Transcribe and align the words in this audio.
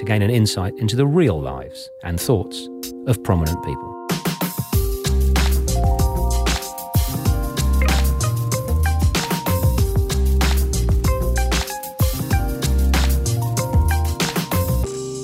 to 0.00 0.06
gain 0.06 0.22
an 0.22 0.30
insight 0.30 0.74
into 0.78 0.96
the 0.96 1.06
real 1.06 1.38
lives 1.38 1.90
and 2.02 2.18
thoughts 2.18 2.70
of 3.06 3.22
prominent 3.22 3.62
people. 3.62 4.06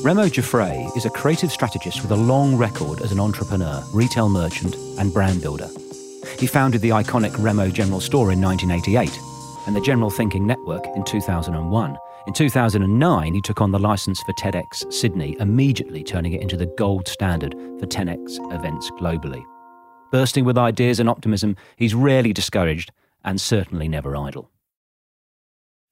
Remo 0.05 0.29
Giuffre 0.29 0.95
is 0.95 1.07
a 1.07 1.11
creative 1.11 1.51
strategist 1.51 2.03
with 2.03 2.11
a 2.11 2.17
long 2.17 2.55
record 2.55 3.01
as 3.01 3.13
an 3.13 3.19
entrepreneur, 3.19 3.83
retail 3.95 4.29
merchant, 4.29 4.77
and 4.99 5.11
brand 5.11 5.41
builder. 5.41 5.71
He 6.39 6.47
founded 6.47 6.83
the 6.83 6.91
iconic 6.91 7.35
Remo 7.39 7.71
General 7.71 8.01
Store 8.01 8.31
in 8.31 8.43
1988 8.43 9.19
and 9.67 9.75
the 9.75 9.81
General 9.81 10.11
Thinking 10.11 10.47
Network 10.47 10.85
in 10.95 11.03
2001. 11.03 11.97
In 12.27 12.33
2009, 12.33 13.35
he 13.35 13.41
took 13.41 13.61
on 13.61 13.71
the 13.71 13.79
license 13.79 14.21
for 14.23 14.33
TEDx 14.33 14.93
Sydney, 14.93 15.37
immediately 15.39 16.03
turning 16.03 16.33
it 16.33 16.43
into 16.43 16.57
the 16.57 16.67
gold 16.67 17.07
standard 17.07 17.53
for 17.79 17.87
TEDx 17.87 18.41
events 18.53 18.91
globally. 18.93 19.45
Bursting 20.11 20.45
with 20.45 20.59
ideas 20.59 20.99
and 20.99 21.09
optimism, 21.09 21.57
he's 21.77 21.95
rarely 21.95 22.33
discouraged 22.33 22.91
and 23.25 23.41
certainly 23.41 23.87
never 23.87 24.17
idle. 24.17 24.51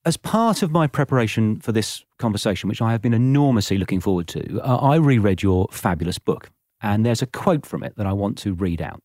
As 0.05 0.17
part 0.17 0.65
of 0.65 0.73
my 0.73 0.89
preparation 0.89 1.61
for 1.61 1.71
this 1.71 2.05
conversation, 2.19 2.69
which 2.69 2.83
I 2.83 2.91
have 2.91 3.01
been 3.01 3.15
enormously 3.15 3.79
looking 3.79 4.01
forward 4.01 4.27
to, 4.29 4.61
uh, 4.61 4.77
I 4.79 4.97
reread 4.97 5.41
your 5.41 5.69
fabulous 5.71 6.19
book, 6.19 6.51
and 6.83 7.07
there's 7.07 7.23
a 7.23 7.27
quote 7.27 7.65
from 7.65 7.85
it 7.85 7.95
that 7.97 8.07
I 8.07 8.13
want 8.13 8.37
to 8.39 8.55
read 8.55 8.83
out. 8.83 9.03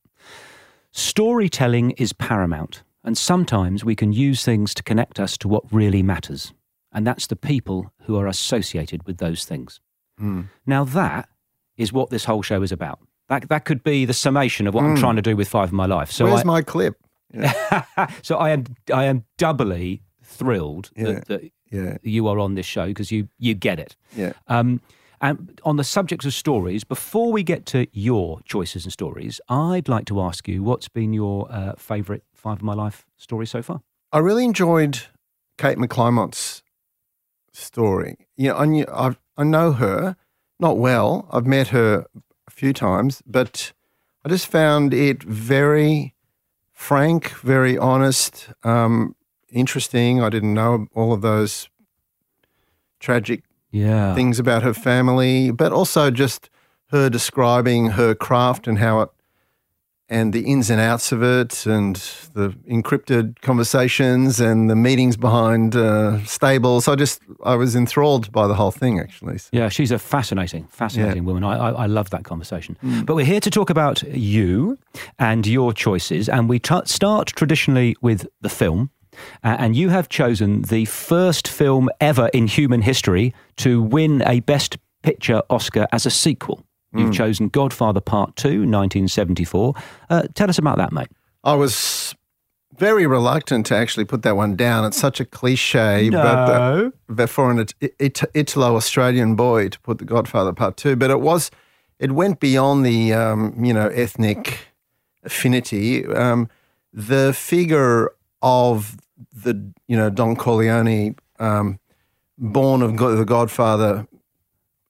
Storytelling 0.92 1.92
is 1.92 2.12
paramount, 2.12 2.82
and 3.04 3.16
sometimes 3.16 3.86
we 3.86 3.96
can 3.96 4.14
use 4.14 4.44
things 4.44 4.74
to 4.74 4.84
connect 4.84 5.20
us 5.20 5.38
to 5.38 5.48
what 5.48 5.72
really 5.72 6.02
matters, 6.02 6.54
and 6.92 7.06
that's 7.06 7.28
the 7.28 7.36
people 7.36 7.92
who 8.04 8.18
are 8.18 8.28
associated 8.28 9.06
with 9.06 9.18
those 9.18 9.46
things. 9.46 9.80
Hmm. 10.18 10.44
Now, 10.66 10.84
that 10.86 11.30
is 11.78 11.94
what 11.94 12.10
this 12.10 12.26
whole 12.26 12.42
show 12.42 12.62
is 12.62 12.72
about. 12.72 13.00
That, 13.30 13.48
that 13.50 13.64
could 13.66 13.84
be 13.84 14.06
the 14.06 14.14
summation 14.14 14.66
of 14.68 14.74
what 14.74 14.84
I'm 14.84 14.96
trying 14.96 15.16
to 15.18 15.22
do 15.22 15.36
with 15.36 15.48
Five 15.48 15.70
of 15.70 15.74
My 15.74 15.86
Life. 15.86 16.12
So 16.12 16.26
Where's 16.26 16.42
I, 16.42 16.44
my 16.46 16.62
clip? 16.62 16.96
so 18.24 18.38
I 18.38 18.50
am 18.50 18.64
I 18.94 19.06
am 19.06 19.24
doubly 19.38 20.02
thrilled 20.24 20.90
Yeah. 20.96 21.04
that, 21.06 21.26
that 21.28 21.52
Yeah, 21.72 21.98
you 22.02 22.28
are 22.28 22.40
on 22.40 22.56
this 22.56 22.66
show 22.66 22.88
because 22.88 23.12
you 23.12 23.28
you 23.38 23.54
get 23.54 23.80
it. 23.80 23.96
yeah. 24.16 24.34
Um, 24.48 24.82
and 25.22 25.60
on 25.66 25.76
the 25.76 25.84
subject 25.84 26.24
of 26.26 26.34
stories, 26.34 26.84
before 26.86 27.32
we 27.32 27.44
get 27.44 27.66
to 27.68 27.86
your 27.92 28.40
choices 28.46 28.86
and 28.86 28.92
stories, 28.94 29.42
I'd 29.50 29.90
like 29.90 30.06
to 30.06 30.22
ask 30.22 30.48
you 30.48 30.64
what's 30.64 30.88
been 30.88 31.12
your 31.14 31.46
uh, 31.52 31.74
favourite 31.78 32.24
Five 32.34 32.58
of 32.60 32.64
My 32.64 32.74
Life 32.74 33.06
story 33.18 33.46
so 33.46 33.62
far? 33.62 33.82
I 34.14 34.20
really 34.20 34.46
enjoyed 34.46 35.00
Kate 35.58 35.78
McClymont's 35.78 36.59
story. 37.52 38.28
You 38.38 38.50
know, 38.50 38.58
I, 38.58 38.66
knew, 38.66 38.86
I, 38.92 39.16
I 39.38 39.44
know 39.44 39.72
her, 39.74 40.16
not 40.60 40.78
well. 40.78 41.28
I've 41.32 41.46
met 41.46 41.70
her 41.70 42.06
a 42.48 42.52
few 42.52 42.74
times, 42.74 43.22
but 43.26 43.72
I 44.26 44.30
just 44.30 44.48
found 44.48 44.94
it 44.94 45.24
very 45.24 46.16
frank, 46.72 47.32
very 47.42 47.78
honest, 47.78 48.50
um, 48.64 49.16
interesting. 49.52 50.22
I 50.22 50.30
didn't 50.30 50.54
know 50.54 50.88
all 50.94 51.12
of 51.14 51.22
those 51.22 51.70
tragic 53.00 53.44
Yeah. 53.72 54.14
things 54.16 54.40
about 54.40 54.64
her 54.64 54.74
family, 54.74 55.52
but 55.52 55.72
also 55.72 56.12
just 56.12 56.50
her 56.92 57.10
describing 57.10 57.92
her 57.92 58.16
craft 58.16 58.68
and 58.68 58.80
how 58.80 59.02
it 59.02 59.10
and 60.10 60.34
the 60.34 60.42
ins 60.42 60.70
and 60.72 60.82
outs 60.82 61.12
of 61.12 61.22
it 61.22 61.66
and 61.68 61.96
the 62.34 62.50
encrypted 62.68 63.40
conversations 63.42 64.40
and 64.40 64.70
the 64.70 64.76
meetings 64.76 65.16
behind 65.18 65.76
uh, 65.76 66.24
stables. 66.26 66.88
I 66.88 66.96
just 66.96 67.22
I 67.44 67.56
was 67.56 67.76
enthralled 67.76 68.32
by 68.32 68.48
the 68.48 68.56
whole 68.56 68.72
thing 68.72 69.00
actually. 69.00 69.38
So- 69.38 69.50
Yeah, 69.52 69.70
she's 69.70 69.92
a 69.92 70.00
fascinating, 70.00 70.66
fascinating 70.72 71.26
woman. 71.26 71.44
I, 71.44 71.58
I, 71.58 71.70
I 71.84 71.86
love 71.86 72.10
that 72.10 72.24
conversation. 72.24 72.78
But 73.06 73.16
we're 73.16 73.26
here 73.26 73.40
to 73.42 73.50
talk 73.52 73.70
about 73.70 74.02
you 74.04 74.78
and 75.20 75.46
your 75.46 75.74
choices, 75.74 76.28
and 76.30 76.50
we 76.50 76.60
t- 76.60 76.82
start 76.86 77.28
traditionally 77.36 77.96
with 78.02 78.26
the 78.42 78.50
film. 78.50 78.90
Uh, 79.44 79.56
and 79.60 79.76
you 79.76 79.90
have 79.90 80.08
chosen 80.08 80.62
the 80.64 80.86
first 80.86 81.48
film 81.48 81.90
ever 82.00 82.30
in 82.34 82.48
human 82.48 82.82
history 82.82 83.34
to 83.58 83.82
win 83.82 84.22
a 84.26 84.40
Best 84.40 84.78
Picture 85.04 85.42
Oscar 85.50 85.88
as 85.92 86.06
a 86.06 86.10
sequel. 86.10 86.64
You've 86.94 87.14
chosen 87.14 87.50
Godfather 87.50 88.02
Part 88.02 88.36
2, 88.36 88.48
1974. 88.66 89.74
Uh, 90.10 90.24
tell 90.34 90.50
us 90.50 90.58
about 90.58 90.78
that, 90.78 90.92
mate. 90.92 91.10
I 91.44 91.54
was 91.54 92.16
very 92.78 93.06
reluctant 93.06 93.66
to 93.68 93.76
actually 93.76 94.06
put 94.06 94.24
that 94.24 94.36
one 94.36 94.56
down. 94.56 94.86
It's 94.86 94.98
such 94.98 95.20
a 95.20 95.26
cliche, 95.26 96.10
but, 96.10 96.26
uh, 96.26 96.90
but 97.08 97.30
for 97.30 97.52
an 97.52 97.60
It- 97.60 97.74
It- 98.00 98.22
Italo 98.34 98.76
Australian 98.76 99.36
boy 99.36 99.70
to 99.70 99.80
put 99.82 100.00
The 100.00 100.06
Godfather 100.06 100.54
Part 100.54 100.78
Two, 100.78 100.96
but 100.96 101.10
it 101.12 101.22
was 101.22 101.52
it 102.00 102.12
went 102.14 102.40
beyond 102.40 102.86
the 102.86 103.14
um, 103.14 103.54
you 103.64 103.74
know 103.74 103.88
ethnic 103.90 104.60
affinity. 105.24 106.06
Um, 106.08 106.48
the 106.94 107.34
figure 107.34 108.12
of 108.42 108.98
the 109.34 109.72
you 109.88 109.98
know 109.98 110.10
Don 110.10 110.36
Corleone, 110.36 111.16
um, 111.40 111.80
born 112.38 112.82
of 112.82 112.96
God, 112.96 113.18
the 113.18 113.26
Godfather 113.26 114.08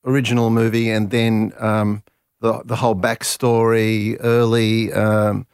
original 0.05 0.49
movie, 0.49 0.89
and 0.89 1.09
then 1.11 1.53
um, 1.59 2.03
the 2.41 2.61
the 2.65 2.75
whole 2.77 2.95
backstory, 2.95 4.17
early. 4.19 4.91
Um, 4.93 5.45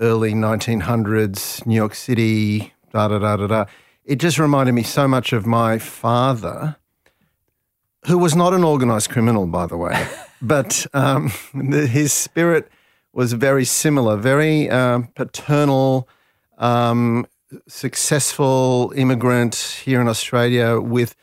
early 0.00 0.32
1900s, 0.32 1.64
New 1.66 1.74
York 1.74 1.94
City, 1.94 2.72
da 2.92 3.08
da 3.08 3.18
da 3.18 3.36
da 3.36 3.46
da. 3.46 3.64
It 4.04 4.16
just 4.16 4.38
reminded 4.38 4.72
me 4.72 4.82
so 4.82 5.08
much 5.08 5.32
of 5.32 5.46
my 5.46 5.78
father, 5.78 6.76
who 8.06 8.18
was 8.18 8.36
not 8.36 8.52
an 8.52 8.62
organized 8.62 9.10
criminal, 9.10 9.46
by 9.46 9.66
the 9.66 9.76
way, 9.76 10.06
but 10.42 10.86
um, 10.94 11.32
the, 11.54 11.86
his 11.86 12.12
spirit 12.12 12.70
was 13.12 13.32
very 13.32 13.64
similar, 13.64 14.16
very 14.16 14.70
um, 14.70 15.08
paternal, 15.14 16.08
um, 16.58 17.26
successful 17.66 18.92
immigrant 18.96 19.80
here 19.84 20.00
in 20.00 20.08
Australia 20.08 20.78
with 20.78 21.16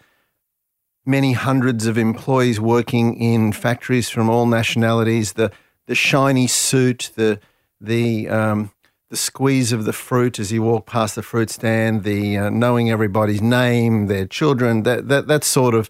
many 1.05 1.33
hundreds 1.33 1.85
of 1.85 1.97
employees 1.97 2.59
working 2.59 3.15
in 3.15 3.51
factories 3.51 4.09
from 4.09 4.29
all 4.29 4.45
nationalities. 4.45 5.33
The 5.33 5.51
the 5.87 5.95
shiny 5.95 6.47
suit, 6.47 7.11
the 7.15 7.39
the 7.81 8.29
um, 8.29 8.71
the 9.09 9.17
squeeze 9.17 9.71
of 9.71 9.85
the 9.85 9.93
fruit 9.93 10.39
as 10.39 10.51
you 10.51 10.63
walk 10.63 10.85
past 10.85 11.15
the 11.15 11.21
fruit 11.23 11.49
stand, 11.49 12.03
the 12.03 12.37
uh, 12.37 12.49
knowing 12.49 12.89
everybody's 12.89 13.41
name, 13.41 14.07
their 14.07 14.25
children, 14.25 14.83
that 14.83 15.07
that 15.09 15.27
that 15.27 15.43
sort 15.43 15.75
of, 15.75 15.89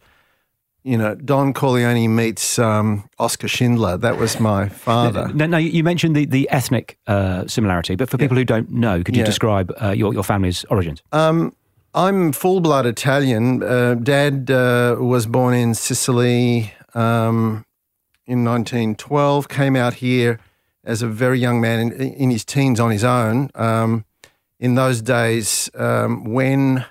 you 0.83 0.97
know, 0.97 1.13
Don 1.15 1.53
Corleone 1.53 2.13
meets 2.13 2.57
um, 2.59 3.07
Oscar 3.19 3.47
Schindler. 3.47 3.97
That 3.97 4.17
was 4.17 4.39
my 4.39 4.67
father. 4.87 5.29
Now, 5.33 5.45
now, 5.45 5.57
you 5.57 5.83
mentioned 5.83 6.15
the, 6.15 6.25
the 6.25 6.49
ethnic 6.49 6.97
uh, 7.07 7.45
similarity, 7.47 7.95
but 7.95 8.09
for 8.09 8.17
people 8.17 8.35
who 8.35 8.43
don't 8.43 8.69
know, 8.71 9.03
could 9.03 9.15
you 9.15 9.21
Yeah. 9.21 9.25
describe 9.27 9.71
uh, 9.81 9.91
your, 9.91 10.11
your 10.13 10.23
family's 10.23 10.65
origins? 10.65 11.01
Um, 11.13 11.55
I'm 11.95 12.31
full 12.31 12.59
blood 12.59 12.87
Italian. 12.87 13.61
Uh, 13.61 13.93
Dad 13.93 14.49
uh, 14.49 14.95
was 14.99 15.27
born 15.27 15.53
in 15.53 15.75
Sicily 15.75 16.73
um, 16.95 17.65
in 18.25 18.43
1912, 18.43 19.47
came 19.47 19.75
out 19.75 19.95
here 19.95 20.39
as 20.83 21.03
a 21.03 21.07
very 21.07 21.37
young 21.37 21.61
man 21.61 21.79
in, 21.79 21.91
in 21.91 22.31
his 22.31 22.43
teens 22.43 22.79
on 22.79 22.89
his 22.89 23.03
own. 23.03 23.51
Um, 23.53 24.05
in 24.59 24.73
those 24.73 25.03
days, 25.03 25.69
um, 25.75 26.23
when 26.23 26.83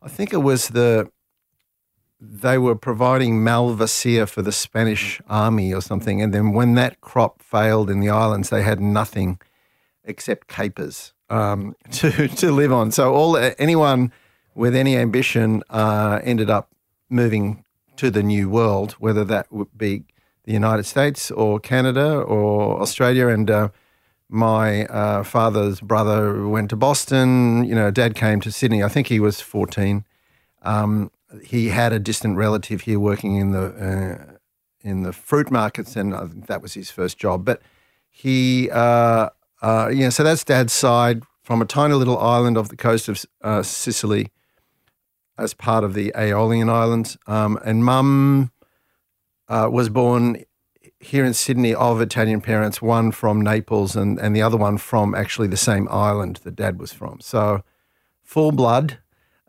I 0.00 0.08
think 0.08 0.32
it 0.32 0.38
was 0.38 0.68
the 0.68 1.10
they 2.20 2.58
were 2.58 2.74
providing 2.74 3.44
malvasia 3.44 4.28
for 4.28 4.42
the 4.42 4.52
Spanish 4.52 5.20
army 5.28 5.72
or 5.72 5.82
something, 5.82 6.22
and 6.22 6.32
then 6.32 6.52
when 6.52 6.74
that 6.74 7.00
crop 7.02 7.42
failed 7.42 7.90
in 7.90 8.00
the 8.00 8.08
islands, 8.08 8.48
they 8.48 8.62
had 8.62 8.80
nothing 8.80 9.38
except 10.02 10.48
capers 10.48 11.12
um, 11.30 11.74
to 11.92 12.28
to 12.28 12.50
live 12.50 12.72
on. 12.72 12.90
So 12.90 13.14
all 13.14 13.36
anyone 13.58 14.12
with 14.54 14.74
any 14.74 14.96
ambition 14.96 15.62
uh, 15.70 16.20
ended 16.24 16.50
up 16.50 16.70
moving 17.08 17.64
to 17.96 18.10
the 18.10 18.22
new 18.22 18.48
world, 18.48 18.92
whether 18.92 19.24
that 19.24 19.52
would 19.52 19.76
be 19.76 20.04
the 20.44 20.52
United 20.52 20.84
States 20.84 21.30
or 21.30 21.60
Canada 21.60 22.20
or 22.20 22.80
Australia. 22.80 23.28
And 23.28 23.50
uh, 23.50 23.68
my 24.28 24.86
uh, 24.86 25.22
father's 25.24 25.80
brother 25.80 26.46
went 26.46 26.70
to 26.70 26.76
Boston. 26.76 27.64
You 27.64 27.74
know, 27.74 27.90
dad 27.90 28.14
came 28.14 28.40
to 28.40 28.52
Sydney. 28.52 28.82
I 28.82 28.88
think 28.88 29.08
he 29.08 29.20
was 29.20 29.40
fourteen. 29.40 30.04
Um, 30.62 31.10
he 31.44 31.68
had 31.68 31.92
a 31.92 31.98
distant 31.98 32.36
relative 32.36 32.82
here 32.82 32.98
working 32.98 33.36
in 33.36 33.52
the 33.52 33.64
uh, 33.64 34.38
in 34.80 35.02
the 35.02 35.12
fruit 35.12 35.50
markets, 35.50 35.96
and 35.96 36.14
think 36.14 36.46
that 36.46 36.62
was 36.62 36.74
his 36.74 36.90
first 36.90 37.18
job. 37.18 37.44
But 37.44 37.60
he, 38.10 38.70
uh, 38.70 39.30
uh, 39.62 39.90
yeah, 39.92 40.08
so 40.08 40.22
that's 40.22 40.44
Dad's 40.44 40.72
side 40.72 41.22
from 41.42 41.62
a 41.62 41.64
tiny 41.64 41.94
little 41.94 42.18
island 42.18 42.58
off 42.58 42.68
the 42.68 42.76
coast 42.76 43.08
of 43.08 43.24
uh, 43.42 43.62
Sicily, 43.62 44.30
as 45.38 45.54
part 45.54 45.84
of 45.84 45.94
the 45.94 46.12
Aeolian 46.16 46.68
Islands, 46.68 47.16
um, 47.26 47.58
and 47.64 47.84
Mum 47.84 48.50
uh, 49.48 49.68
was 49.70 49.88
born 49.88 50.44
here 51.00 51.24
in 51.24 51.32
Sydney 51.32 51.74
of 51.74 52.00
Italian 52.00 52.40
parents, 52.40 52.82
one 52.82 53.12
from 53.12 53.40
Naples 53.40 53.94
and, 53.94 54.18
and 54.18 54.34
the 54.34 54.42
other 54.42 54.56
one 54.56 54.78
from 54.78 55.14
actually 55.14 55.46
the 55.46 55.56
same 55.56 55.88
island 55.90 56.40
that 56.42 56.56
Dad 56.56 56.78
was 56.80 56.92
from. 56.92 57.20
So 57.20 57.62
full 58.22 58.52
blood. 58.52 58.98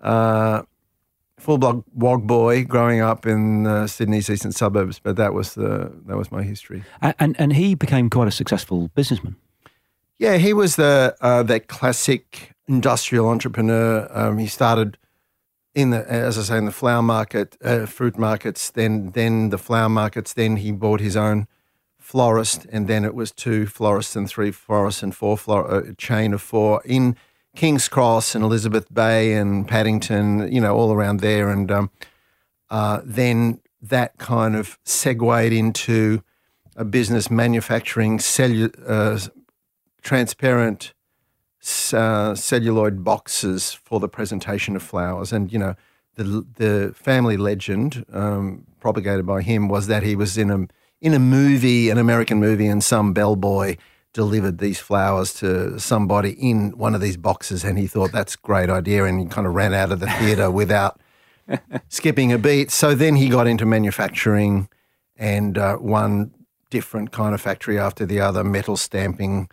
Uh, 0.02 0.62
full 1.40 1.58
blood 1.58 1.84
wog 1.94 2.28
boy 2.28 2.64
growing 2.64 3.02
up 3.02 3.26
in 3.26 3.66
uh, 3.66 3.88
Sydney's 3.88 4.30
eastern 4.30 4.52
suburbs, 4.52 5.00
but 5.00 5.16
that 5.16 5.34
was 5.34 5.56
the 5.56 5.92
that 6.06 6.18
was 6.18 6.32
my 6.32 6.44
history. 6.44 6.84
And 7.02 7.16
and, 7.20 7.36
and 7.40 7.54
he 7.54 7.76
became 7.76 8.10
quite 8.10 8.28
a 8.28 8.32
successful 8.32 8.90
businessman. 8.90 9.36
Yeah, 10.20 10.36
he 10.36 10.52
was 10.52 10.76
the 10.76 11.16
uh, 11.22 11.44
that 11.44 11.68
classic 11.70 12.52
industrial 12.68 13.30
entrepreneur. 13.30 14.08
Um, 14.12 14.38
he 14.38 14.48
started 14.48 14.98
in 15.74 15.92
the 15.92 16.06
as 16.12 16.38
I 16.38 16.42
say 16.42 16.58
in 16.58 16.66
the 16.66 16.74
flower 16.74 17.02
market, 17.02 17.58
uh, 17.64 17.86
fruit 17.86 18.18
markets, 18.18 18.70
then 18.70 19.12
then 19.12 19.50
the 19.50 19.58
flower 19.58 19.88
markets. 19.88 20.34
Then 20.34 20.58
he 20.58 20.74
bought 20.74 21.00
his 21.00 21.16
own 21.16 21.48
florist, 21.98 22.66
and 22.70 22.88
then 22.88 23.06
it 23.06 23.16
was 23.16 23.32
two 23.32 23.66
florists 23.66 24.16
and 24.18 24.28
three 24.28 24.52
florists 24.52 25.02
and 25.02 25.16
four 25.16 25.38
flor- 25.38 25.74
a 25.74 25.96
chain 25.96 26.34
of 26.34 26.42
four 26.42 26.82
in 26.84 27.16
King's 27.56 27.88
Cross 27.88 28.36
and 28.36 28.44
Elizabeth 28.44 28.94
Bay 28.94 29.34
and 29.34 29.68
Paddington, 29.68 30.52
you 30.52 30.60
know, 30.60 30.76
all 30.76 30.92
around 30.92 31.22
there. 31.22 31.50
And 31.50 31.72
um, 31.72 31.92
uh, 32.70 33.00
then 33.06 33.62
that 33.82 34.18
kind 34.18 34.56
of 34.58 34.78
segued 34.84 35.54
into 35.54 36.24
a 36.76 36.84
business 36.84 37.32
manufacturing 37.32 38.18
cellu- 38.18 38.74
uh, 38.86 39.20
transparent 40.02 40.94
uh, 41.94 42.36
celluloid 42.36 43.04
boxes 43.04 43.74
for 43.74 44.00
the 44.00 44.08
presentation 44.08 44.76
of 44.76 44.84
flowers. 44.84 45.34
And, 45.34 45.52
you 45.52 45.60
know, 45.60 45.76
the, 46.16 46.46
the 46.56 46.94
family 46.96 47.38
legend 47.38 48.06
um, 48.12 48.66
propagated 48.80 49.26
by 49.26 49.42
him 49.42 49.68
was 49.68 49.88
that 49.88 50.04
he 50.04 50.16
was 50.16 50.38
in 50.38 50.50
a, 50.50 50.68
in 51.02 51.14
a 51.14 51.20
movie, 51.20 51.90
an 51.90 51.98
American 51.98 52.40
movie, 52.40 52.68
and 52.68 52.84
some 52.84 53.14
bellboy– 53.14 53.78
delivered 54.14 54.58
these 54.58 54.80
flowers 54.80 55.34
to 55.36 55.80
somebody 55.80 56.32
in 56.32 56.72
one 56.72 56.96
of 56.96 57.02
these 57.02 57.18
boxes 57.18 57.64
and 57.64 57.78
he 57.78 57.88
thought 57.88 58.12
that's 58.12 58.36
a 58.36 58.40
great 58.40 58.70
idea 58.70 59.06
and 59.06 59.20
he 59.20 59.26
kind 59.28 59.46
of 59.46 59.54
ran 59.54 59.74
out 59.74 59.92
of 59.92 60.00
the 60.00 60.08
theatre 60.08 60.50
without 60.62 61.00
skipping 61.90 62.32
a 62.32 62.38
beat. 62.38 62.72
So 62.72 62.96
then 62.96 63.16
he 63.16 63.30
got 63.30 63.48
into 63.48 63.66
manufacturing 63.66 64.70
and 65.16 65.58
uh, 65.58 65.76
one 65.78 66.34
different 66.70 67.12
kind 67.12 67.34
of 67.34 67.42
factory 67.42 67.78
after 67.78 68.06
the 68.06 68.20
other, 68.20 68.44
metal 68.44 68.78
stamping. 68.78 69.50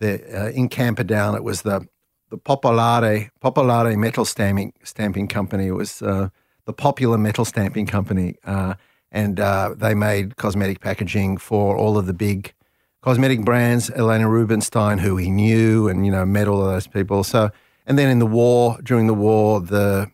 The, 0.00 0.46
uh, 0.46 0.50
in 0.50 0.68
Camperdown, 0.68 1.34
it 1.34 1.44
was 1.44 1.62
the 1.62 1.86
the 2.30 2.38
Popolare 2.38 3.30
Popolare 3.42 3.96
Metal 3.96 4.24
Stamping 4.24 4.72
Stamping 4.82 5.28
Company. 5.28 5.66
It 5.66 5.72
was 5.72 6.02
uh, 6.02 6.28
the 6.64 6.72
popular 6.72 7.18
metal 7.18 7.44
stamping 7.44 7.86
company, 7.86 8.36
uh, 8.44 8.74
and 9.10 9.40
uh, 9.40 9.74
they 9.76 9.94
made 9.94 10.36
cosmetic 10.36 10.80
packaging 10.80 11.38
for 11.38 11.76
all 11.76 11.98
of 11.98 12.06
the 12.06 12.12
big 12.12 12.54
cosmetic 13.02 13.44
brands, 13.44 13.90
Elena 13.90 14.28
Rubinstein, 14.28 14.98
who 14.98 15.16
he 15.16 15.30
knew, 15.30 15.88
and 15.88 16.06
you 16.06 16.12
know 16.12 16.24
met 16.24 16.48
all 16.48 16.64
of 16.64 16.72
those 16.72 16.86
people. 16.86 17.24
So, 17.24 17.50
and 17.86 17.98
then 17.98 18.08
in 18.08 18.18
the 18.20 18.26
war, 18.26 18.78
during 18.82 19.06
the 19.06 19.14
war, 19.14 19.60
the 19.60 20.10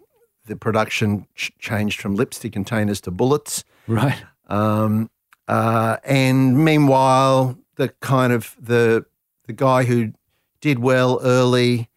the 0.47 0.57
production 0.57 1.27
ch- 1.35 1.53
changed 1.59 2.01
from 2.01 2.15
lipstick 2.15 2.53
containers 2.53 3.01
to 3.03 3.11
bullets. 3.11 3.65
Right. 3.87 4.23
Um, 4.49 5.11
uh, 5.49 5.97
and 6.05 6.65
meanwhile, 6.65 7.59
the 7.77 7.89
kind 8.01 8.33
of 8.33 8.57
the 8.59 9.05
the 9.47 9.53
guy 9.53 9.85
who 9.85 10.13
did 10.61 10.79
well 10.79 11.21
early 11.23 11.89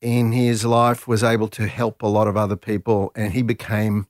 in 0.00 0.32
his 0.32 0.64
life 0.64 1.08
was 1.08 1.24
able 1.24 1.48
to 1.48 1.66
help 1.66 2.02
a 2.02 2.06
lot 2.06 2.28
of 2.28 2.36
other 2.36 2.56
people, 2.56 3.12
and 3.14 3.32
he 3.32 3.42
became 3.42 4.06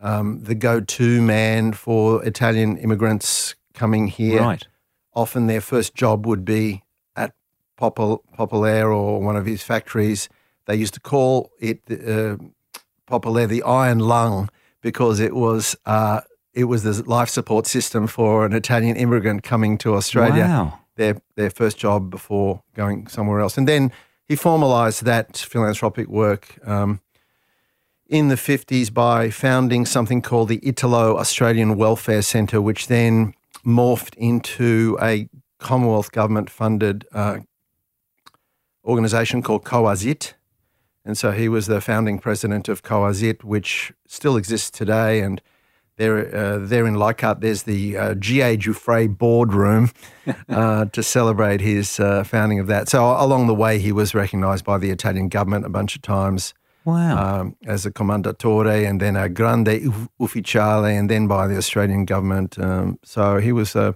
um, 0.00 0.42
the 0.44 0.54
go-to 0.54 1.20
man 1.20 1.72
for 1.72 2.24
Italian 2.24 2.76
immigrants 2.76 3.54
coming 3.74 4.06
here. 4.06 4.40
Right 4.40 4.66
often 5.14 5.46
their 5.46 5.60
first 5.60 5.94
job 5.94 6.26
would 6.26 6.44
be 6.44 6.82
at 7.16 7.34
Populaire 7.76 8.90
or 8.90 9.20
one 9.20 9.36
of 9.36 9.46
his 9.46 9.62
factories. 9.62 10.28
They 10.66 10.76
used 10.76 10.94
to 10.94 11.00
call 11.00 11.50
it 11.58 11.80
uh, 11.90 12.36
the 13.08 13.62
iron 13.66 13.98
lung 13.98 14.48
because 14.80 15.20
it 15.20 15.34
was 15.34 15.76
uh, 15.86 16.20
it 16.52 16.64
was 16.64 16.82
the 16.82 17.02
life 17.08 17.28
support 17.28 17.66
system 17.66 18.06
for 18.06 18.44
an 18.44 18.52
Italian 18.52 18.96
immigrant 18.96 19.42
coming 19.42 19.78
to 19.78 19.94
Australia. 19.94 20.44
Wow. 20.44 20.78
Their 20.96 21.20
their 21.36 21.50
first 21.50 21.78
job 21.78 22.10
before 22.10 22.62
going 22.74 23.06
somewhere 23.06 23.40
else, 23.40 23.56
and 23.56 23.66
then 23.66 23.92
he 24.28 24.36
formalised 24.36 25.02
that 25.02 25.36
philanthropic 25.36 26.08
work. 26.08 26.58
Um, 26.66 27.00
in 28.08 28.26
the 28.26 28.34
50s, 28.34 28.92
by 28.92 29.30
founding 29.30 29.86
something 29.86 30.20
called 30.20 30.48
the 30.48 30.58
Italo 30.66 31.16
Australian 31.16 31.76
Welfare 31.76 32.22
Centre, 32.22 32.60
which 32.60 32.88
then 32.88 33.34
morphed 33.64 34.16
into 34.16 34.98
a 35.00 35.28
Commonwealth 35.58 36.10
government 36.10 36.50
funded 36.50 37.06
uh, 37.12 37.38
organisation 38.84 39.42
called 39.42 39.64
COASIT. 39.64 40.34
And 41.04 41.16
so 41.16 41.30
he 41.30 41.48
was 41.48 41.66
the 41.66 41.80
founding 41.80 42.18
president 42.18 42.68
of 42.68 42.82
COASIT, 42.82 43.44
which 43.44 43.92
still 44.06 44.36
exists 44.36 44.70
today. 44.70 45.20
And 45.20 45.40
there, 46.00 46.34
uh, 46.34 46.58
there 46.58 46.86
in 46.86 46.94
Leichhardt, 46.94 47.42
there's 47.42 47.64
the 47.64 47.96
uh, 47.96 48.14
G.A. 48.14 48.56
Giuffre 48.56 49.06
boardroom 49.06 49.90
uh, 50.48 50.86
to 50.86 51.02
celebrate 51.02 51.60
his 51.60 52.00
uh, 52.00 52.24
founding 52.24 52.58
of 52.58 52.66
that. 52.68 52.88
So 52.88 53.04
along 53.04 53.48
the 53.48 53.54
way, 53.54 53.78
he 53.78 53.92
was 53.92 54.14
recognised 54.14 54.64
by 54.64 54.78
the 54.78 54.90
Italian 54.90 55.28
government 55.28 55.66
a 55.66 55.68
bunch 55.68 55.94
of 55.94 56.02
times. 56.02 56.54
Wow. 56.86 57.40
Um, 57.40 57.56
as 57.66 57.84
a 57.84 57.90
commendatore 57.90 58.88
and 58.88 58.98
then 59.02 59.14
a 59.14 59.28
grande 59.28 59.68
ufficiale 60.18 60.98
and 60.98 61.10
then 61.10 61.26
by 61.26 61.46
the 61.46 61.58
Australian 61.58 62.06
government. 62.06 62.58
Um, 62.58 62.98
so 63.04 63.36
he 63.36 63.52
was 63.52 63.76
a, 63.76 63.94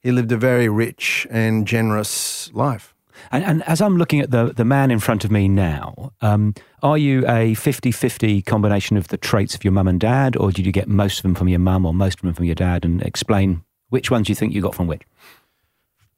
he 0.00 0.12
lived 0.12 0.30
a 0.30 0.36
very 0.36 0.68
rich 0.68 1.26
and 1.28 1.66
generous 1.66 2.52
life. 2.54 2.91
And, 3.30 3.44
and 3.44 3.62
as 3.64 3.80
I'm 3.80 3.96
looking 3.96 4.20
at 4.20 4.30
the, 4.30 4.52
the 4.52 4.64
man 4.64 4.90
in 4.90 4.98
front 4.98 5.24
of 5.24 5.30
me 5.30 5.48
now, 5.48 6.12
um, 6.20 6.54
are 6.82 6.98
you 6.98 7.26
a 7.28 7.54
50 7.54 7.92
50 7.92 8.42
combination 8.42 8.96
of 8.96 9.08
the 9.08 9.16
traits 9.16 9.54
of 9.54 9.64
your 9.64 9.72
mum 9.72 9.88
and 9.88 10.00
dad, 10.00 10.36
or 10.36 10.50
did 10.50 10.66
you 10.66 10.72
get 10.72 10.88
most 10.88 11.18
of 11.18 11.22
them 11.22 11.34
from 11.34 11.48
your 11.48 11.60
mum 11.60 11.86
or 11.86 11.94
most 11.94 12.18
of 12.18 12.22
them 12.22 12.34
from 12.34 12.44
your 12.44 12.54
dad? 12.54 12.84
And 12.84 13.02
explain 13.02 13.62
which 13.90 14.10
ones 14.10 14.28
you 14.28 14.34
think 14.34 14.52
you 14.52 14.62
got 14.62 14.74
from 14.74 14.86
which? 14.86 15.02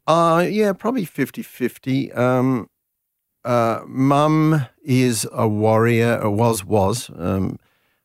Uh, 0.06 0.46
yeah, 0.48 0.72
probably 0.72 1.04
50 1.04 1.42
50. 1.42 2.12
Um, 2.12 2.68
uh, 3.44 3.82
mum 3.86 4.66
is 4.82 5.26
a 5.32 5.46
warrior, 5.46 6.18
or 6.22 6.30
was 6.30 6.64
was 6.64 7.10
um, 7.16 7.58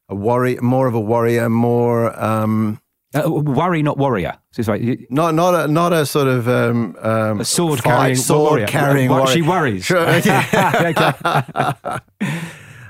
a 0.10 0.16
warrior, 0.16 0.62
more 0.62 0.88
of 0.88 0.94
a 0.94 1.00
warrior, 1.00 1.50
more 1.50 2.18
um, 2.22 2.82
uh, 3.16 3.30
worry, 3.30 3.82
not 3.82 3.98
warrior. 3.98 4.38
So 4.52 4.72
like, 4.72 5.08
not 5.10 5.34
not 5.34 5.56
a 5.56 5.68
not 5.68 5.94
a 5.94 6.06
sort 6.06 6.28
of 6.28 6.48
um, 6.48 6.96
um, 7.02 7.42
a 7.42 7.46
sword 7.46 7.84
carrying 7.84 8.16
sword 8.16 8.52
warrior. 8.52 8.68
carrying. 8.68 9.10
Warrior. 9.10 9.28
She 9.28 9.42
worries. 9.42 9.86
Sure. 9.86 10.00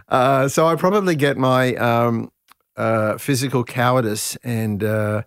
uh, 0.10 0.48
so 0.50 0.68
I 0.68 0.76
probably 0.76 1.16
get 1.16 1.38
my 1.38 1.74
um, 1.76 2.32
uh, 2.76 3.18
physical 3.18 3.64
cowardice 3.64 4.36
and 4.44 4.84
uh, 4.84 5.24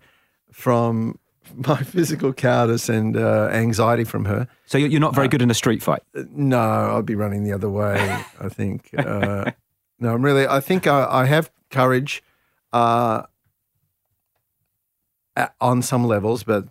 from 0.51 1.17
my 1.55 1.77
physical 1.77 2.31
cowardice 2.31 2.89
and 2.89 3.17
uh, 3.17 3.49
anxiety 3.51 4.03
from 4.03 4.25
her. 4.25 4.47
So 4.65 4.77
you're 4.77 4.99
not 4.99 5.15
very 5.15 5.27
uh, 5.27 5.31
good 5.31 5.41
in 5.41 5.49
a 5.49 5.55
street 5.55 5.81
fight. 5.81 6.03
No, 6.13 6.97
I'd 6.97 7.05
be 7.05 7.15
running 7.15 7.43
the 7.43 7.53
other 7.53 7.69
way. 7.69 8.23
I 8.39 8.49
think. 8.49 8.89
Uh, 8.97 9.51
no, 9.99 10.13
I'm 10.13 10.23
really. 10.23 10.47
I 10.47 10.59
think 10.59 10.85
I, 10.85 11.07
I 11.09 11.25
have 11.25 11.49
courage 11.71 12.21
uh, 12.71 13.23
on 15.59 15.81
some 15.81 16.05
levels, 16.05 16.43
but 16.43 16.65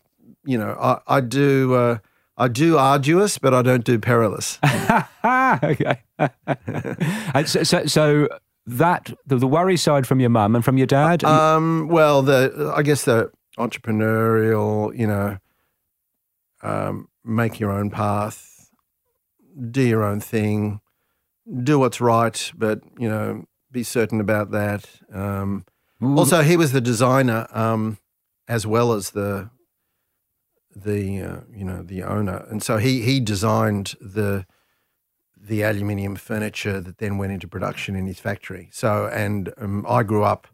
you 0.45 0.59
know, 0.59 0.77
I, 0.81 1.17
I 1.17 1.21
do. 1.21 1.75
Uh, 1.75 1.99
I 2.39 2.49
do 2.49 2.79
arduous, 2.79 3.37
but 3.37 3.53
I 3.53 3.61
don't 3.61 3.85
do 3.85 3.99
perilous. 3.99 4.59
okay. 5.25 6.01
so, 7.45 7.63
so, 7.63 7.85
so, 7.85 8.29
that 8.67 9.13
the, 9.27 9.37
the 9.37 9.47
worry 9.47 9.77
side 9.77 10.07
from 10.07 10.19
your 10.19 10.31
mum 10.31 10.55
and 10.55 10.65
from 10.65 10.79
your 10.79 10.87
dad. 10.87 11.23
Um. 11.25 11.89
Well, 11.89 12.23
the 12.23 12.73
I 12.75 12.83
guess 12.83 13.05
the 13.05 13.31
entrepreneurial, 13.59 14.97
you 14.99 15.07
know, 15.07 15.39
um, 16.63 17.09
make 17.25 17.61
your 17.61 17.71
own 17.71 17.91
path, 17.91 18.71
do 19.71 19.83
your 19.83 20.03
own 20.03 20.21
thing, 20.21 20.81
do 21.63 21.79
what's 21.79 22.01
right, 22.01 22.53
but, 22.57 22.81
you 22.99 23.09
know, 23.09 23.45
be 23.71 23.83
certain 23.83 24.21
about 24.21 24.51
that. 24.53 24.87
Um, 25.13 25.65
also, 26.03 26.43
he 26.43 26.57
was 26.57 26.73
the 26.73 26.81
designer 26.81 27.47
um, 27.53 27.99
as 28.53 28.67
well 28.67 28.93
as 28.93 29.11
the 29.11 29.49
the 30.77 31.23
uh, 31.23 31.41
you 31.51 31.65
know 31.65 31.83
the 31.83 32.03
owner, 32.03 32.45
and 32.51 32.63
so 32.63 32.77
he 32.77 33.01
he 33.01 33.19
designed 33.19 33.95
the 33.99 34.45
the 35.51 35.63
aluminium 35.63 36.17
furniture 36.17 36.79
that 36.81 36.99
then 36.99 37.17
went 37.17 37.33
into 37.33 37.49
production 37.49 37.97
in 37.97 38.07
his 38.07 38.21
factory. 38.21 38.69
So, 38.71 39.09
and 39.13 39.53
um, 39.57 39.87
I 39.89 40.03
grew 40.03 40.23
up 40.23 40.47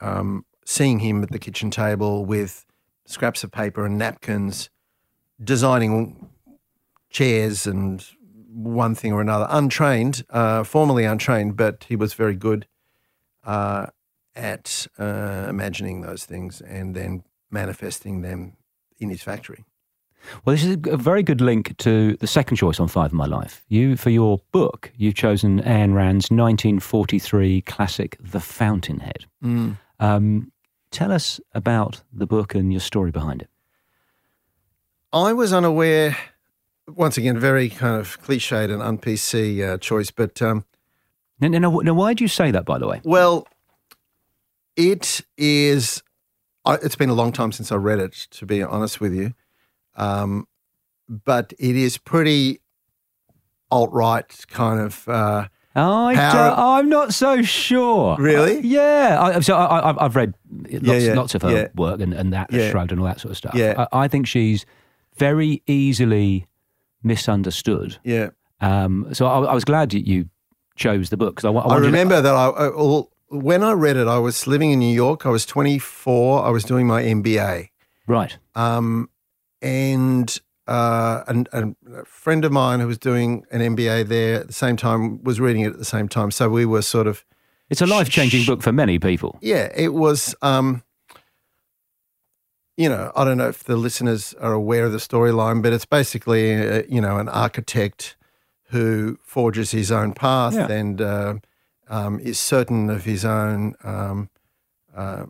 um, 0.00 0.44
seeing 0.64 1.00
him 1.00 1.22
at 1.22 1.30
the 1.30 1.38
kitchen 1.38 1.70
table 1.70 2.24
with 2.24 2.64
scraps 3.04 3.44
of 3.44 3.52
paper 3.52 3.84
and 3.84 3.98
napkins, 3.98 4.70
designing 5.44 6.30
chairs 7.10 7.66
and 7.66 8.04
one 8.54 8.94
thing 8.94 9.12
or 9.12 9.20
another, 9.20 9.46
untrained, 9.50 10.24
uh, 10.30 10.64
formerly 10.64 11.04
untrained, 11.04 11.56
but 11.56 11.84
he 11.88 11.94
was 11.94 12.14
very 12.14 12.34
good 12.34 12.66
uh, 13.44 13.86
at 14.34 14.86
uh, 14.98 15.46
imagining 15.48 16.00
those 16.00 16.24
things 16.24 16.60
and 16.60 16.94
then 16.94 17.24
manifesting 17.50 18.22
them 18.22 18.56
in 18.98 19.10
his 19.10 19.22
factory. 19.22 19.64
Well, 20.44 20.54
this 20.54 20.64
is 20.64 20.78
a 20.86 20.96
very 20.96 21.22
good 21.22 21.40
link 21.40 21.76
to 21.78 22.16
the 22.16 22.26
second 22.26 22.56
choice 22.56 22.78
on 22.78 22.88
Five 22.88 23.06
of 23.06 23.12
My 23.12 23.26
Life. 23.26 23.64
You, 23.68 23.96
for 23.96 24.10
your 24.10 24.40
book, 24.52 24.92
you've 24.96 25.14
chosen 25.14 25.60
Ayn 25.62 25.94
Rand's 25.94 26.30
1943 26.30 27.62
classic, 27.62 28.16
The 28.20 28.40
Fountainhead. 28.40 29.26
Mm. 29.42 29.78
Um, 29.98 30.52
tell 30.90 31.10
us 31.10 31.40
about 31.54 32.02
the 32.12 32.26
book 32.26 32.54
and 32.54 32.72
your 32.72 32.80
story 32.80 33.10
behind 33.10 33.42
it. 33.42 33.48
I 35.12 35.32
was 35.32 35.52
unaware, 35.52 36.16
once 36.88 37.18
again, 37.18 37.38
very 37.38 37.68
kind 37.68 38.00
of 38.00 38.22
cliched 38.22 38.72
and 38.72 38.82
un 38.82 38.98
PC 38.98 39.74
uh, 39.74 39.78
choice, 39.78 40.10
but 40.10 40.40
um, 40.40 40.64
now, 41.40 41.48
now, 41.48 41.78
now, 41.80 41.94
why 41.94 42.14
do 42.14 42.22
you 42.22 42.28
say 42.28 42.52
that, 42.52 42.64
by 42.64 42.78
the 42.78 42.86
way? 42.86 43.00
well, 43.04 43.46
it 44.76 45.20
is. 45.36 46.02
I 46.64 46.74
it's 46.74 46.96
been 46.96 47.10
a 47.10 47.14
long 47.14 47.32
time 47.32 47.52
since 47.52 47.72
I 47.72 47.76
read 47.76 47.98
it, 47.98 48.12
to 48.32 48.46
be 48.46 48.62
honest 48.62 49.00
with 49.00 49.14
you, 49.14 49.34
um, 49.96 50.46
but 51.08 51.52
it 51.58 51.76
is 51.76 51.98
pretty 51.98 52.60
alt 53.70 53.90
right 53.92 54.44
kind 54.48 54.80
of. 54.80 55.08
Uh, 55.08 55.48
I 55.74 56.14
How- 56.14 56.32
don't- 56.50 56.58
I'm 56.58 56.88
not 56.90 57.14
so 57.14 57.40
sure. 57.42 58.16
Really? 58.18 58.58
Uh, 58.58 58.62
yeah. 58.62 59.16
I, 59.20 59.40
so 59.40 59.56
I, 59.56 60.04
I've 60.04 60.14
read 60.14 60.34
lots, 60.70 61.02
yeah, 61.04 61.14
lots 61.14 61.34
of 61.34 61.40
her 61.42 61.50
yeah. 61.50 61.68
work 61.74 62.00
and, 62.02 62.12
and 62.12 62.30
that 62.34 62.52
Yeah. 62.52 62.70
shrugged 62.70 62.92
and 62.92 63.00
all 63.00 63.06
that 63.06 63.20
sort 63.20 63.30
of 63.30 63.38
stuff. 63.38 63.54
Yeah. 63.54 63.86
I, 63.90 64.02
I 64.04 64.08
think 64.08 64.26
she's 64.26 64.66
very 65.16 65.62
easily 65.66 66.46
misunderstood. 67.02 67.98
yeah, 68.04 68.30
Um, 68.60 69.08
so 69.14 69.26
I, 69.26 69.40
I 69.44 69.54
was 69.54 69.64
glad 69.64 69.92
you, 69.94 70.00
you 70.00 70.28
chose 70.76 71.08
the 71.10 71.16
book 71.16 71.36
because 71.36 71.46
I, 71.46 71.52
I 71.58 71.74
I 71.74 71.78
remember 71.78 72.20
that 72.20 72.34
I, 72.34 72.68
well, 72.68 73.10
when 73.32 73.62
I 73.62 73.72
read 73.72 73.96
it, 73.96 74.06
I 74.06 74.18
was 74.18 74.46
living 74.46 74.70
in 74.72 74.78
New 74.78 74.94
York. 74.94 75.24
I 75.26 75.30
was 75.30 75.44
24. 75.46 76.44
I 76.44 76.50
was 76.50 76.64
doing 76.64 76.86
my 76.86 77.02
MBA. 77.02 77.68
right. 78.06 78.36
Um, 78.54 79.08
and 79.62 80.38
uh, 80.68 81.24
and, 81.26 81.48
and 81.52 81.76
a 81.96 82.04
friend 82.04 82.44
of 82.44 82.52
mine 82.52 82.78
who 82.80 82.86
was 82.86 82.98
doing 82.98 83.44
an 83.50 83.60
MBA 83.76 84.06
there 84.08 84.40
at 84.40 84.46
the 84.46 84.52
same 84.52 84.76
time 84.76 85.22
was 85.24 85.40
reading 85.40 85.62
it 85.62 85.72
at 85.72 85.78
the 85.78 85.84
same 85.84 86.08
time. 86.08 86.30
So 86.30 86.48
we 86.48 86.64
were 86.64 86.82
sort 86.82 87.06
of, 87.08 87.24
It's 87.68 87.80
a 87.82 87.86
life 87.86 88.08
changing 88.08 88.44
book 88.46 88.62
for 88.62 88.70
many 88.72 88.98
people. 89.00 89.38
yeah, 89.42 89.72
it 89.74 89.92
was, 89.92 90.34
um, 90.40 90.82
you 92.76 92.88
know, 92.88 93.12
I 93.16 93.24
don't 93.24 93.38
know 93.38 93.48
if 93.48 93.64
the 93.64 93.76
listeners 93.76 94.34
are 94.40 94.52
aware 94.52 94.84
of 94.84 94.92
the 94.92 94.98
storyline, 94.98 95.62
but 95.62 95.72
it's 95.72 95.84
basically, 95.84 96.54
uh, 96.54 96.82
you 96.88 97.00
know, 97.00 97.18
an 97.18 97.28
architect 97.28 98.16
who 98.70 99.18
forges 99.22 99.72
his 99.72 99.90
own 99.92 100.12
path 100.12 100.54
Yeah. 100.54 100.70
and 100.70 101.00
uh, 101.00 101.34
um, 101.92 102.18
is 102.20 102.38
certain 102.40 102.88
of 102.90 103.04
his 103.04 103.24
own 103.24 103.74
um, 103.84 104.28
uh, 104.96 105.26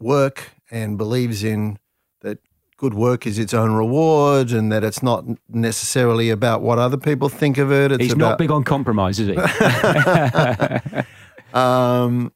work 0.00 0.50
and 0.70 0.98
believes 0.98 1.44
in 1.44 1.78
that 2.22 2.38
good 2.76 2.92
work 2.92 3.24
is 3.26 3.38
its 3.38 3.54
own 3.54 3.72
reward 3.72 4.50
and 4.50 4.70
that 4.72 4.82
it's 4.84 5.02
not 5.02 5.24
necessarily 5.48 6.28
about 6.28 6.60
what 6.60 6.78
other 6.78 6.96
people 6.96 7.28
think 7.28 7.56
of 7.56 7.70
it. 7.70 7.92
It's 7.92 8.02
He's 8.02 8.12
about, 8.12 8.30
not 8.30 8.38
big 8.38 8.50
on 8.50 8.64
compromise, 8.64 9.20
is 9.20 9.28
he? 9.28 9.36
um, 11.54 12.32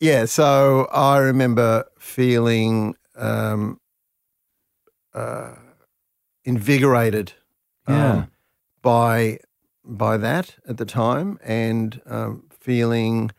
yeah, 0.00 0.26
so 0.26 0.86
I 0.92 1.18
remember 1.18 1.84
feeling 1.98 2.94
um, 3.16 3.80
uh, 5.14 5.54
invigorated 6.44 7.32
um, 7.86 7.94
Yeah. 7.96 8.24
by 8.82 9.38
by 9.88 10.16
that 10.16 10.56
at 10.68 10.78
the 10.78 10.84
time, 10.84 11.38
and 11.44 12.00
um, 12.06 12.42
feeling 12.66 13.30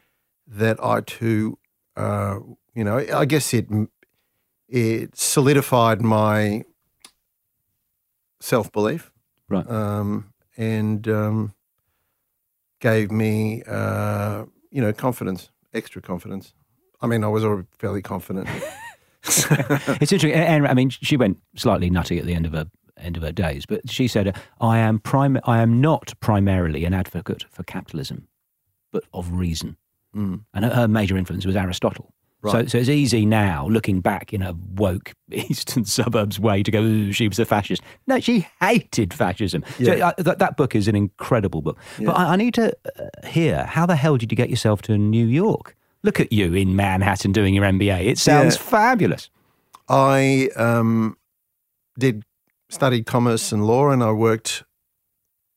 that 0.48 0.82
I 0.82 1.02
too, 1.02 1.60
uh, 1.98 2.40
you 2.74 2.84
know, 2.86 3.06
I 3.14 3.26
guess 3.26 3.54
it 3.54 3.68
it 4.70 5.18
solidified 5.18 6.02
my 6.02 6.64
self 8.40 8.72
belief, 8.72 9.12
Right. 9.50 9.70
Um, 9.70 10.34
and 10.58 11.08
um, 11.08 11.54
gave 12.80 13.12
me, 13.12 13.64
uh, 13.68 14.46
you 14.72 14.82
know, 14.82 14.94
confidence, 14.94 15.52
extra 15.74 16.02
confidence. 16.02 16.54
I 17.02 17.08
mean, 17.08 17.24
I 17.24 17.28
was 17.28 17.44
already 17.44 17.68
fairly 17.78 18.02
confident. 18.02 18.48
it's 19.24 20.12
interesting. 20.12 20.34
And 20.34 20.68
I 20.68 20.74
mean, 20.74 20.90
she 20.90 21.18
went 21.18 21.40
slightly 21.56 21.90
nutty 21.90 22.18
at 22.18 22.26
the 22.26 22.34
end 22.34 22.46
of 22.46 22.54
her 22.54 22.68
end 22.98 23.16
of 23.18 23.24
her 23.24 23.32
days, 23.32 23.66
but 23.66 23.90
she 23.90 24.08
said, 24.08 24.36
"I 24.60 24.80
am 24.80 25.00
prim- 25.00 25.40
I 25.44 25.62
am 25.62 25.80
not 25.80 26.14
primarily 26.20 26.84
an 26.86 26.94
advocate 26.94 27.46
for 27.52 27.64
capitalism, 27.64 28.28
but 28.92 29.04
of 29.14 29.32
reason." 29.32 29.78
Mm. 30.16 30.42
And 30.54 30.66
her, 30.66 30.88
major 30.88 31.18
influence 31.18 31.46
was 31.46 31.56
Aristotle. 31.56 32.14
So, 32.46 32.54
Right. 32.54 32.70
so 32.70 32.78
it's 32.78 32.88
easy 32.90 33.26
now, 33.26 33.68
looking 33.68 34.00
back 34.00 34.32
in 34.32 34.42
a 34.44 34.54
woke 34.76 35.12
eastern 35.32 35.86
suburbs 35.86 36.40
way, 36.40 36.62
to 36.64 36.70
go, 36.72 37.12
she 37.12 37.28
was 37.28 37.40
a 37.40 37.46
fascist. 37.46 37.82
No, 38.06 38.20
she 38.20 38.48
hated 38.62 39.12
fascism. 39.14 39.64
So 39.84 39.94
Yeah. 39.96 40.10
uh, 40.10 40.14
that, 40.20 40.38
that 40.40 40.56
book 40.56 40.76
is 40.76 40.88
an 40.88 40.96
incredible 40.96 41.62
book. 41.64 41.78
Yeah. 42.00 42.06
But 42.08 42.18
I, 42.18 42.34
I 42.34 42.36
need 42.36 42.54
to 42.54 42.74
uh, 43.00 43.28
hear 43.28 43.66
how 43.66 43.86
the 43.88 43.96
hell 43.96 44.18
did 44.18 44.32
you 44.32 44.36
get 44.36 44.50
yourself 44.52 44.82
to 44.84 44.98
New 44.98 45.26
York? 45.26 45.76
Look 46.04 46.20
at 46.20 46.32
you 46.32 46.54
in 46.54 46.76
Manhattan 46.76 47.32
doing 47.32 47.56
your 47.56 47.66
MBA. 47.66 48.06
It 48.06 48.18
sounds 48.20 48.56
Yeah. 48.56 48.62
fabulous. 48.62 49.30
I 49.90 50.50
um, 50.56 51.18
did 51.98 52.24
studied 52.70 53.06
commerce 53.08 53.52
and 53.52 53.66
law, 53.66 53.90
and 53.90 54.04
I 54.04 54.12
worked 54.12 54.64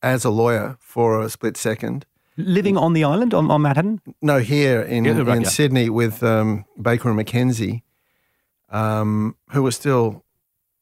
as 0.03 0.25
a 0.25 0.31
lawyer 0.31 0.77
for 0.81 1.21
a 1.21 1.29
split 1.29 1.57
second. 1.59 2.07
Living 2.47 2.77
on 2.77 2.93
the 2.93 3.05
island 3.05 3.35
on, 3.35 3.51
on 3.51 3.63
Manhattan? 3.63 4.01
No, 4.23 4.39
here 4.39 4.83
in, 4.83 5.05
Yeah, 5.05 5.19
right, 5.23 5.37
in 5.37 5.43
yeah. 5.43 5.49
Sydney 5.49 5.91
with 5.91 6.23
um, 6.23 6.65
Baker 6.81 7.11
and 7.11 7.19
McKenzie, 7.19 7.83
um, 8.71 9.37
who 9.51 9.63
was 9.63 9.77
still, 9.77 10.25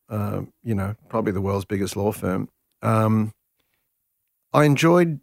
uh, 0.08 0.42
you 0.62 0.74
know, 0.74 0.94
probably 1.08 1.32
the 1.32 1.40
world's 1.40 1.64
biggest 1.64 1.96
law 1.96 2.12
firm. 2.12 2.48
Um, 2.82 3.32
I 4.52 4.64
enjoyed 4.64 5.20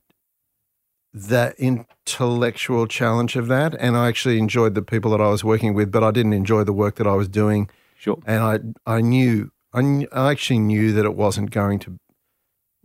that 1.14 1.56
intellectual 1.58 2.88
challenge 2.88 3.36
of 3.36 3.48
that, 3.48 3.76
and 3.80 3.96
I 3.96 4.08
actually 4.08 4.38
enjoyed 4.38 4.76
the 4.76 4.82
people 4.82 5.12
that 5.12 5.22
I 5.22 5.30
was 5.30 5.44
working 5.44 5.74
with, 5.74 5.92
but 5.92 6.04
I 6.04 6.12
didn't 6.12 6.34
enjoy 6.34 6.64
the 6.64 6.74
work 6.74 6.96
that 6.96 7.08
I 7.08 7.14
was 7.14 7.28
doing. 7.30 7.70
Sure. 7.98 8.20
And 8.26 8.76
I, 8.86 8.98
I 8.98 9.02
knew, 9.02 9.52
I, 9.74 9.82
kn- 9.82 10.08
I 10.12 10.32
actually 10.32 10.60
knew 10.60 10.92
that 10.94 11.06
it 11.06 11.16
wasn't 11.16 11.52
going 11.52 11.80
to 11.80 11.98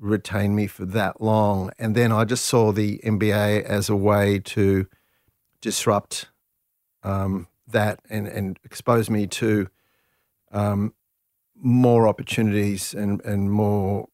retain 0.00 0.54
me 0.56 0.66
for 0.66 0.84
that 0.86 1.20
long. 1.20 1.70
And 1.78 1.94
then 1.94 2.10
I 2.10 2.24
just 2.24 2.46
saw 2.46 2.72
the 2.72 2.98
MBA 3.04 3.62
as 3.64 3.88
a 3.88 3.96
way 3.96 4.38
to 4.40 4.86
disrupt 5.60 6.26
um, 7.02 7.46
that 7.68 8.00
and, 8.08 8.26
and 8.26 8.58
expose 8.64 9.10
me 9.10 9.26
to 9.26 9.68
um, 10.52 10.94
more 11.54 12.08
opportunities 12.08 12.94
and, 12.94 13.20
and 13.24 13.52
more. 13.52 14.08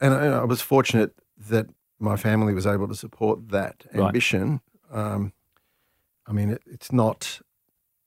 And 0.00 0.14
I, 0.14 0.26
I 0.26 0.44
was 0.44 0.60
fortunate 0.62 1.14
that 1.48 1.66
my 1.98 2.16
family 2.16 2.54
was 2.54 2.66
able 2.66 2.88
to 2.88 2.94
support 2.94 3.50
that 3.50 3.84
Right. 3.92 4.06
ambition. 4.06 4.60
Um, 4.90 5.32
I 6.26 6.32
mean, 6.32 6.50
it, 6.50 6.62
it's 6.66 6.92
not 6.92 7.40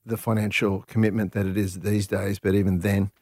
the 0.04 0.16
financial 0.16 0.82
commitment 0.86 1.32
that 1.32 1.46
it 1.46 1.56
is 1.56 1.80
these 1.80 2.06
days, 2.06 2.38
but 2.38 2.54
even 2.54 2.80
then, 2.80 3.12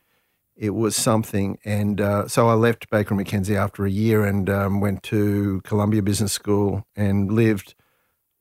it 0.57 0.71
was 0.71 0.97
something. 0.97 1.59
And 1.65 2.01
uh, 2.01 2.29
so 2.29 2.49
I 2.49 2.55
left 2.55 2.89
Baker 2.91 3.15
and 3.15 3.25
McKenzie 3.27 3.57
after 3.57 3.85
a 3.85 3.91
year 3.91 4.25
and 4.25 4.49
um, 4.49 4.81
went 4.81 5.03
to 5.05 5.61
Columbia 5.65 6.03
Business 6.03 6.33
School 6.33 6.87
and 6.97 7.31
lived, 7.31 7.75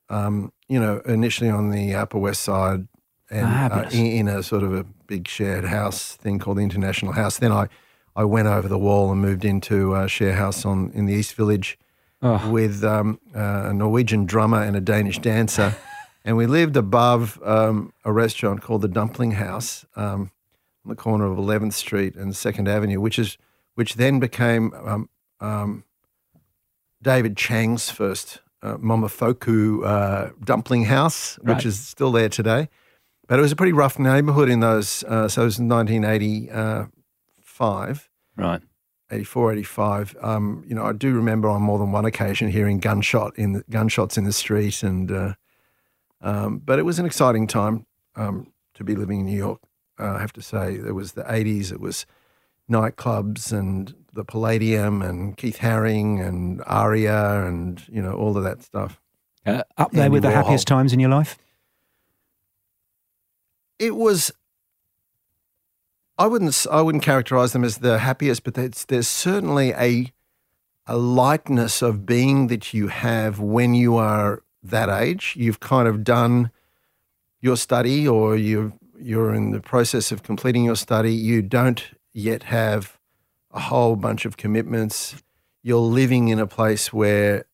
um, 0.10 0.52
you 0.68 0.80
know, 0.80 1.02
initially 1.06 1.50
on 1.50 1.72
the 1.72 1.94
Upper 1.94 2.18
West 2.18 2.42
Side 2.44 2.88
and 3.30 3.74
uh, 3.74 3.90
in, 3.92 4.06
in 4.06 4.28
a 4.28 4.44
sort 4.44 4.64
of 4.64 4.74
a 4.74 4.84
big 5.08 5.28
shared 5.28 5.66
house 5.66 6.16
thing 6.16 6.40
called 6.40 6.58
the 6.58 6.64
International 6.64 7.12
House. 7.12 7.38
Then 7.40 7.52
I, 7.52 7.68
I 8.16 8.24
went 8.24 8.48
over 8.48 8.68
the 8.68 8.80
wall 8.80 9.12
and 9.12 9.20
moved 9.22 9.44
into 9.44 9.94
a 9.96 10.08
share 10.08 10.36
house 10.36 10.66
on 10.66 10.92
in 10.94 11.06
the 11.06 11.14
East 11.14 11.34
Village 11.34 11.78
Oh. 12.22 12.50
with 12.50 12.84
um, 12.84 13.20
uh, 13.36 13.66
a 13.68 13.74
Norwegian 13.74 14.26
drummer 14.26 14.64
and 14.64 14.76
a 14.76 14.82
Danish 14.82 15.20
dancer. 15.20 15.76
and 16.26 16.36
we 16.38 16.48
lived 16.48 16.76
above 16.76 17.40
um, 17.44 17.94
a 18.04 18.12
restaurant 18.12 18.62
called 18.64 18.82
the 18.82 18.88
Dumpling 18.88 19.32
House 19.32 19.86
um, 19.96 20.32
on 20.86 20.90
the 20.90 20.96
corner 20.96 21.26
of 21.26 21.38
11th 21.38 21.74
Street 21.74 22.16
and 22.16 22.32
2nd 22.34 22.68
Avenue, 22.68 23.00
which 23.02 23.18
is 23.18 23.40
which 23.74 23.96
then 23.96 24.20
became 24.20 24.72
um, 24.74 25.10
um, 25.42 25.84
David 27.02 27.36
Chang's 27.36 27.90
first 27.90 28.42
uh, 28.62 28.78
Momofuku 28.78 29.84
uh, 29.86 30.30
dumpling 30.44 30.86
house, 30.86 31.38
which 31.42 31.66
is 31.66 31.78
still 31.80 32.12
there 32.14 32.30
today. 32.30 32.70
But 33.28 33.40
it 33.40 33.42
was 33.42 33.52
a 33.52 33.56
pretty 33.56 33.74
rough 33.74 33.98
neighborhood 34.00 34.50
in 34.50 34.62
those. 34.62 35.04
Uh, 35.04 35.28
so 35.28 35.42
it 35.42 35.46
was 35.46 35.60
1985. 35.60 38.10
Right. 38.38 38.62
84, 39.12 39.54
85. 39.54 40.16
Um, 40.22 40.64
you 40.68 40.76
know, 40.76 40.86
I 40.86 40.94
do 40.94 41.14
remember 41.14 41.50
on 41.50 41.62
more 41.62 41.78
than 41.80 41.92
one 41.92 42.06
occasion 42.06 42.50
hearing 42.50 42.80
gunshot 42.80 43.38
in 43.38 43.52
the, 43.54 43.64
gunshots 43.70 44.18
in 44.18 44.24
the 44.24 44.32
street, 44.32 44.84
and 44.84 45.12
uh, 45.12 45.34
um, 46.22 46.60
but 46.60 46.80
it 46.80 46.84
was 46.84 46.98
an 46.98 47.06
exciting 47.06 47.46
time. 47.48 47.86
Um, 48.16 48.54
to 48.76 48.84
be 48.84 48.96
living 48.96 49.22
in 49.22 49.26
New 49.26 49.38
York. 49.38 49.62
Uh, 50.00 50.14
I 50.14 50.20
have 50.20 50.34
to 50.34 50.42
say, 50.42 50.78
there 50.78 50.94
was 50.94 51.14
the 51.14 51.24
'80s. 51.24 51.72
It 51.72 51.80
was 51.80 52.06
nightclubs 52.70 53.52
and 53.52 53.94
the 54.14 54.24
Palladium 54.26 55.02
and 55.02 55.38
Keith 55.38 55.60
Haring 55.60 56.26
and 56.26 56.62
Area 56.68 57.46
and 57.46 57.86
you 57.88 58.02
know 58.02 58.14
all 58.14 58.38
of 58.38 58.44
that 58.44 58.64
stuff. 58.64 59.00
Uh, 59.46 59.64
up 59.78 59.92
there 59.92 60.06
Andy 60.06 60.14
with 60.14 60.24
the 60.24 60.30
Warhol. 60.30 60.34
happiest 60.34 60.68
times 60.68 60.94
in 60.94 61.00
your 61.00 61.10
life? 61.10 61.38
It 63.78 63.96
was. 63.96 64.32
I 66.18 66.28
wouldn't. 66.28 66.66
I 66.72 66.82
wouldn't 66.82 67.04
characterize 67.04 67.52
them 67.52 67.64
as 67.64 67.80
the 67.80 68.00
happiest, 68.00 68.44
but 68.44 68.54
there's 68.54 68.86
there's 68.86 69.08
certainly 69.08 69.72
a 69.72 70.12
a 70.88 70.98
lightness 70.98 71.82
of 71.82 72.06
being 72.06 72.48
that 72.48 72.74
you 72.74 72.88
have 72.88 73.40
when 73.40 73.74
you 73.74 73.98
are 73.98 74.44
that 74.64 74.90
age. 74.90 75.34
You've 75.36 75.60
kind 75.60 75.88
of 75.88 76.04
done 76.04 76.52
your 77.42 77.58
study, 77.58 78.08
or 78.08 78.38
you 78.38 78.74
you're 79.00 79.34
in 79.34 79.52
the 79.52 79.60
process 79.62 80.12
of 80.12 80.24
completing 80.24 80.64
your 80.66 80.76
study. 80.76 81.14
You 81.14 81.42
don't 81.42 81.84
yet 82.14 82.44
have 82.44 82.98
a 83.52 83.60
whole 83.60 83.96
bunch 83.96 84.26
of 84.26 84.38
commitments. 84.38 85.16
You're 85.64 85.80
living 85.80 86.28
in 86.28 86.40
a 86.40 86.48
place 86.48 86.94
where 86.94 87.46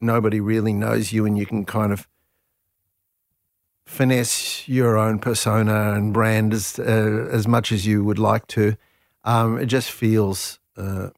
nobody 0.00 0.40
really 0.40 0.72
knows 0.72 1.12
you, 1.12 1.24
and 1.26 1.38
you 1.38 1.46
can 1.46 1.64
kind 1.64 1.92
of 1.92 2.08
finesse 3.86 4.68
your 4.68 4.96
own 4.96 5.18
persona 5.18 5.92
and 5.92 6.12
brand 6.12 6.52
as 6.52 6.78
uh, 6.78 7.28
as 7.30 7.46
much 7.46 7.72
as 7.72 7.86
you 7.86 8.04
would 8.04 8.18
like 8.18 8.46
to. 8.48 8.76
Um, 9.24 9.58
it 9.58 9.66
just 9.66 9.90
feels 9.90 10.58
uh, 10.76 11.10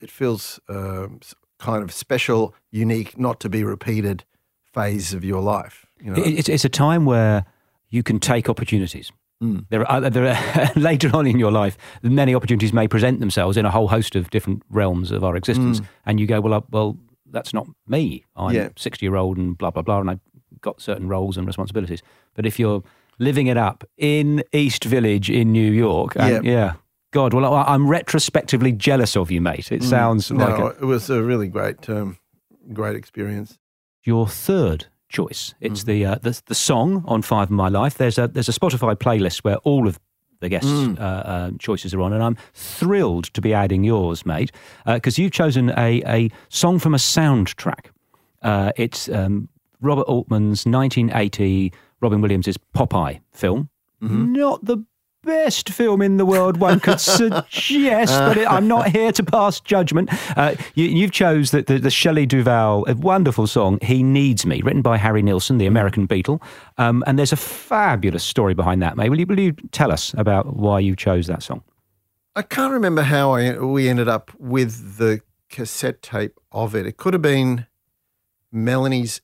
it 0.00 0.10
feels 0.10 0.60
s- 0.68 1.34
kind 1.58 1.82
of 1.82 1.92
special, 1.92 2.54
unique, 2.70 3.18
not 3.18 3.40
to 3.40 3.48
be 3.48 3.64
repeated 3.64 4.24
phase 4.72 5.14
of 5.14 5.24
your 5.24 5.40
life. 5.40 5.86
You 6.00 6.12
know, 6.12 6.22
It's, 6.24 6.48
it's 6.48 6.64
a 6.64 6.68
time 6.68 7.04
where 7.04 7.44
you 7.92 8.02
can 8.02 8.18
take 8.18 8.48
opportunities. 8.48 9.12
Mm. 9.42 9.66
There 9.70 9.88
are, 9.88 10.00
there 10.08 10.26
are 10.34 10.72
later 10.76 11.10
on 11.14 11.26
in 11.26 11.38
your 11.38 11.52
life, 11.52 11.76
many 12.02 12.34
opportunities 12.34 12.72
may 12.72 12.88
present 12.88 13.20
themselves 13.20 13.56
in 13.56 13.64
a 13.64 13.70
whole 13.70 13.88
host 13.88 14.16
of 14.16 14.30
different 14.30 14.62
realms 14.70 15.12
of 15.12 15.22
our 15.22 15.36
existence, 15.36 15.80
and 16.06 16.18
you 16.18 16.26
go, 16.26 16.40
well, 16.40 16.54
uh, 16.54 16.60
well, 16.70 16.96
that's 17.30 17.52
not 17.54 17.66
me. 17.86 18.24
I'm 18.34 18.54
Yeah. 18.54 18.68
sixty 18.76 19.06
year 19.06 19.16
old 19.16 19.36
and 19.36 19.56
blah 19.56 19.70
blah 19.70 19.82
blah, 19.82 20.00
and 20.00 20.10
I've 20.10 20.20
got 20.60 20.80
certain 20.80 21.08
roles 21.08 21.36
and 21.36 21.46
responsibilities. 21.46 22.02
But 22.34 22.46
if 22.46 22.58
you're 22.58 22.82
living 23.18 23.46
it 23.46 23.56
up 23.56 23.84
in 23.98 24.42
East 24.52 24.84
Village 24.84 25.28
in 25.30 25.52
New 25.52 25.70
York, 25.72 26.16
and, 26.16 26.44
yeah. 26.44 26.74
God, 27.12 27.34
well, 27.34 27.54
I'm 27.54 27.88
retrospectively 27.88 28.72
jealous 28.72 29.16
of 29.16 29.30
you, 29.30 29.40
mate. 29.42 29.70
It 29.70 29.82
sounds 29.82 30.30
no, 30.30 30.46
like 30.46 30.58
a, 30.60 30.66
it 30.78 30.84
was 30.86 31.10
a 31.10 31.22
really 31.22 31.48
great, 31.48 31.88
um, 31.90 32.16
great 32.72 32.96
experience. 32.96 33.58
your 34.02 34.26
third 34.26 34.86
choice. 35.12 35.54
It's 35.60 35.82
Mm-hmm. 35.84 35.90
the, 35.92 36.06
uh, 36.06 36.14
the 36.22 36.42
the 36.46 36.54
song 36.54 37.04
on 37.06 37.22
Five 37.22 37.44
of 37.48 37.50
My 37.52 37.68
Life. 37.68 37.94
There's 37.98 38.18
a 38.18 38.26
there's 38.28 38.48
a 38.48 38.52
Spotify 38.52 38.94
playlist 38.96 39.44
where 39.44 39.56
all 39.58 39.86
of 39.86 39.98
the 40.40 40.48
guests' 40.48 40.68
Mm. 40.70 40.98
uh, 40.98 41.02
uh, 41.02 41.50
choices 41.60 41.94
are 41.94 42.00
on, 42.00 42.12
and 42.12 42.22
I'm 42.22 42.36
thrilled 42.54 43.26
to 43.34 43.40
be 43.40 43.54
adding 43.54 43.84
yours, 43.84 44.26
mate, 44.26 44.50
because 44.86 45.16
you've 45.18 45.30
chosen 45.32 45.70
a 45.78 46.02
a 46.06 46.30
song 46.48 46.80
from 46.80 46.94
a 46.94 46.98
soundtrack. 46.98 47.86
Uh, 48.42 48.72
it's 48.76 49.08
um, 49.08 49.48
Robert 49.80 50.08
Altman's 50.08 50.66
1980 50.66 51.72
Robin 52.00 52.20
Williams' 52.20 52.58
Popeye 52.74 53.20
film. 53.30 53.68
Mm-hmm. 54.02 54.32
Not 54.32 54.64
the 54.64 54.78
best 55.22 55.68
film 55.70 56.02
in 56.02 56.16
the 56.16 56.26
world 56.26 56.58
one 56.58 56.80
could 56.80 57.00
suggest, 57.00 58.18
but 58.18 58.36
it, 58.36 58.50
I'm 58.50 58.66
not 58.66 58.88
here 58.88 59.12
to 59.12 59.22
pass 59.22 59.60
judgment. 59.60 60.10
Uh, 60.36 60.54
you, 60.74 60.86
you've 60.86 61.12
chose 61.12 61.50
the, 61.50 61.62
the, 61.62 61.78
the 61.78 61.90
Shelley 61.90 62.26
Duvall, 62.26 62.84
a 62.88 62.94
wonderful 62.94 63.46
song, 63.46 63.78
"He 63.82 64.02
Needs 64.02 64.44
Me," 64.44 64.60
written 64.62 64.82
by 64.82 64.96
Harry 64.96 65.22
Nilsson, 65.22 65.58
the 65.58 65.66
American 65.66 66.06
Beatle, 66.06 66.42
um, 66.78 67.04
and 67.06 67.18
there's 67.18 67.32
a 67.32 67.36
fabulous 67.36 68.24
story 68.24 68.54
behind 68.54 68.82
that. 68.82 68.96
Mate, 68.96 69.08
will 69.08 69.20
you, 69.20 69.26
will 69.26 69.40
you 69.40 69.52
tell 69.70 69.92
us 69.92 70.14
about 70.18 70.56
why 70.56 70.80
you 70.80 70.96
chose 70.96 71.26
that 71.26 71.42
song? 71.42 71.62
I 72.34 72.42
can't 72.42 72.72
remember 72.72 73.02
how 73.02 73.32
I, 73.32 73.58
we 73.58 73.88
ended 73.88 74.08
up 74.08 74.30
with 74.38 74.96
the 74.98 75.20
cassette 75.50 76.02
tape 76.02 76.40
of 76.50 76.74
it. 76.74 76.86
It 76.86 76.96
could 76.96 77.12
have 77.12 77.22
been 77.22 77.66
Melanie's 78.50 79.20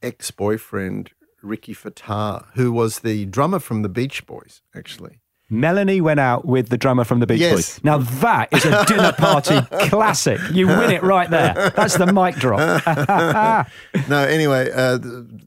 ex 0.00 0.30
boyfriend, 0.30 1.10
Ricky 1.42 1.74
Fataar, 1.74 2.46
who 2.54 2.72
was 2.72 3.00
the 3.00 3.26
drummer 3.26 3.58
from 3.58 3.82
the 3.82 3.88
Beach 3.88 4.26
Boys, 4.26 4.62
actually. 4.74 5.18
Melanie 5.50 6.00
went 6.00 6.18
out 6.18 6.46
with 6.46 6.70
the 6.70 6.78
drummer 6.78 7.04
from 7.04 7.20
the 7.20 7.26
Beach 7.26 7.40
Yes. 7.40 7.52
Boys. 7.52 7.84
Now 7.84 7.98
that 7.98 8.48
is 8.52 8.64
a 8.64 8.84
dinner 8.86 9.12
party 9.12 9.60
classic. 9.90 10.40
You 10.50 10.66
win 10.66 10.90
it 10.90 11.02
right 11.02 11.28
there. 11.28 11.70
That's 11.76 11.98
the 11.98 12.10
mic 12.10 12.36
drop. 12.36 12.86
no, 14.08 14.18
anyway, 14.24 14.70
uh, 14.72 14.98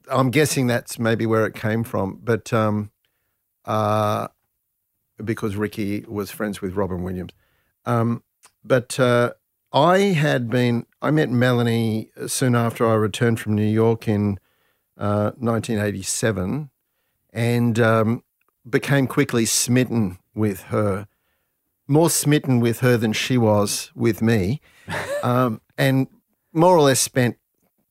I'm 0.10 0.30
guessing 0.30 0.68
that's 0.68 1.00
maybe 1.00 1.26
where 1.26 1.48
it 1.48 1.56
came 1.56 1.84
from. 1.84 2.20
But 2.24 2.54
um, 2.54 2.92
uh, 3.66 4.28
because 5.24 5.56
Ricky 5.56 6.06
was 6.08 6.30
friends 6.30 6.62
with 6.62 6.76
Robin 6.76 7.02
Williams. 7.02 7.32
Um, 7.86 8.22
but 8.64 9.00
uh, 9.00 9.34
I 9.74 9.98
had 10.00 10.50
been, 10.50 10.86
I 11.02 11.12
met 11.12 11.30
Melanie 11.30 12.12
soon 12.28 12.56
after 12.56 12.86
I 12.88 12.94
returned 12.94 13.40
from 13.40 13.56
New 13.56 13.66
York 13.66 14.08
in 14.08 14.40
uh, 14.98 15.32
1987 15.38 16.70
and 17.34 17.80
um, 17.80 18.24
became 18.70 19.08
quickly 19.08 19.46
smitten 19.46 20.18
with 20.34 20.64
her, 20.64 21.08
more 21.88 22.10
smitten 22.10 22.60
with 22.60 22.80
her 22.80 22.98
than 22.98 23.14
she 23.14 23.38
was 23.38 23.92
with 23.96 24.22
me. 24.22 24.62
Um, 25.24 25.60
and 25.76 26.06
more 26.54 26.78
or 26.78 26.82
less 26.82 27.00
spent 27.00 27.38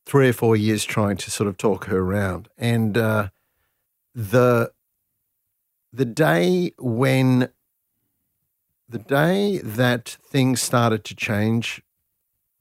three 0.07 0.29
or 0.29 0.33
four 0.33 0.55
years 0.55 0.85
trying 0.85 1.17
to 1.17 1.31
sort 1.33 1.49
of 1.49 1.57
talk 1.57 1.87
her 1.87 1.99
around. 1.99 2.49
And 2.57 2.97
uh, 2.97 3.31
the 4.15 4.71
the 5.93 6.05
day 6.05 6.73
when 6.79 7.49
the 8.89 8.99
day 8.99 9.59
that 9.59 10.17
things 10.25 10.61
started 10.61 11.05
to 11.05 11.15
change 11.15 11.83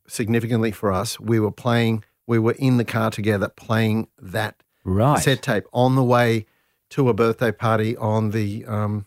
significantly 0.07 0.71
for 0.71 0.91
us, 0.91 1.19
we 1.19 1.39
were 1.39 1.51
playing. 1.51 2.03
We 2.27 2.39
were 2.39 2.53
in 2.53 2.77
the 2.77 2.85
car 2.85 3.11
together 3.11 3.49
playing 3.49 4.07
that 4.21 4.61
Right. 4.85 5.15
cassette 5.15 5.41
tape 5.41 5.65
on 5.71 5.95
the 5.95 6.03
way 6.03 6.45
to 6.89 7.07
a 7.09 7.13
birthday 7.13 7.51
party 7.51 7.95
on 7.95 8.31
the 8.31 8.65
um, 8.65 9.05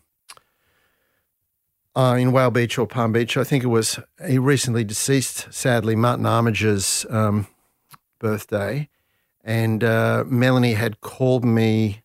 uh, 1.94 2.16
in 2.18 2.32
Whale 2.32 2.50
Beach 2.50 2.78
or 2.78 2.86
Palm 2.86 3.12
Beach. 3.12 3.36
I 3.36 3.44
think 3.44 3.64
it 3.64 3.68
was 3.68 3.98
a 4.20 4.38
recently 4.38 4.84
deceased, 4.84 5.52
sadly, 5.52 5.96
Martin 5.96 6.26
Armiger's 6.26 7.06
um, 7.10 7.46
birthday, 8.18 8.88
and 9.44 9.82
uh, 9.84 10.24
Melanie 10.26 10.74
had 10.74 11.00
called 11.00 11.44
me 11.44 12.02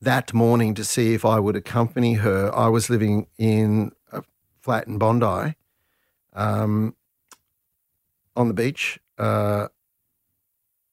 that 0.00 0.32
morning 0.34 0.74
to 0.74 0.84
see 0.84 1.14
if 1.14 1.24
I 1.24 1.40
would 1.40 1.56
accompany 1.56 2.14
her. 2.14 2.54
I 2.54 2.68
was 2.68 2.90
living 2.90 3.26
in 3.38 3.92
a 4.12 4.22
flat 4.60 4.86
in 4.86 4.98
Bondi, 4.98 5.54
um, 6.34 6.94
on 8.36 8.48
the 8.48 8.54
beach. 8.54 9.00
Uh, 9.18 9.68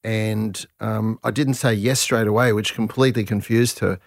and 0.04 0.66
um, 0.80 1.18
I 1.24 1.30
didn't 1.30 1.54
say 1.54 1.74
yes 1.74 2.00
straight 2.00 2.26
away, 2.26 2.52
which 2.52 2.74
completely 2.74 3.24
confused 3.24 3.78
her. 3.80 3.98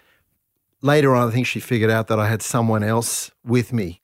Later 0.80 1.14
on, 1.14 1.28
I 1.28 1.30
think 1.32 1.46
she 1.46 1.58
figured 1.60 1.90
out 1.90 2.06
that 2.06 2.20
I 2.20 2.28
had 2.28 2.40
someone 2.40 2.84
else 2.84 3.32
with 3.44 3.72
me 3.72 4.00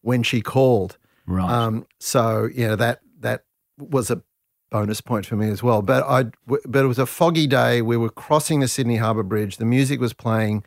when 0.00 0.22
she 0.22 0.40
called. 0.40 0.96
Right. 1.26 1.50
Um, 1.50 1.86
so 1.98 2.48
you 2.54 2.68
know 2.68 2.76
that 2.76 3.00
that 3.20 3.44
was 3.76 4.10
a 4.10 4.22
bonus 4.70 5.00
point 5.00 5.26
for 5.26 5.36
me 5.36 5.48
as 5.48 5.62
well. 5.62 5.82
But 5.82 6.04
I 6.04 6.30
but 6.46 6.84
it 6.84 6.88
was 6.88 6.98
a 6.98 7.06
foggy 7.06 7.46
day. 7.46 7.82
We 7.82 7.96
were 7.96 8.10
crossing 8.10 8.60
the 8.60 8.68
Sydney 8.68 8.96
Harbour 8.96 9.22
Bridge. 9.22 9.56
The 9.56 9.64
music 9.64 10.00
was 10.00 10.12
playing, 10.12 10.64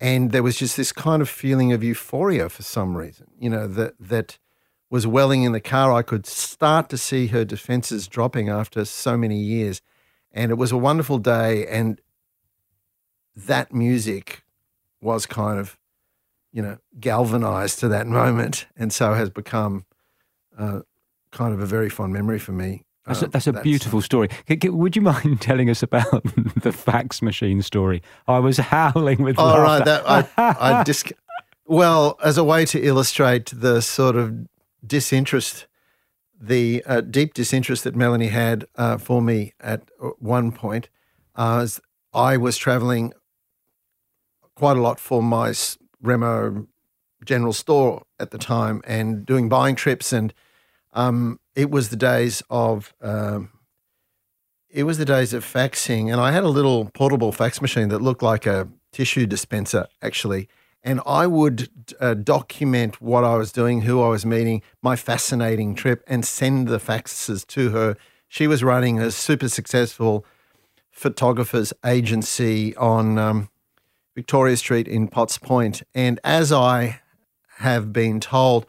and 0.00 0.32
there 0.32 0.42
was 0.42 0.56
just 0.56 0.76
this 0.76 0.92
kind 0.92 1.22
of 1.22 1.28
feeling 1.28 1.72
of 1.72 1.82
euphoria 1.82 2.48
for 2.48 2.62
some 2.62 2.96
reason. 2.96 3.28
You 3.38 3.50
know 3.50 3.68
that 3.68 3.94
that 4.00 4.38
was 4.90 5.06
welling 5.06 5.42
in 5.42 5.52
the 5.52 5.60
car. 5.60 5.92
I 5.92 6.02
could 6.02 6.26
start 6.26 6.88
to 6.90 6.98
see 6.98 7.28
her 7.28 7.44
defenses 7.44 8.08
dropping 8.08 8.48
after 8.48 8.84
so 8.84 9.16
many 9.16 9.38
years, 9.38 9.82
and 10.38 10.50
it 10.50 10.54
was 10.56 10.72
a 10.72 10.76
wonderful 10.76 11.18
day. 11.18 11.66
And 11.66 12.00
that 13.36 13.72
music 13.72 14.44
was 15.00 15.26
kind 15.26 15.58
of 15.58 15.76
you 16.52 16.62
know, 16.62 16.78
galvanized 16.98 17.78
to 17.80 17.88
that 17.88 18.06
moment, 18.20 18.66
and 18.76 18.90
so 18.92 19.12
has 19.14 19.28
become 19.30 19.84
uh, 20.58 20.80
kind 21.30 21.52
of 21.54 21.60
a 21.60 21.66
very 21.66 21.90
fond 21.90 22.12
memory 22.12 22.38
for 22.38 22.52
me. 22.52 22.84
That's, 23.06 23.20
a, 23.22 23.24
Um, 23.26 23.30
that's 23.32 23.46
a 23.46 23.52
beautiful 23.52 24.00
story. 24.00 24.28
Would 24.64 24.96
you 24.96 25.02
mind 25.02 25.40
telling 25.48 25.68
us 25.70 25.82
about 25.82 26.22
the 26.62 26.72
fax 26.72 27.20
machine 27.22 27.60
story? 27.62 28.02
I 28.26 28.38
was 28.38 28.56
howling 28.56 29.22
with 29.22 29.38
Oh, 29.38 29.44
laughter. 29.44 29.62
right. 29.62 29.84
That 29.84 30.02
I, 30.38 30.80
I 30.80 30.82
dis- 30.84 31.12
Well, 31.66 32.18
as 32.24 32.38
a 32.38 32.44
way 32.44 32.64
to 32.66 32.80
illustrate 32.82 33.52
the 33.54 33.80
sort 33.82 34.16
of 34.16 34.32
disinterest, 34.86 35.66
the 36.40 36.82
uh, 36.86 37.00
deep 37.00 37.34
disinterest 37.34 37.84
that 37.84 37.96
Melanie 37.96 38.28
had 38.28 38.66
uh, 38.76 38.98
for 38.98 39.20
me 39.20 39.54
at 39.60 39.82
uh, 40.02 40.10
one 40.18 40.52
point, 40.52 40.88
as 41.36 41.80
I 42.12 42.36
was 42.36 42.56
traveling 42.56 43.12
quite 44.54 44.76
a 44.76 44.80
lot 44.80 45.00
for 45.00 45.22
my 45.22 45.52
Remo 46.02 46.66
general 47.24 47.52
store 47.52 48.04
at 48.18 48.30
the 48.30 48.38
time 48.38 48.82
and 48.86 49.26
doing 49.26 49.48
buying 49.48 49.74
trips, 49.74 50.12
and 50.12 50.32
um, 50.92 51.40
it 51.54 51.70
was 51.70 51.90
the 51.90 51.96
days 51.96 52.42
of. 52.50 52.94
Um, 53.00 53.50
it 54.70 54.82
was 54.82 54.98
the 54.98 55.06
days 55.06 55.32
of 55.32 55.44
faxing, 55.44 56.12
and 56.12 56.20
I 56.20 56.30
had 56.30 56.44
a 56.44 56.48
little 56.48 56.90
portable 56.90 57.32
fax 57.32 57.62
machine 57.62 57.88
that 57.88 58.02
looked 58.02 58.22
like 58.22 58.44
a 58.44 58.68
tissue 58.92 59.26
dispenser 59.26 59.86
actually, 60.02 60.46
and 60.82 61.00
I 61.06 61.26
would 61.26 61.68
uh, 62.00 62.14
document 62.14 63.00
what 63.00 63.24
I 63.24 63.36
was 63.36 63.52
doing, 63.52 63.82
who 63.82 64.02
I 64.02 64.08
was 64.08 64.24
meeting, 64.24 64.62
my 64.82 64.96
fascinating 64.96 65.74
trip, 65.74 66.02
and 66.06 66.24
send 66.24 66.68
the 66.68 66.78
faxes 66.78 67.46
to 67.48 67.70
her. 67.70 67.96
She 68.28 68.46
was 68.46 68.62
running 68.62 68.98
a 68.98 69.10
super 69.10 69.48
successful 69.48 70.24
photographers 70.90 71.72
agency 71.84 72.76
on 72.76 73.18
um, 73.18 73.48
Victoria 74.14 74.56
Street 74.56 74.88
in 74.88 75.08
Potts 75.08 75.38
Point. 75.38 75.48
Point, 75.48 75.82
and 75.94 76.20
as 76.24 76.52
I 76.52 77.00
have 77.58 77.92
been 77.92 78.20
told, 78.20 78.66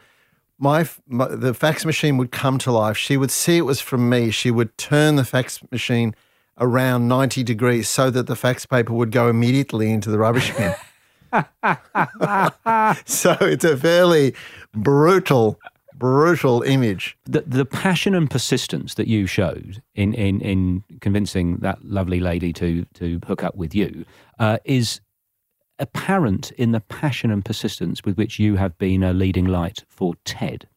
my, 0.58 0.88
my 1.06 1.28
the 1.28 1.54
fax 1.54 1.84
machine 1.84 2.18
would 2.18 2.30
come 2.30 2.58
to 2.58 2.72
life. 2.72 2.96
She 2.96 3.16
would 3.16 3.30
see 3.30 3.56
it 3.56 3.62
was 3.62 3.80
from 3.80 4.08
me. 4.08 4.30
She 4.30 4.50
would 4.50 4.76
turn 4.76 5.16
the 5.16 5.24
fax 5.24 5.60
machine 5.70 6.14
around 6.58 7.08
90 7.08 7.42
degrees 7.42 7.88
so 7.88 8.10
that 8.10 8.26
the 8.26 8.36
fax 8.36 8.66
paper 8.66 8.92
would 8.92 9.10
go 9.10 9.28
immediately 9.28 9.90
into 9.90 10.10
the 10.10 10.18
rubbish 10.18 10.54
bin. 10.56 10.74
so 13.04 13.36
it's 13.40 13.64
a 13.64 13.76
fairly 13.76 14.34
brutal, 14.74 15.58
brutal 15.94 16.62
image. 16.62 17.16
The, 17.24 17.42
the 17.42 17.64
passion 17.64 18.14
and 18.14 18.30
persistence 18.30 18.94
that 18.94 19.06
you 19.06 19.26
showed 19.26 19.82
in, 19.94 20.14
in, 20.14 20.40
in 20.40 20.84
convincing 21.00 21.58
that 21.58 21.84
lovely 21.84 22.20
lady 22.20 22.52
to, 22.54 22.84
to 22.94 23.20
hook 23.26 23.44
up 23.44 23.54
with 23.56 23.74
you 23.74 24.04
uh, 24.38 24.58
is 24.64 25.00
apparent 25.78 26.50
in 26.52 26.72
the 26.72 26.80
passion 26.80 27.30
and 27.30 27.44
persistence 27.44 28.04
with 28.04 28.16
which 28.16 28.38
you 28.38 28.56
have 28.56 28.76
been 28.78 29.02
a 29.02 29.12
leading 29.12 29.46
light 29.46 29.84
for 29.88 30.14
TED. 30.24 30.68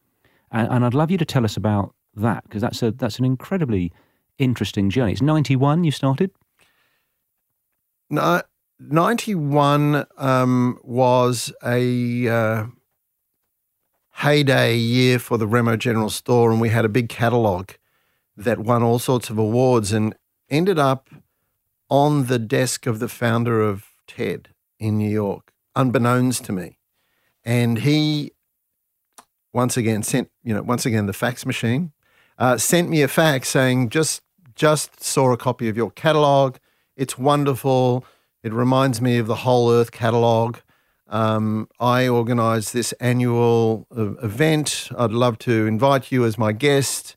And, 0.50 0.68
and 0.70 0.84
I'd 0.84 0.94
love 0.94 1.10
you 1.10 1.18
to 1.18 1.24
tell 1.24 1.44
us 1.44 1.56
about 1.56 1.94
that 2.16 2.44
because 2.44 2.62
that's, 2.62 2.82
a, 2.82 2.90
that's 2.92 3.18
an 3.18 3.24
incredibly 3.24 3.92
interesting 4.38 4.90
journey. 4.90 5.12
It's 5.12 5.22
91 5.22 5.84
you 5.84 5.90
started? 5.90 6.30
No, 8.10 8.42
91 8.90 10.06
um, 10.16 10.78
was 10.82 11.52
a 11.64 12.28
uh, 12.28 12.66
heyday 14.12 14.76
year 14.76 15.18
for 15.18 15.38
the 15.38 15.46
Remo 15.46 15.76
General 15.76 16.10
Store, 16.10 16.50
and 16.50 16.60
we 16.60 16.68
had 16.68 16.84
a 16.84 16.88
big 16.88 17.08
catalogue 17.08 17.72
that 18.36 18.58
won 18.58 18.82
all 18.82 18.98
sorts 18.98 19.30
of 19.30 19.38
awards 19.38 19.92
and 19.92 20.14
ended 20.50 20.78
up 20.78 21.08
on 21.88 22.26
the 22.26 22.38
desk 22.38 22.86
of 22.86 22.98
the 22.98 23.08
founder 23.08 23.62
of 23.62 23.86
TED 24.06 24.48
in 24.78 24.98
New 24.98 25.10
York, 25.10 25.52
unbeknownst 25.76 26.44
to 26.44 26.52
me. 26.52 26.78
And 27.44 27.78
he 27.78 28.32
once 29.52 29.76
again 29.76 30.02
sent, 30.02 30.30
you 30.42 30.54
know, 30.54 30.62
once 30.62 30.84
again 30.84 31.06
the 31.06 31.12
fax 31.12 31.46
machine 31.46 31.92
uh, 32.38 32.58
sent 32.58 32.88
me 32.88 33.02
a 33.02 33.08
fax 33.08 33.48
saying 33.48 33.90
just 33.90 34.20
just 34.54 35.02
saw 35.02 35.32
a 35.32 35.36
copy 35.36 35.68
of 35.68 35.76
your 35.76 35.90
catalog. 35.90 36.56
It's 36.96 37.18
wonderful. 37.18 38.04
It 38.44 38.52
reminds 38.52 39.00
me 39.00 39.16
of 39.16 39.26
the 39.26 39.36
Whole 39.36 39.72
Earth 39.72 39.90
catalog. 39.90 40.58
Um, 41.08 41.66
I 41.80 42.06
organise 42.06 42.72
this 42.72 42.92
annual 43.00 43.86
uh, 43.96 44.16
event. 44.16 44.90
I'd 44.98 45.12
love 45.12 45.38
to 45.40 45.66
invite 45.66 46.12
you 46.12 46.26
as 46.26 46.36
my 46.36 46.52
guest 46.52 47.16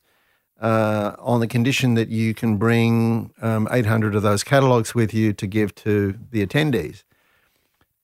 uh, 0.61 1.17
on 1.19 1.41
the 1.41 1.47
condition 1.47 1.95
that 1.95 2.07
you 2.07 2.33
can 2.33 2.55
bring 2.55 3.33
um, 3.41 3.67
800 3.69 4.15
of 4.15 4.23
those 4.23 4.41
catalogues 4.41 4.95
with 4.95 5.13
you 5.13 5.33
to 5.33 5.45
give 5.45 5.75
to 5.75 6.17
the 6.31 6.45
attendees 6.45 7.03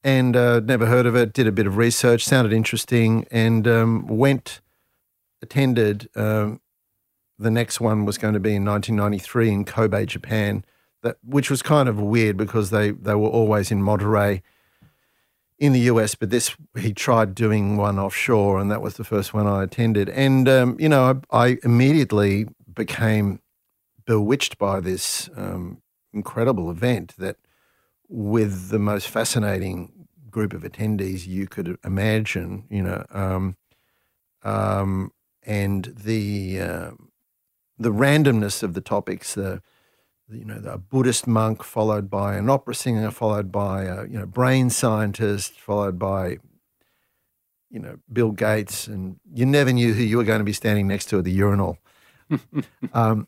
and 0.04 0.36
uh, 0.36 0.60
never 0.60 0.88
heard 0.88 1.06
of 1.06 1.16
it. 1.16 1.32
Did 1.32 1.48
a 1.48 1.52
bit 1.54 1.66
of 1.66 1.78
research, 1.78 2.26
sounded 2.26 2.52
interesting, 2.52 3.26
and 3.32 3.66
um, 3.70 4.06
went 4.06 4.60
attended. 5.42 6.10
Um, 6.14 6.60
the 7.40 7.52
next 7.52 7.80
one 7.80 8.04
was 8.04 8.18
going 8.18 8.34
to 8.34 8.40
be 8.42 8.56
in 8.56 8.66
1993 8.66 9.50
in 9.50 9.64
Kobe, 9.64 10.06
Japan. 10.06 10.66
That 11.04 11.18
which 11.24 11.52
was 11.52 11.62
kind 11.62 11.88
of 11.88 12.02
weird 12.02 12.38
because 12.38 12.70
they 12.70 12.92
they 12.92 13.16
were 13.16 13.30
always 13.30 13.72
in 13.72 13.84
Monterey 13.84 14.42
in 15.60 15.72
the 15.72 15.82
US, 15.82 16.16
but 16.16 16.30
this 16.30 16.56
he 16.78 16.94
tried 16.94 17.36
doing 17.36 17.78
one 17.78 18.00
offshore, 18.00 18.60
and 18.60 18.72
that 18.72 18.82
was 18.82 18.96
the 18.96 19.04
first 19.04 19.34
one 19.34 19.48
I 19.48 19.64
attended. 19.64 20.10
And 20.10 20.50
um, 20.50 20.76
you 20.80 20.90
know, 20.90 21.22
I, 21.32 21.46
I, 21.46 21.58
immediately 21.64 22.48
became 22.74 23.40
bewitched 24.06 24.58
by 24.58 24.80
this 24.80 25.30
um, 25.38 25.82
incredible 26.12 26.70
event 26.70 27.16
that 27.18 27.38
with 28.10 28.70
the 28.70 28.80
most 28.80 29.08
fascinating 29.08 30.08
group 30.30 30.54
of 30.54 30.64
attendees 30.64 31.28
you 31.28 31.48
could 31.48 31.78
imagine, 31.86 32.66
you 32.70 32.82
know, 32.82 33.06
um, 33.12 33.56
um, 34.44 35.12
and 35.44 35.94
the 35.96 36.60
uh, 36.60 36.92
the 37.78 37.92
randomness 37.92 38.64
of 38.64 38.74
the 38.74 38.82
topics, 38.82 39.36
the 39.36 39.62
you 40.30 40.46
know, 40.46 40.60
the 40.60 40.78
Buddhist 40.78 41.28
monk 41.28 41.64
followed 41.64 42.10
by 42.10 42.36
an 42.36 42.50
opera 42.50 42.76
singer, 42.76 43.12
followed 43.12 43.52
by 43.52 43.84
a 43.84 44.04
you 44.04 44.20
know 44.20 44.26
brain 44.26 44.70
scientist, 44.70 45.60
followed 45.60 46.00
by 46.00 46.38
you 47.70 47.80
know 47.80 47.98
Bill 48.12 48.32
Gates, 48.32 48.88
and 48.88 49.20
you 49.34 49.46
never 49.46 49.72
knew 49.72 49.94
who 49.94 50.04
you 50.04 50.18
were 50.18 50.24
going 50.24 50.40
to 50.40 50.46
be 50.46 50.54
standing 50.54 50.88
next 50.88 51.08
to 51.08 51.20
at 51.20 51.26
the 51.26 51.32
urinal. 51.32 51.78
um, 52.94 53.28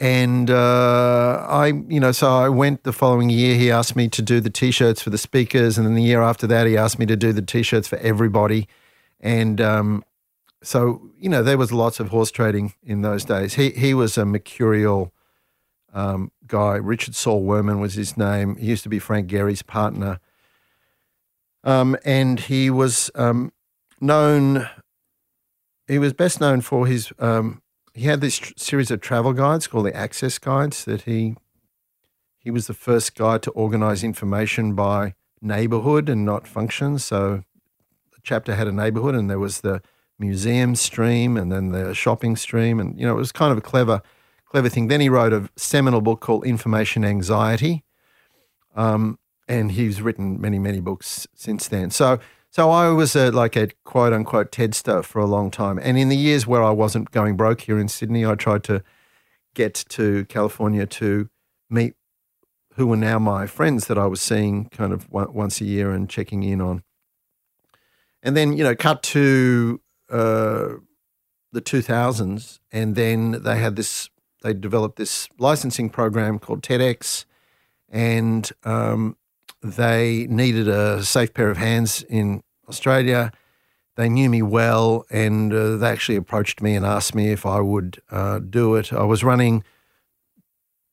and 0.00 0.48
uh, 0.48 1.44
I, 1.48 1.66
you 1.88 1.98
know, 1.98 2.12
so 2.12 2.28
I 2.28 2.48
went 2.48 2.84
the 2.84 2.92
following 2.92 3.30
year. 3.30 3.56
He 3.56 3.70
asked 3.70 3.96
me 3.96 4.08
to 4.08 4.22
do 4.22 4.40
the 4.40 4.50
t-shirts 4.50 5.02
for 5.02 5.10
the 5.10 5.18
speakers, 5.18 5.76
and 5.76 5.86
then 5.86 5.94
the 5.94 6.02
year 6.02 6.22
after 6.22 6.46
that, 6.46 6.66
he 6.66 6.76
asked 6.76 7.00
me 7.00 7.06
to 7.06 7.16
do 7.16 7.32
the 7.32 7.42
t-shirts 7.42 7.88
for 7.88 7.96
everybody. 7.96 8.68
And 9.18 9.60
um, 9.60 10.04
so, 10.62 11.10
you 11.18 11.28
know, 11.28 11.42
there 11.42 11.58
was 11.58 11.72
lots 11.72 11.98
of 11.98 12.10
horse 12.10 12.30
trading 12.30 12.74
in 12.84 13.02
those 13.02 13.24
days. 13.24 13.54
He 13.54 13.70
he 13.70 13.92
was 13.92 14.16
a 14.16 14.24
mercurial 14.24 15.12
um, 15.92 16.32
guy. 16.46 16.74
Richard 16.76 17.14
Saul 17.14 17.44
Wurman 17.44 17.80
was 17.80 17.94
his 17.94 18.16
name. 18.16 18.56
He 18.56 18.66
used 18.66 18.82
to 18.82 18.88
be 18.88 18.98
Frank 18.98 19.28
Gehry's 19.28 19.62
partner, 19.62 20.20
um, 21.64 21.96
and 22.04 22.40
he 22.40 22.70
was 22.70 23.10
um, 23.14 23.52
known. 24.00 24.68
He 25.86 25.98
was 25.98 26.12
best 26.12 26.40
known 26.40 26.60
for 26.60 26.86
his 26.86 27.12
um, 27.18 27.62
he 27.94 28.06
had 28.06 28.20
this 28.20 28.38
tr- 28.38 28.52
series 28.56 28.90
of 28.90 29.00
travel 29.00 29.32
guides 29.32 29.66
called 29.66 29.86
the 29.86 29.96
Access 29.96 30.38
Guides 30.38 30.84
that 30.84 31.02
he 31.02 31.34
he 32.38 32.50
was 32.50 32.66
the 32.66 32.74
first 32.74 33.14
guy 33.14 33.38
to 33.38 33.50
organize 33.50 34.04
information 34.04 34.74
by 34.74 35.14
neighborhood 35.40 36.08
and 36.08 36.24
not 36.24 36.46
function. 36.46 36.98
So 36.98 37.42
the 38.12 38.20
chapter 38.22 38.54
had 38.54 38.68
a 38.68 38.72
neighborhood, 38.72 39.14
and 39.14 39.28
there 39.28 39.38
was 39.38 39.60
the 39.60 39.82
museum 40.18 40.74
stream, 40.74 41.36
and 41.36 41.50
then 41.50 41.70
the 41.70 41.94
shopping 41.94 42.36
stream, 42.36 42.78
and 42.78 42.98
you 42.98 43.06
know 43.06 43.14
it 43.14 43.18
was 43.18 43.32
kind 43.32 43.52
of 43.52 43.58
a 43.58 43.62
clever 43.62 44.02
clever 44.50 44.68
thing. 44.68 44.88
Then 44.88 45.00
he 45.00 45.08
wrote 45.08 45.32
a 45.32 45.48
seminal 45.56 46.00
book 46.00 46.20
called 46.20 46.44
Information 46.44 47.04
Anxiety, 47.04 47.84
um, 48.74 49.18
and 49.46 49.72
he's 49.72 50.02
written 50.02 50.40
many 50.40 50.58
many 50.58 50.80
books 50.80 51.26
since 51.34 51.68
then. 51.68 51.90
So 51.90 52.20
so 52.50 52.70
I 52.70 52.88
was 52.88 53.14
a, 53.14 53.30
like 53.30 53.56
a 53.56 53.68
quote 53.84 54.12
unquote 54.12 54.50
TEDster 54.50 55.04
for 55.04 55.20
a 55.20 55.26
long 55.26 55.50
time. 55.50 55.78
And 55.82 55.98
in 55.98 56.08
the 56.08 56.16
years 56.16 56.46
where 56.46 56.62
I 56.62 56.70
wasn't 56.70 57.10
going 57.10 57.36
broke 57.36 57.62
here 57.62 57.78
in 57.78 57.88
Sydney, 57.88 58.24
I 58.24 58.34
tried 58.34 58.64
to 58.64 58.82
get 59.54 59.74
to 59.90 60.24
California 60.26 60.86
to 60.86 61.28
meet 61.68 61.94
who 62.74 62.86
were 62.86 62.96
now 62.96 63.18
my 63.18 63.46
friends 63.46 63.88
that 63.88 63.98
I 63.98 64.06
was 64.06 64.20
seeing 64.20 64.66
kind 64.66 64.92
of 64.92 65.10
once 65.10 65.60
a 65.60 65.64
year 65.64 65.90
and 65.90 66.08
checking 66.08 66.44
in 66.44 66.60
on. 66.60 66.84
And 68.22 68.36
then, 68.36 68.56
you 68.56 68.62
know, 68.62 68.76
cut 68.76 69.02
to 69.04 69.80
uh, 70.08 70.74
the 71.52 71.60
2000s. 71.60 72.60
And 72.70 72.94
then 72.94 73.42
they 73.42 73.58
had 73.58 73.74
this, 73.76 74.10
they 74.42 74.54
developed 74.54 74.96
this 74.96 75.28
licensing 75.38 75.90
program 75.90 76.38
called 76.38 76.62
TEDx. 76.62 77.24
And 77.88 78.50
um, 78.64 79.16
they 79.62 80.26
needed 80.28 80.68
a 80.68 81.02
safe 81.02 81.34
pair 81.34 81.50
of 81.50 81.56
hands 81.56 82.02
in 82.08 82.42
Australia. 82.68 83.32
They 83.96 84.08
knew 84.08 84.30
me 84.30 84.42
well, 84.42 85.04
and 85.10 85.52
uh, 85.52 85.76
they 85.76 85.88
actually 85.88 86.16
approached 86.16 86.62
me 86.62 86.76
and 86.76 86.86
asked 86.86 87.14
me 87.14 87.32
if 87.32 87.44
I 87.44 87.60
would 87.60 88.00
uh, 88.10 88.38
do 88.38 88.76
it. 88.76 88.92
I 88.92 89.04
was 89.04 89.24
running 89.24 89.64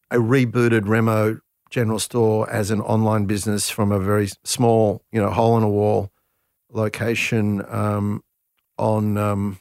a 0.09 0.17
rebooted 0.17 0.87
Remo 0.87 1.39
general 1.69 1.99
store 1.99 2.49
as 2.49 2.71
an 2.71 2.81
online 2.81 3.25
business 3.25 3.69
from 3.69 3.91
a 3.91 3.99
very 3.99 4.29
small, 4.43 5.03
you 5.11 5.21
know, 5.21 5.29
hole 5.29 5.57
in 5.57 5.63
a 5.63 5.69
wall 5.69 6.11
location 6.71 7.63
um, 7.69 8.23
on. 8.77 9.17
Um, 9.17 9.59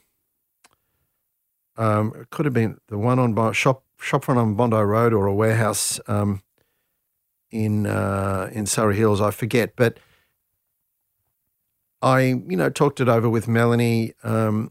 um, 1.76 2.12
it 2.20 2.30
could 2.30 2.44
have 2.44 2.54
been 2.54 2.78
the 2.88 2.98
one 2.98 3.18
on 3.18 3.52
shop 3.52 3.84
shopfront 4.00 4.36
on 4.36 4.54
Bondi 4.54 4.76
Road 4.76 5.12
or 5.12 5.26
a 5.26 5.34
warehouse 5.34 5.98
um, 6.06 6.42
in 7.50 7.86
uh, 7.86 8.50
in 8.52 8.66
Surrey 8.66 8.96
Hills. 8.96 9.20
I 9.20 9.30
forget, 9.30 9.74
but 9.76 9.98
I 12.02 12.20
you 12.20 12.56
know 12.56 12.70
talked 12.70 13.00
it 13.00 13.08
over 13.08 13.28
with 13.28 13.48
Melanie. 13.48 14.14
Um, 14.22 14.70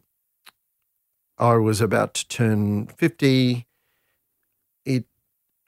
I 1.37 1.55
was 1.55 1.81
about 1.81 2.13
to 2.15 2.27
turn 2.27 2.87
fifty. 2.87 3.65
It 4.85 5.05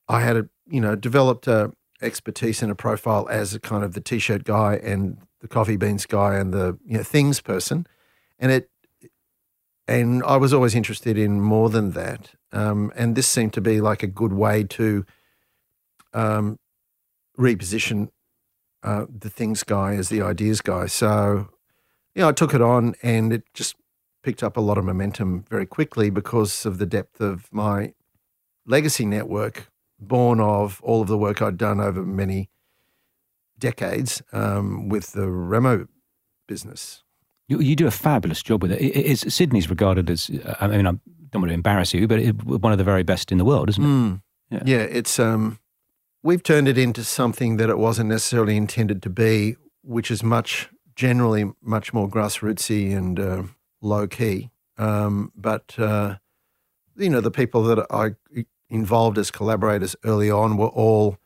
I 0.07 0.21
had 0.21 0.37
a 0.37 0.49
you 0.67 0.79
know 0.79 0.95
developed 0.95 1.47
a 1.47 1.73
expertise 2.01 2.61
and 2.61 2.71
a 2.71 2.75
profile 2.75 3.27
as 3.29 3.53
a 3.53 3.59
kind 3.59 3.83
of 3.83 3.93
the 3.93 4.01
t-shirt 4.01 4.43
guy 4.43 4.75
and 4.75 5.17
the 5.39 5.47
coffee 5.47 5.77
beans 5.77 6.05
guy 6.05 6.35
and 6.35 6.53
the 6.53 6.77
you 6.85 6.97
know, 6.97 7.03
things 7.03 7.41
person, 7.41 7.87
and 8.37 8.51
it 8.51 8.69
and 9.87 10.23
I 10.23 10.37
was 10.37 10.53
always 10.53 10.75
interested 10.75 11.17
in 11.17 11.41
more 11.41 11.69
than 11.69 11.91
that. 11.91 12.31
Um, 12.51 12.91
and 12.95 13.15
this 13.15 13.27
seemed 13.27 13.53
to 13.53 13.61
be 13.61 13.81
like 13.81 14.01
a 14.01 14.07
good 14.07 14.33
way 14.33 14.63
to 14.63 15.05
um, 16.13 16.57
reposition 17.37 18.09
uh, 18.83 19.05
the 19.09 19.29
things 19.29 19.63
guy 19.63 19.95
as 19.95 20.09
the 20.09 20.21
ideas 20.21 20.61
guy. 20.61 20.85
So, 20.85 21.49
know, 22.21 22.29
I 22.29 22.31
took 22.31 22.53
it 22.53 22.61
on 22.61 22.95
and 23.01 23.33
it 23.33 23.43
just 23.53 23.75
picked 24.23 24.43
up 24.43 24.57
a 24.57 24.61
lot 24.61 24.77
of 24.77 24.85
momentum 24.85 25.45
very 25.49 25.65
quickly 25.65 26.09
because 26.09 26.65
of 26.65 26.77
the 26.77 26.85
depth 26.85 27.21
of 27.21 27.51
my 27.51 27.93
legacy 28.65 29.05
network, 29.05 29.71
born 29.99 30.39
of 30.39 30.81
all 30.83 31.01
of 31.01 31.07
the 31.07 31.17
work 31.17 31.41
I'd 31.41 31.57
done 31.57 31.79
over 31.79 32.03
many 32.03 32.49
decades 33.57 34.21
um, 34.31 34.89
with 34.89 35.13
the 35.13 35.29
Remo 35.29 35.87
business. 36.47 37.04
You, 37.47 37.59
you, 37.59 37.75
do 37.75 37.85
a 37.85 37.91
fabulous 37.91 38.41
job 38.41 38.63
with 38.63 38.71
it. 38.71 38.81
it 38.81 39.05
is, 39.05 39.25
Sydney's 39.27 39.69
regarded 39.69 40.09
as, 40.09 40.31
I 40.59 40.67
mean, 40.67 40.87
I 40.87 40.93
don't 41.29 41.41
want 41.41 41.49
to 41.49 41.53
embarrass 41.53 41.93
you, 41.93 42.07
but 42.07 42.19
it, 42.19 42.43
one 42.43 42.71
of 42.71 42.77
the 42.77 42.83
very 42.83 43.03
best 43.03 43.31
in 43.31 43.37
the 43.37 43.45
world, 43.45 43.69
isn't 43.69 43.83
it? 43.83 43.87
Mm. 43.87 44.21
Yeah. 44.49 44.63
yeah, 44.65 44.81
it's 44.81 45.19
um, 45.19 45.59
we've 46.23 46.43
turned 46.43 46.67
it 46.67 46.77
into 46.77 47.03
something 47.03 47.57
that 47.57 47.69
it 47.69 47.77
wasn't 47.77 48.09
necessarily 48.09 48.57
intended 48.57 49.01
to 49.03 49.09
be, 49.09 49.55
which 49.81 50.11
is 50.11 50.23
much 50.23 50.69
generally 50.95 51.51
much 51.61 51.93
more 51.93 52.07
grassrootsy 52.07 52.95
and 52.95 53.19
uh, 53.19 53.43
low 53.81 54.07
key. 54.07 54.49
Um, 54.77 55.31
but 55.35 55.77
uh, 55.77 56.17
you 56.95 57.09
know, 57.09 57.21
the 57.21 57.31
people 57.31 57.63
that 57.63 57.85
I 57.89 58.15
involved 58.69 59.17
as 59.17 59.31
collaborators 59.31 59.95
early 60.03 60.29
on 60.29 60.57
were 60.57 60.67
all 60.67 61.17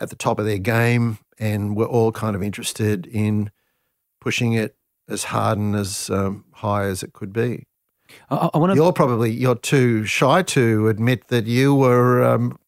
at 0.00 0.10
the 0.10 0.16
top 0.16 0.38
of 0.38 0.46
their 0.46 0.58
game, 0.58 1.18
and 1.38 1.76
were 1.76 1.86
all 1.86 2.12
kind 2.12 2.34
of 2.36 2.42
interested 2.42 3.06
in 3.06 3.50
pushing 4.20 4.52
it 4.52 4.76
as 5.08 5.24
hard 5.24 5.58
and 5.58 5.74
as 5.74 6.10
um, 6.10 6.44
high 6.52 6.84
as 6.84 7.02
it 7.02 7.12
could 7.12 7.32
be. 7.32 7.64
I, 8.30 8.50
I 8.54 8.58
want 8.58 8.72
to. 8.72 8.76
You're 8.76 8.92
probably 8.92 9.30
you're 9.30 9.54
too 9.54 10.04
shy 10.04 10.42
to 10.42 10.88
admit 10.88 11.28
that 11.28 11.46
you 11.46 11.74
were 11.74 12.22
um, 12.22 12.58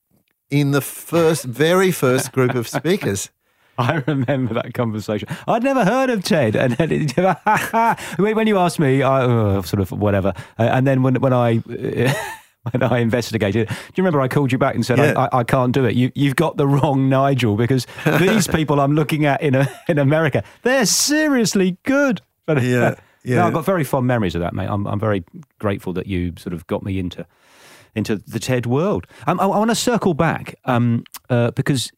in 0.50 0.72
the 0.72 0.80
first, 0.80 1.44
very 1.44 1.90
first 1.90 2.32
group 2.32 2.54
of 2.54 2.68
speakers. 2.68 3.30
I 3.78 4.02
remember 4.06 4.52
that 4.54 4.74
conversation. 4.74 5.28
I'd 5.48 5.62
never 5.62 5.84
heard 5.86 6.10
of 6.10 6.22
Ted, 6.22 6.54
and 6.54 6.74
then 6.74 7.08
when 8.18 8.46
you 8.46 8.58
asked 8.58 8.78
me, 8.78 9.02
I 9.02 9.22
oh, 9.22 9.62
sort 9.62 9.80
of 9.80 9.90
whatever. 9.92 10.34
Uh, 10.58 10.64
and 10.64 10.86
then 10.86 11.02
when 11.02 11.14
when 11.14 11.32
I 11.32 11.56
when 12.72 12.82
I 12.82 12.98
investigated, 12.98 13.68
do 13.68 13.74
you 13.74 14.02
remember 14.02 14.20
I 14.20 14.28
called 14.28 14.52
you 14.52 14.58
back 14.58 14.74
and 14.74 14.84
said 14.84 14.98
yeah. 14.98 15.14
I, 15.16 15.24
I, 15.24 15.38
I, 15.38 15.44
can't 15.44 15.72
do 15.72 15.86
it? 15.86 15.94
You 15.96 16.12
you've 16.14 16.36
got 16.36 16.58
the 16.58 16.66
wrong 16.66 17.08
Nigel 17.08 17.56
because 17.56 17.86
these 18.18 18.46
people 18.46 18.80
I'm 18.80 18.94
looking 18.94 19.24
at 19.24 19.40
in 19.40 19.54
a, 19.54 19.66
in 19.88 19.98
America, 19.98 20.44
they're 20.62 20.84
seriously 20.84 21.78
good. 21.84 22.20
But 22.54 22.64
yeah, 22.64 22.94
yeah. 23.24 23.36
No, 23.36 23.46
I've 23.46 23.52
got 23.52 23.64
very 23.64 23.84
fond 23.84 24.06
memories 24.06 24.34
of 24.34 24.40
that, 24.40 24.54
mate. 24.54 24.68
I'm 24.68 24.86
I'm 24.86 25.00
very 25.00 25.24
grateful 25.58 25.92
that 25.94 26.06
you 26.06 26.32
sort 26.38 26.52
of 26.52 26.66
got 26.66 26.82
me 26.82 26.98
into 26.98 27.26
into 27.94 28.16
the 28.16 28.38
TED 28.38 28.66
world. 28.66 29.06
Um, 29.26 29.40
I, 29.40 29.44
I 29.44 29.58
want 29.58 29.70
to 29.70 29.74
circle 29.74 30.14
back 30.14 30.54
um, 30.64 31.04
uh, 31.28 31.50
because 31.52 31.90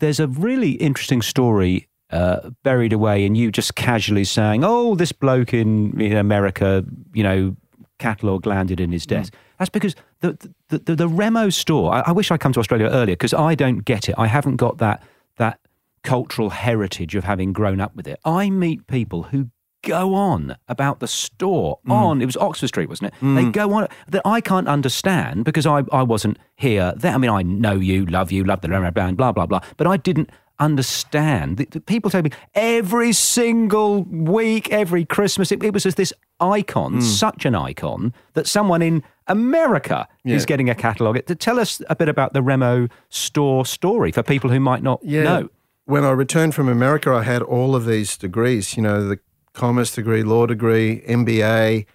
there's 0.00 0.20
a 0.20 0.26
really 0.28 0.72
interesting 0.72 1.22
story 1.22 1.88
uh, 2.10 2.50
buried 2.62 2.92
away 2.92 3.24
in 3.24 3.34
you 3.34 3.50
just 3.50 3.74
casually 3.74 4.24
saying, 4.24 4.62
"Oh, 4.64 4.94
this 4.94 5.12
bloke 5.12 5.54
in, 5.54 6.00
in 6.00 6.16
America, 6.16 6.84
you 7.12 7.22
know, 7.22 7.56
catalog 7.98 8.46
landed 8.46 8.80
in 8.80 8.92
his 8.92 9.04
mm. 9.06 9.10
desk." 9.10 9.32
Mm. 9.32 9.36
That's 9.58 9.70
because 9.70 9.94
the 10.20 10.50
the, 10.68 10.78
the, 10.78 10.96
the 10.96 11.08
Remo 11.08 11.50
store. 11.50 11.94
I, 11.94 12.00
I, 12.06 12.12
wish 12.12 12.30
I'd 12.30 12.40
come 12.40 12.52
to 12.52 12.60
Australia 12.60 12.88
earlier 12.88 13.16
because 13.16 13.34
I 13.34 13.54
don't 13.54 13.84
get 13.84 14.08
it. 14.08 14.14
I 14.18 14.26
haven't 14.26 14.56
got 14.56 14.78
that 14.78 15.02
that 15.38 15.58
cultural 16.02 16.50
heritage 16.50 17.16
of 17.16 17.24
having 17.24 17.52
grown 17.52 17.80
up 17.80 17.96
with 17.96 18.06
it. 18.06 18.20
I 18.24 18.50
meet 18.50 18.86
people 18.86 19.24
who 19.24 19.50
go 19.86 20.14
on 20.14 20.56
about 20.68 21.00
the 21.00 21.06
store 21.06 21.78
mm. 21.86 21.92
on 21.92 22.20
it 22.20 22.26
was 22.26 22.36
Oxford 22.36 22.68
Street, 22.68 22.88
wasn't 22.88 23.12
it? 23.12 23.20
Mm. 23.20 23.36
They 23.36 23.50
go 23.50 23.72
on 23.72 23.88
that 24.08 24.22
I 24.24 24.40
can't 24.40 24.68
understand 24.68 25.44
because 25.44 25.66
I, 25.66 25.84
I 25.92 26.02
wasn't 26.02 26.38
here. 26.56 26.92
Then 26.96 27.14
I 27.14 27.18
mean 27.18 27.30
I 27.30 27.42
know 27.42 27.74
you, 27.74 28.04
love 28.06 28.32
you, 28.32 28.44
love 28.44 28.60
the 28.60 28.68
band, 28.68 29.16
blah 29.16 29.32
blah 29.32 29.46
blah, 29.46 29.60
but 29.76 29.86
I 29.86 29.96
didn't 29.96 30.30
understand. 30.58 31.56
The, 31.58 31.66
the 31.66 31.80
people 31.80 32.10
tell 32.10 32.22
me 32.22 32.30
every 32.54 33.12
single 33.12 34.02
week, 34.04 34.70
every 34.70 35.04
Christmas, 35.04 35.52
it, 35.52 35.62
it 35.62 35.72
was 35.72 35.84
just 35.84 35.96
this 35.96 36.12
icon, 36.40 36.96
mm. 36.96 37.02
such 37.02 37.44
an 37.44 37.54
icon 37.54 38.12
that 38.34 38.46
someone 38.46 38.82
in 38.82 39.02
America 39.26 40.08
yeah. 40.24 40.36
is 40.36 40.46
getting 40.46 40.70
a 40.70 40.74
catalogue. 40.74 41.24
To 41.26 41.34
tell 41.34 41.58
us 41.58 41.82
a 41.88 41.96
bit 41.96 42.08
about 42.08 42.32
the 42.32 42.42
Remo 42.42 42.88
store 43.08 43.66
story 43.66 44.12
for 44.12 44.22
people 44.22 44.50
who 44.50 44.60
might 44.60 44.82
not 44.82 45.00
yeah. 45.02 45.22
know. 45.22 45.48
When 45.84 46.04
I 46.04 46.10
returned 46.10 46.54
from 46.54 46.68
America, 46.68 47.12
I 47.12 47.22
had 47.22 47.42
all 47.42 47.76
of 47.76 47.86
these 47.86 48.16
degrees. 48.16 48.76
You 48.76 48.82
know, 48.82 49.06
the 49.06 49.18
commerce 49.56 49.92
degree, 49.92 50.22
law 50.22 50.46
degree, 50.46 51.02
MBA. 51.08 51.86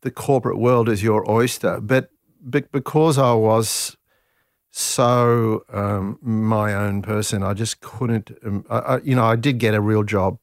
The 0.00 0.10
corporate 0.10 0.58
world 0.58 0.88
is 0.88 1.02
your 1.02 1.30
oyster. 1.30 1.80
But, 1.80 2.10
but 2.40 2.72
because 2.72 3.18
I 3.18 3.34
was 3.34 3.96
so 4.72 5.64
um, 5.72 6.18
my 6.22 6.74
own 6.74 7.02
person, 7.02 7.42
I 7.42 7.52
just 7.52 7.80
couldn't. 7.80 8.32
Um, 8.44 8.64
I, 8.68 8.78
I, 8.78 9.00
you 9.02 9.14
know, 9.14 9.24
I 9.24 9.36
did 9.36 9.58
get 9.58 9.74
a 9.74 9.80
real 9.80 10.02
job 10.02 10.38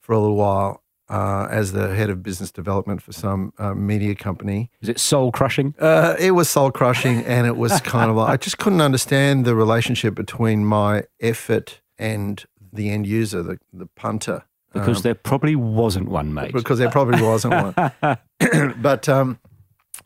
for 0.00 0.12
a 0.12 0.18
little 0.18 0.36
while 0.36 0.82
uh, 1.08 1.48
as 1.50 1.72
the 1.72 1.94
head 1.94 2.08
of 2.08 2.22
business 2.22 2.50
development 2.50 3.02
for 3.02 3.12
some 3.12 3.52
uh, 3.58 3.74
media 3.74 4.14
company. 4.14 4.70
Is 4.80 4.88
it 4.88 5.00
soul 5.00 5.32
crushing? 5.32 5.74
Uh, 5.78 6.14
it 6.18 6.30
was 6.30 6.48
soul 6.48 6.70
crushing, 6.70 7.24
and 7.24 7.46
it 7.46 7.56
was 7.56 7.80
kind 7.80 8.10
of 8.10 8.16
like 8.16 8.30
I 8.30 8.36
just 8.36 8.58
couldn't 8.58 8.80
understand 8.80 9.44
the 9.44 9.54
relationship 9.54 10.14
between 10.14 10.64
my 10.64 11.04
effort 11.20 11.80
and 11.98 12.44
the 12.72 12.90
end 12.90 13.06
user, 13.06 13.42
the 13.42 13.58
the 13.72 13.86
punter. 13.86 14.44
Because 14.74 14.98
um, 14.98 15.02
there 15.02 15.14
probably 15.14 15.56
wasn't 15.56 16.08
one, 16.08 16.34
mate. 16.34 16.52
Because 16.52 16.78
there 16.78 16.90
probably 16.90 17.22
wasn't 17.22 17.54
one. 17.54 18.18
but 18.82 19.08
um, 19.08 19.38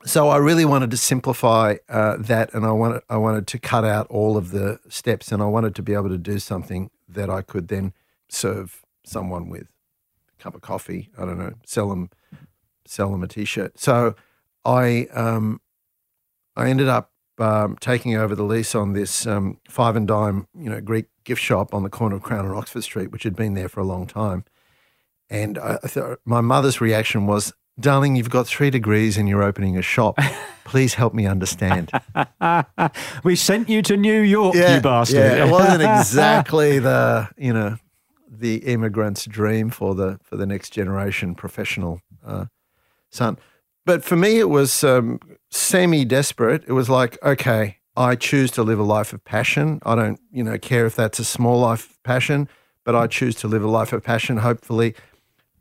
so 0.04 0.28
I 0.28 0.36
really 0.36 0.64
wanted 0.64 0.90
to 0.92 0.96
simplify 0.96 1.76
uh, 1.88 2.16
that, 2.18 2.54
and 2.54 2.64
I 2.64 2.72
wanted 2.72 3.02
I 3.08 3.16
wanted 3.16 3.46
to 3.48 3.58
cut 3.58 3.84
out 3.84 4.06
all 4.08 4.36
of 4.36 4.50
the 4.50 4.78
steps, 4.88 5.32
and 5.32 5.42
I 5.42 5.46
wanted 5.46 5.74
to 5.76 5.82
be 5.82 5.94
able 5.94 6.10
to 6.10 6.18
do 6.18 6.38
something 6.38 6.90
that 7.08 7.28
I 7.28 7.42
could 7.42 7.68
then 7.68 7.92
serve 8.28 8.82
someone 9.04 9.48
with 9.48 9.68
a 10.38 10.42
cup 10.42 10.54
of 10.54 10.60
coffee. 10.60 11.10
I 11.18 11.24
don't 11.24 11.38
know, 11.38 11.54
sell 11.64 11.88
them 11.88 12.10
sell 12.86 13.10
them 13.10 13.22
a 13.22 13.28
t-shirt. 13.28 13.78
So 13.78 14.14
I 14.64 15.08
um, 15.12 15.60
I 16.56 16.68
ended 16.68 16.88
up 16.88 17.12
um, 17.38 17.76
taking 17.80 18.16
over 18.16 18.34
the 18.34 18.42
lease 18.42 18.74
on 18.74 18.92
this 18.92 19.26
um, 19.26 19.58
five 19.68 19.96
and 19.96 20.06
dime, 20.06 20.48
you 20.54 20.68
know, 20.68 20.80
Greek 20.80 21.06
gift 21.24 21.40
shop 21.40 21.72
on 21.74 21.82
the 21.82 21.90
corner 21.90 22.16
of 22.16 22.22
Crown 22.22 22.44
and 22.44 22.54
Oxford 22.54 22.82
Street, 22.82 23.10
which 23.12 23.22
had 23.22 23.36
been 23.36 23.54
there 23.54 23.68
for 23.68 23.80
a 23.80 23.84
long 23.84 24.06
time. 24.06 24.44
And 25.30 25.58
I, 25.58 25.78
I 25.82 26.14
my 26.24 26.40
mother's 26.40 26.80
reaction 26.80 27.26
was, 27.26 27.52
Darling, 27.80 28.16
you've 28.16 28.30
got 28.30 28.46
three 28.46 28.70
degrees 28.70 29.16
and 29.16 29.28
you're 29.28 29.42
opening 29.42 29.76
a 29.76 29.82
shop. 29.82 30.18
Please 30.64 30.94
help 30.94 31.14
me 31.14 31.26
understand. 31.26 31.90
we 33.24 33.36
sent 33.36 33.68
you 33.68 33.82
to 33.82 33.96
New 33.96 34.20
York, 34.20 34.54
yeah, 34.54 34.76
you 34.76 34.80
bastard. 34.80 35.16
Yeah, 35.16 35.46
it 35.46 35.50
wasn't 35.50 35.82
exactly 35.98 36.78
the, 36.78 37.28
you 37.38 37.52
know, 37.52 37.76
the 38.30 38.56
immigrant's 38.56 39.24
dream 39.24 39.70
for 39.70 39.94
the 39.94 40.18
for 40.22 40.36
the 40.36 40.46
next 40.46 40.70
generation 40.70 41.34
professional 41.34 42.00
uh, 42.24 42.46
son. 43.10 43.38
But 43.86 44.04
for 44.04 44.16
me, 44.16 44.38
it 44.38 44.50
was 44.50 44.84
um, 44.84 45.18
semi 45.50 46.04
desperate. 46.04 46.64
It 46.66 46.72
was 46.72 46.90
like, 46.90 47.16
okay, 47.22 47.78
I 47.96 48.14
choose 48.16 48.50
to 48.52 48.62
live 48.62 48.78
a 48.78 48.84
life 48.84 49.12
of 49.12 49.24
passion. 49.24 49.80
I 49.84 49.94
don't, 49.94 50.20
you 50.30 50.44
know, 50.44 50.58
care 50.58 50.86
if 50.86 50.94
that's 50.94 51.18
a 51.18 51.24
small 51.24 51.60
life 51.60 51.90
of 51.90 52.02
passion, 52.02 52.48
but 52.84 52.94
I 52.94 53.06
choose 53.06 53.34
to 53.36 53.48
live 53.48 53.64
a 53.64 53.68
life 53.68 53.92
of 53.92 54.02
passion. 54.02 54.36
Hopefully, 54.36 54.94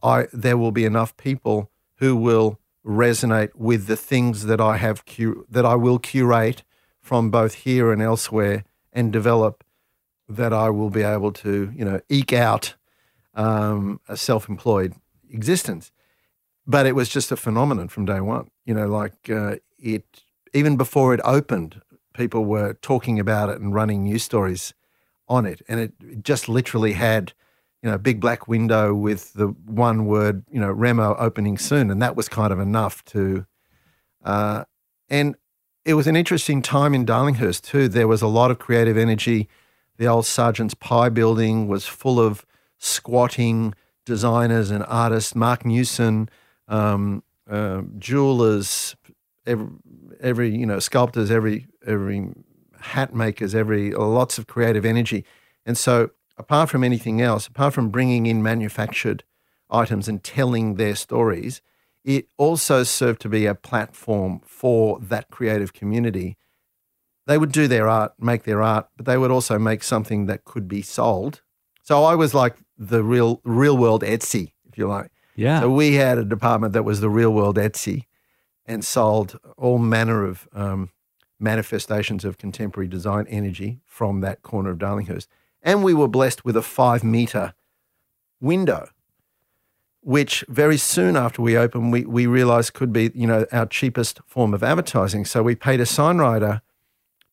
I 0.04 0.28
there 0.34 0.58
will 0.58 0.72
be 0.72 0.86
enough 0.86 1.16
people 1.18 1.72
who 1.96 2.16
will 2.16 2.60
resonate 2.86 3.54
with 3.56 3.88
the 3.88 3.98
things 3.98 4.46
that 4.46 4.62
I 4.62 4.78
have 4.78 5.04
that 5.50 5.66
I 5.66 5.76
will 5.76 6.00
curate 6.00 6.64
from 7.02 7.30
both 7.30 7.54
here 7.54 7.92
and 7.92 8.02
elsewhere 8.02 8.64
and 8.94 9.12
develop 9.12 9.64
that 10.30 10.54
I 10.54 10.70
will 10.70 10.90
be 10.90 11.04
able 11.04 11.32
to 11.34 11.72
you 11.76 11.86
know 11.86 12.02
eke 12.10 12.34
out 12.34 12.76
um, 13.36 14.02
a 14.08 14.18
self-employed 14.18 14.94
existence. 15.30 15.92
But 16.66 16.86
it 16.86 16.96
was 16.96 17.08
just 17.08 17.32
a 17.32 17.38
phenomenon 17.38 17.88
from 17.88 18.06
day 18.06 18.20
one. 18.20 18.50
You 18.66 18.74
know, 18.74 18.88
like 18.88 19.30
uh, 19.30 19.58
it 19.80 20.24
even 20.54 20.76
before 20.76 21.14
it 21.14 21.22
opened, 21.24 21.82
people 22.14 22.46
were 22.46 22.74
talking 22.74 23.20
about 23.20 23.50
it 23.50 23.62
and 23.62 23.74
running 23.74 24.04
news 24.04 24.24
stories 24.24 24.74
on 25.30 25.46
it, 25.46 25.62
and 25.68 25.80
it 25.80 26.24
just 26.24 26.50
literally 26.50 26.94
had 26.94 27.34
you 27.88 27.94
know, 27.94 27.98
big 27.98 28.20
black 28.20 28.50
window 28.50 28.94
with 28.94 29.32
the 29.32 29.48
one 29.66 30.08
word, 30.08 30.44
you 30.52 30.60
know, 30.60 30.70
Remo 30.70 31.16
opening 31.16 31.58
soon. 31.58 31.90
And 31.90 32.02
that 32.02 32.18
was 32.18 32.28
kind 32.28 32.52
of 32.52 32.60
enough 32.60 33.02
to, 33.06 33.46
uh, 34.26 34.66
and 35.08 35.38
it 35.86 35.94
was 35.94 36.06
an 36.06 36.18
interesting 36.18 36.62
time 36.62 36.94
in 36.94 37.06
Darlinghurst 37.06 37.62
too. 37.62 37.88
There 37.88 38.10
was 38.10 38.22
a 38.22 38.28
lot 38.28 38.52
of 38.52 38.60
creative 38.60 38.98
energy. 38.98 39.48
The 39.96 40.06
old 40.06 40.26
Sergeant's 40.26 40.74
Pie 40.74 41.08
building 41.08 41.70
was 41.70 41.86
full 41.88 42.20
of 42.20 42.46
squatting 42.78 43.74
designers 44.06 44.70
and 44.70 44.84
artists. 44.86 45.34
Marc 45.34 45.66
Newson, 45.66 46.28
um, 46.68 47.24
uh, 47.50 47.84
jewelers, 47.98 48.98
every, 49.46 49.68
every, 50.20 50.54
you 50.54 50.66
know, 50.66 50.80
sculptors, 50.80 51.32
every, 51.32 51.68
every 51.86 52.34
hat 52.82 53.16
makers, 53.16 53.56
every, 53.56 53.92
lots 53.92 54.38
of 54.38 54.46
creative 54.46 54.84
energy. 54.84 55.24
And 55.66 55.78
so 55.78 56.10
apart 56.38 56.70
from 56.70 56.84
anything 56.84 57.22
else, 57.22 57.48
apart 57.48 57.74
from 57.74 57.90
bringing 57.90 58.26
in 58.26 58.44
manufactured 58.44 59.24
items 59.70 60.08
and 60.08 60.24
telling 60.24 60.76
their 60.76 60.96
stories, 60.96 61.62
it 62.04 62.28
also 62.38 62.84
served 62.84 63.22
to 63.22 63.30
be 63.30 63.46
a 63.46 63.56
platform 63.56 64.42
for 64.46 65.00
that 65.00 65.30
creative 65.30 65.74
community. 65.74 66.38
They 67.26 67.38
would 67.38 67.52
do 67.52 67.68
their 67.68 67.90
art, 67.90 68.14
make 68.18 68.44
their 68.44 68.62
art, 68.62 68.88
but 68.96 69.06
they 69.06 69.18
would 69.18 69.32
also 69.32 69.60
make 69.60 69.84
something 69.84 70.28
that 70.28 70.46
could 70.46 70.68
be 70.68 70.82
sold, 70.82 71.42
So 71.84 72.04
I 72.04 72.16
was 72.16 72.34
like 72.34 72.56
the 72.78 73.04
real 73.04 73.42
real 73.44 73.78
world 73.78 74.04
Etsy, 74.04 74.54
if 74.70 74.78
you 74.78 74.88
like. 74.88 75.12
Yeah. 75.36 75.62
So 75.62 75.70
we 75.70 75.96
had 75.96 76.18
a 76.18 76.24
department 76.24 76.74
that 76.74 76.84
was 76.84 77.02
the 77.02 77.10
real 77.10 77.32
world 77.32 77.58
Etsy, 77.58 78.06
and 78.66 78.86
sold 78.86 79.40
all 79.58 79.78
manner 79.78 80.26
of 80.26 80.48
um, 80.54 80.92
manifestations 81.40 82.26
of 82.26 82.38
contemporary 82.38 82.88
design 82.88 83.26
energy 83.30 83.80
from 83.86 84.22
that 84.22 84.42
corner 84.42 84.72
of 84.72 84.78
Darlinghurst. 84.78 85.28
And 85.62 85.84
we 85.84 85.94
were 85.94 86.08
blessed 86.08 86.46
with 86.46 86.56
a 86.56 86.62
five 86.62 87.04
meter 87.04 87.54
window, 88.40 88.90
which 90.02 90.46
very 90.48 90.78
soon 90.78 91.16
after 91.16 91.42
we 91.42 91.58
opened, 91.58 91.92
we, 91.92 92.06
we 92.06 92.28
realized 92.28 92.74
could 92.74 92.94
be, 92.94 93.12
you 93.14 93.28
know, 93.28 93.46
our 93.52 93.66
cheapest 93.66 94.22
form 94.26 94.54
of 94.54 94.64
advertising. 94.64 95.26
So 95.26 95.44
we 95.44 95.56
paid 95.56 95.80
a 95.80 95.86
signwriter 95.86 96.62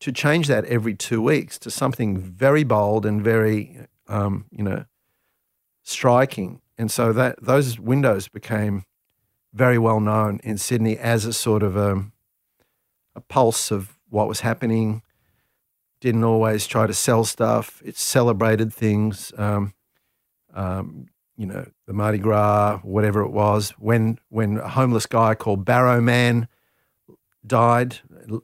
to 0.00 0.12
change 0.12 0.48
that 0.48 0.64
every 0.66 0.94
two 0.94 1.22
weeks 1.22 1.58
to 1.58 1.70
something 1.70 2.18
very 2.18 2.64
bold 2.64 3.06
and 3.06 3.22
very, 3.22 3.86
um, 4.08 4.46
you 4.50 4.62
know, 4.62 4.84
striking. 5.82 6.60
And 6.76 6.90
so 6.90 7.12
that 7.12 7.42
those 7.42 7.78
windows 7.78 8.28
became 8.28 8.84
very 9.52 9.78
well 9.78 10.00
known 10.00 10.40
in 10.42 10.58
Sydney 10.58 10.98
as 10.98 11.24
a 11.24 11.32
sort 11.32 11.62
of 11.62 11.76
a, 11.76 12.04
a 13.14 13.20
pulse 13.20 13.70
of 13.70 13.96
what 14.08 14.26
was 14.26 14.40
happening. 14.40 15.02
Didn't 16.04 16.24
always 16.24 16.66
try 16.66 16.86
to 16.86 16.92
sell 16.92 17.24
stuff. 17.24 17.80
It 17.82 17.96
celebrated 17.96 18.74
things. 18.74 19.32
Um, 19.38 19.72
um, 20.52 21.06
you 21.34 21.46
know, 21.46 21.66
the 21.86 21.94
Mardi 21.94 22.18
Gras, 22.18 22.80
whatever 22.82 23.22
it 23.22 23.30
was. 23.30 23.70
When 23.78 24.18
when 24.28 24.58
a 24.58 24.68
homeless 24.68 25.06
guy 25.06 25.34
called 25.34 25.64
Barrow 25.64 26.02
Man 26.02 26.46
died 27.46 28.00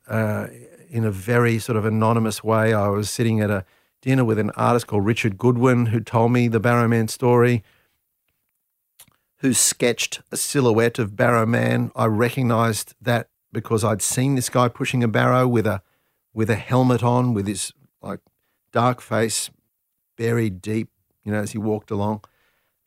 uh, 0.08 0.46
in 0.88 1.04
a 1.04 1.10
very 1.10 1.58
sort 1.58 1.76
of 1.76 1.84
anonymous 1.84 2.42
way, 2.42 2.72
I 2.72 2.88
was 2.88 3.10
sitting 3.10 3.42
at 3.42 3.50
a 3.50 3.66
dinner 4.00 4.24
with 4.24 4.38
an 4.38 4.52
artist 4.52 4.86
called 4.86 5.04
Richard 5.04 5.36
Goodwin 5.36 5.84
who 5.84 6.00
told 6.00 6.32
me 6.32 6.48
the 6.48 6.60
Barrow 6.60 6.88
Man 6.88 7.08
story. 7.08 7.62
Who 9.40 9.52
sketched 9.52 10.22
a 10.32 10.38
silhouette 10.38 10.98
of 10.98 11.14
Barrow 11.14 11.44
Man? 11.44 11.92
I 11.94 12.06
recognised 12.06 12.94
that 13.02 13.28
because 13.52 13.84
I'd 13.84 14.00
seen 14.00 14.34
this 14.34 14.48
guy 14.48 14.68
pushing 14.68 15.04
a 15.04 15.08
barrow 15.08 15.46
with 15.46 15.66
a 15.66 15.82
with 16.32 16.50
a 16.50 16.56
helmet 16.56 17.02
on, 17.02 17.34
with 17.34 17.46
his 17.46 17.72
like 18.02 18.20
dark 18.72 19.00
face 19.00 19.50
buried 20.16 20.60
deep, 20.60 20.90
you 21.24 21.32
know, 21.32 21.40
as 21.40 21.52
he 21.52 21.58
walked 21.58 21.90
along. 21.90 22.22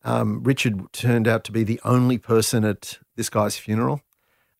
Um, 0.03 0.43
Richard 0.43 0.91
turned 0.91 1.27
out 1.27 1.43
to 1.45 1.51
be 1.51 1.63
the 1.63 1.79
only 1.83 2.17
person 2.17 2.63
at 2.65 2.99
this 3.15 3.29
guy's 3.29 3.57
funeral. 3.57 4.01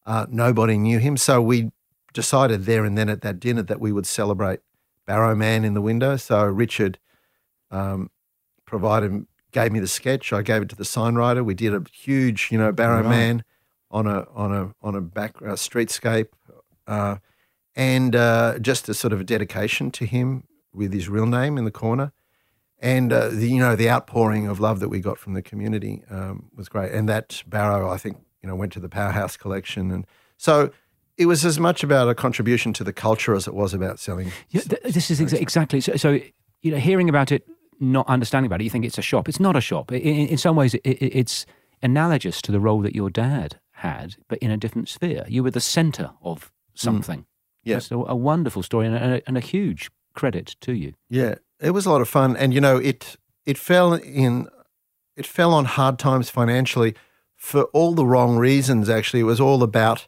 Uh, 0.06 0.26
nobody 0.30 0.78
knew 0.78 1.00
him, 1.00 1.18
so 1.18 1.42
we 1.42 1.72
decided 2.14 2.66
there 2.66 2.86
and 2.86 2.98
then 2.98 3.10
at 3.10 3.22
that 3.22 3.40
dinner 3.40 3.64
that 3.64 3.80
we 3.80 3.92
would 3.92 4.06
celebrate 4.06 4.60
Barrow 5.06 5.36
Man 5.36 5.66
in 5.66 5.74
the 5.74 5.82
window. 5.82 6.16
So 6.18 6.46
Richard 6.46 7.00
um, 7.72 8.10
provided 8.66 9.26
gave 9.52 9.72
me 9.72 9.80
the 9.80 9.88
sketch. 9.88 10.34
I 10.34 10.42
gave 10.42 10.62
it 10.62 10.70
to 10.70 10.76
the 10.76 10.84
signwriter. 10.84 11.46
We 11.46 11.54
did 11.54 11.74
a 11.74 11.84
huge, 11.92 12.50
you 12.52 12.58
know, 12.58 12.72
Barrow 12.72 13.02
right. 13.02 13.10
Man 13.10 13.44
on 13.92 14.08
a 14.08 14.26
on 14.34 14.54
a 14.54 14.74
on 14.82 14.96
a 14.96 15.02
back 15.02 15.36
uh, 15.42 15.54
streetscape, 15.54 16.28
uh, 16.88 17.18
and 17.76 18.16
uh, 18.16 18.60
just 18.60 18.90
a 18.90 18.94
sort 18.94 19.14
of 19.14 19.22
a 19.22 19.24
dedication 19.24 19.92
to 19.92 20.06
him 20.06 20.44
with 20.74 20.94
his 20.94 21.10
real 21.10 21.26
name 21.26 21.58
in 21.58 21.66
the 21.66 21.72
corner, 21.72 22.12
and 22.80 23.12
uh, 23.14 23.30
the, 23.30 23.48
you 23.48 23.60
know 23.60 23.76
the 23.76 23.90
outpouring 23.90 24.48
of 24.48 24.60
love 24.60 24.80
that 24.80 24.90
we 24.90 25.00
got 25.00 25.18
from 25.18 25.34
the 25.34 25.42
community 25.42 26.04
um, 26.10 26.50
was 26.56 26.70
great. 26.70 26.92
And 26.92 27.08
that 27.10 27.44
barrow, 27.48 27.90
I 27.90 27.98
think, 27.98 28.18
you 28.42 28.50
know, 28.50 28.56
went 28.56 28.74
to 28.74 28.80
the 28.80 28.90
Powerhouse 28.90 29.38
collection, 29.38 29.92
and 29.92 30.06
so 30.38 30.72
it 31.18 31.28
was 31.28 31.46
as 31.46 31.60
much 31.60 31.84
about 31.84 32.10
a 32.10 32.16
contribution 32.16 32.74
to 32.74 32.84
the 32.84 32.94
culture 32.94 33.36
as 33.36 33.48
it 33.48 33.54
was 33.54 33.74
about 33.74 34.00
selling. 34.00 34.32
Yeah, 34.50 34.62
th- 34.62 34.82
this 34.94 35.12
is 35.12 35.20
exa- 35.20 35.42
exactly 35.42 35.82
so, 35.82 35.96
so. 35.96 36.20
You 36.66 36.72
know, 36.72 36.78
hearing 36.78 37.10
about 37.10 37.30
it, 37.34 37.46
not 37.82 38.08
understanding 38.08 38.46
about 38.46 38.62
it, 38.62 38.64
you 38.64 38.70
think 38.70 38.86
it's 38.86 38.98
a 38.98 39.02
shop. 39.02 39.28
It's 39.28 39.38
not 39.38 39.58
a 39.58 39.60
shop. 39.60 39.92
In, 39.92 40.28
in 40.30 40.38
some 40.38 40.56
ways, 40.56 40.74
it, 40.76 40.80
it's 40.86 41.46
analogous 41.82 42.42
to 42.44 42.54
the 42.54 42.60
role 42.62 42.80
that 42.84 42.96
your 42.96 43.10
dad 43.10 43.60
had, 43.72 44.16
but 44.30 44.38
in 44.40 44.50
a 44.50 44.56
different 44.56 44.88
sphere. 44.88 45.26
You 45.28 45.44
were 45.44 45.52
the 45.52 45.60
center 45.60 46.12
of 46.22 46.54
something. 46.74 47.20
Mm. 47.20 47.26
Yeah. 47.64 47.80
So 47.80 48.06
a 48.08 48.16
wonderful 48.16 48.64
story 48.64 48.88
and 48.88 48.96
a, 48.96 49.22
and 49.26 49.38
a 49.38 49.42
huge 49.42 49.90
credit 50.14 50.56
to 50.62 50.74
you. 50.74 50.94
Yeah, 51.10 51.36
it 51.60 51.72
was 51.72 51.86
a 51.86 51.90
lot 51.90 52.02
of 52.02 52.10
fun, 52.10 52.36
and 52.38 52.54
you 52.54 52.62
know, 52.62 52.78
it 52.78 53.18
it 53.46 53.58
fell 53.58 53.94
in 53.94 54.48
it 55.16 55.26
fell 55.26 55.54
on 55.54 55.66
hard 55.66 56.00
times 56.00 56.30
financially 56.30 56.96
for 57.36 57.64
all 57.66 57.94
the 57.94 58.06
wrong 58.06 58.38
reasons. 58.38 58.90
Actually, 58.90 59.22
it 59.22 59.24
was 59.24 59.40
all 59.40 59.64
about 59.64 60.08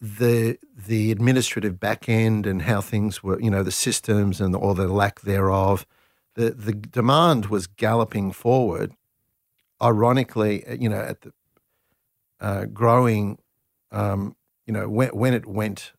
the 0.00 0.58
the 0.76 1.10
administrative 1.10 1.80
back 1.80 2.08
end 2.08 2.46
and 2.46 2.62
how 2.62 2.80
things 2.80 3.22
were, 3.22 3.40
you 3.40 3.50
know, 3.50 3.62
the 3.62 3.72
systems 3.72 4.40
and 4.40 4.54
the, 4.54 4.58
or 4.58 4.74
the 4.74 4.88
lack 4.88 5.20
thereof. 5.22 5.86
The 6.34 6.50
the 6.50 6.72
demand 6.72 7.46
was 7.46 7.66
galloping 7.66 8.32
forward. 8.32 8.92
Ironically, 9.82 10.64
you 10.78 10.88
know, 10.88 11.00
at 11.00 11.20
the 11.22 11.32
uh, 12.40 12.64
growing, 12.66 13.38
um, 13.90 14.36
you 14.66 14.72
know, 14.72 14.88
when, 14.88 15.08
when 15.10 15.34
it 15.34 15.46
went 15.46 15.92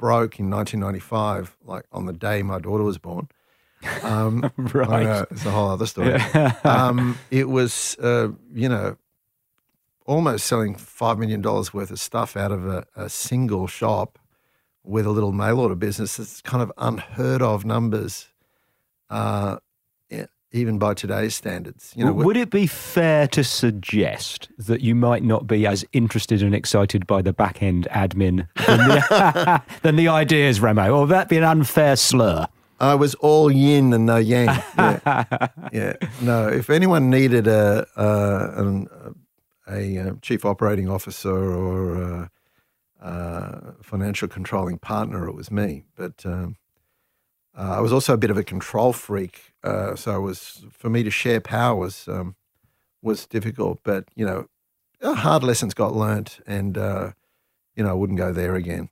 broke 0.00 0.40
in 0.40 0.48
1995, 0.48 1.58
like 1.62 1.84
on 1.92 2.06
the 2.06 2.12
day 2.14 2.42
my 2.42 2.58
daughter 2.58 2.82
was 2.82 2.98
born. 2.98 3.28
Um, 4.02 4.52
right. 4.56 5.04
Know, 5.04 5.26
it's 5.30 5.46
a 5.46 5.50
whole 5.50 5.70
other 5.70 5.86
story. 5.86 6.14
um, 6.64 7.18
it 7.30 7.48
was, 7.48 7.96
uh, 7.98 8.28
you 8.52 8.68
know, 8.68 8.98
almost 10.04 10.44
selling 10.46 10.74
$5 10.74 11.18
million 11.18 11.40
worth 11.40 11.90
of 11.90 11.98
stuff 11.98 12.36
out 12.36 12.52
of 12.52 12.66
a, 12.66 12.84
a 12.94 13.08
single 13.08 13.66
shop 13.66 14.18
with 14.84 15.06
a 15.06 15.10
little 15.10 15.32
mail 15.32 15.60
order 15.60 15.74
business. 15.74 16.18
It's 16.18 16.42
kind 16.42 16.62
of 16.62 16.70
unheard 16.76 17.40
of 17.40 17.64
numbers. 17.64 18.28
Uh, 19.08 19.56
even 20.52 20.78
by 20.78 20.94
today's 20.94 21.34
standards. 21.34 21.92
You 21.96 22.04
know, 22.04 22.12
would 22.12 22.36
it 22.36 22.50
be 22.50 22.66
fair 22.66 23.28
to 23.28 23.44
suggest 23.44 24.48
that 24.58 24.80
you 24.80 24.94
might 24.94 25.22
not 25.22 25.46
be 25.46 25.66
as 25.66 25.84
interested 25.92 26.42
and 26.42 26.54
excited 26.54 27.06
by 27.06 27.22
the 27.22 27.32
back 27.32 27.62
end 27.62 27.86
admin 27.90 28.48
than 28.66 28.88
the, 28.88 29.62
than 29.82 29.96
the 29.96 30.08
ideas, 30.08 30.60
Remo? 30.60 30.90
Or 30.90 31.00
would 31.02 31.10
that 31.10 31.28
be 31.28 31.36
an 31.36 31.44
unfair 31.44 31.96
slur? 31.96 32.46
I 32.80 32.94
was 32.94 33.14
all 33.16 33.50
yin 33.50 33.92
and 33.92 34.06
no 34.06 34.16
yang. 34.16 34.48
Yeah, 34.76 35.26
yeah. 35.72 35.92
no. 36.22 36.48
If 36.48 36.70
anyone 36.70 37.10
needed 37.10 37.46
a 37.46 37.86
a, 37.94 38.86
a, 39.68 40.08
a 40.08 40.16
chief 40.22 40.44
operating 40.44 40.88
officer 40.88 41.30
or 41.30 42.02
a, 42.02 42.30
a, 43.00 43.74
financial 43.82 44.28
controlling 44.28 44.78
partner, 44.78 45.28
it 45.28 45.34
was 45.34 45.50
me. 45.50 45.84
But 45.94 46.24
um, 46.24 46.56
uh, 47.56 47.76
I 47.76 47.80
was 47.80 47.92
also 47.92 48.14
a 48.14 48.16
bit 48.16 48.30
of 48.30 48.36
a 48.36 48.44
control 48.44 48.92
freak, 48.92 49.52
uh, 49.64 49.96
so 49.96 50.16
it 50.16 50.20
was 50.20 50.64
for 50.70 50.88
me 50.88 51.02
to 51.02 51.10
share 51.10 51.40
power 51.40 51.74
was 51.74 52.06
um, 52.08 52.36
was 53.02 53.26
difficult. 53.26 53.80
But 53.82 54.04
you 54.14 54.24
know, 54.24 54.46
uh, 55.02 55.14
hard 55.14 55.42
lessons 55.42 55.74
got 55.74 55.94
learnt, 55.94 56.40
and 56.46 56.78
uh, 56.78 57.12
you 57.74 57.82
know, 57.82 57.90
I 57.90 57.94
wouldn't 57.94 58.18
go 58.18 58.32
there 58.32 58.54
again. 58.54 58.88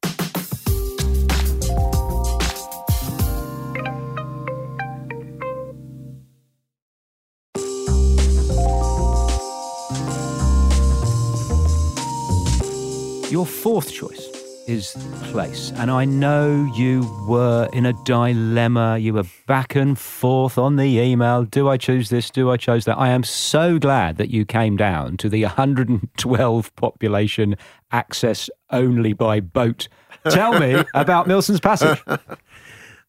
Your 13.31 13.44
fourth 13.44 13.92
choice 13.92 14.38
is 14.68 14.92
place. 15.24 15.72
And 15.76 15.90
I 15.90 16.04
know 16.04 16.70
you 16.76 17.02
were 17.26 17.70
in 17.72 17.87
a 17.87 17.94
dilemma. 18.04 18.98
You 18.98 19.14
were 19.14 19.24
back 19.46 19.74
and 19.74 19.98
forth 19.98 20.59
on 20.59 20.76
the 20.76 20.98
email. 20.98 21.44
Do 21.44 21.68
I 21.68 21.78
choose 21.78 22.11
this? 22.11 22.31
Do 22.31 22.50
I 22.50 22.59
choose 22.59 22.85
that? 22.85 22.98
I 22.98 23.09
am 23.09 23.24
so 23.24 23.78
glad 23.78 24.18
that 24.18 24.31
you 24.31 24.44
came 24.44 24.76
down 24.76 25.16
to 25.18 25.31
the 25.31 25.42
112 25.44 26.76
population 26.76 27.57
access 27.90 28.50
only 28.70 29.14
by 29.14 29.40
boat. 29.40 29.88
Tell 30.28 30.61
me 30.61 30.85
about 30.94 31.26
Milson's 31.26 31.61
Passage. 31.61 32.03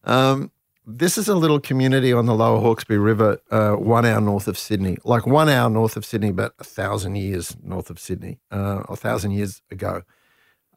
Um, 0.04 0.50
this 0.86 1.18
is 1.18 1.28
a 1.28 1.34
little 1.34 1.60
community 1.60 2.12
on 2.12 2.24
the 2.24 2.34
lower 2.34 2.58
Hawkesbury 2.60 2.98
River, 2.98 3.38
uh, 3.50 3.72
one 3.72 4.06
hour 4.06 4.20
north 4.20 4.48
of 4.48 4.56
Sydney, 4.56 4.96
like 5.04 5.26
one 5.26 5.50
hour 5.50 5.68
north 5.68 5.96
of 5.98 6.06
Sydney, 6.06 6.32
but 6.32 6.54
a 6.58 6.64
thousand 6.64 7.16
years 7.16 7.54
north 7.62 7.90
of 7.90 7.98
Sydney, 7.98 8.38
uh, 8.50 8.82
a 8.88 8.96
thousand 8.96 9.32
years 9.32 9.60
ago. 9.70 10.02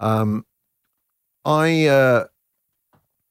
Um, 0.02 0.46
I, 1.46 1.88
uh, 1.88 2.26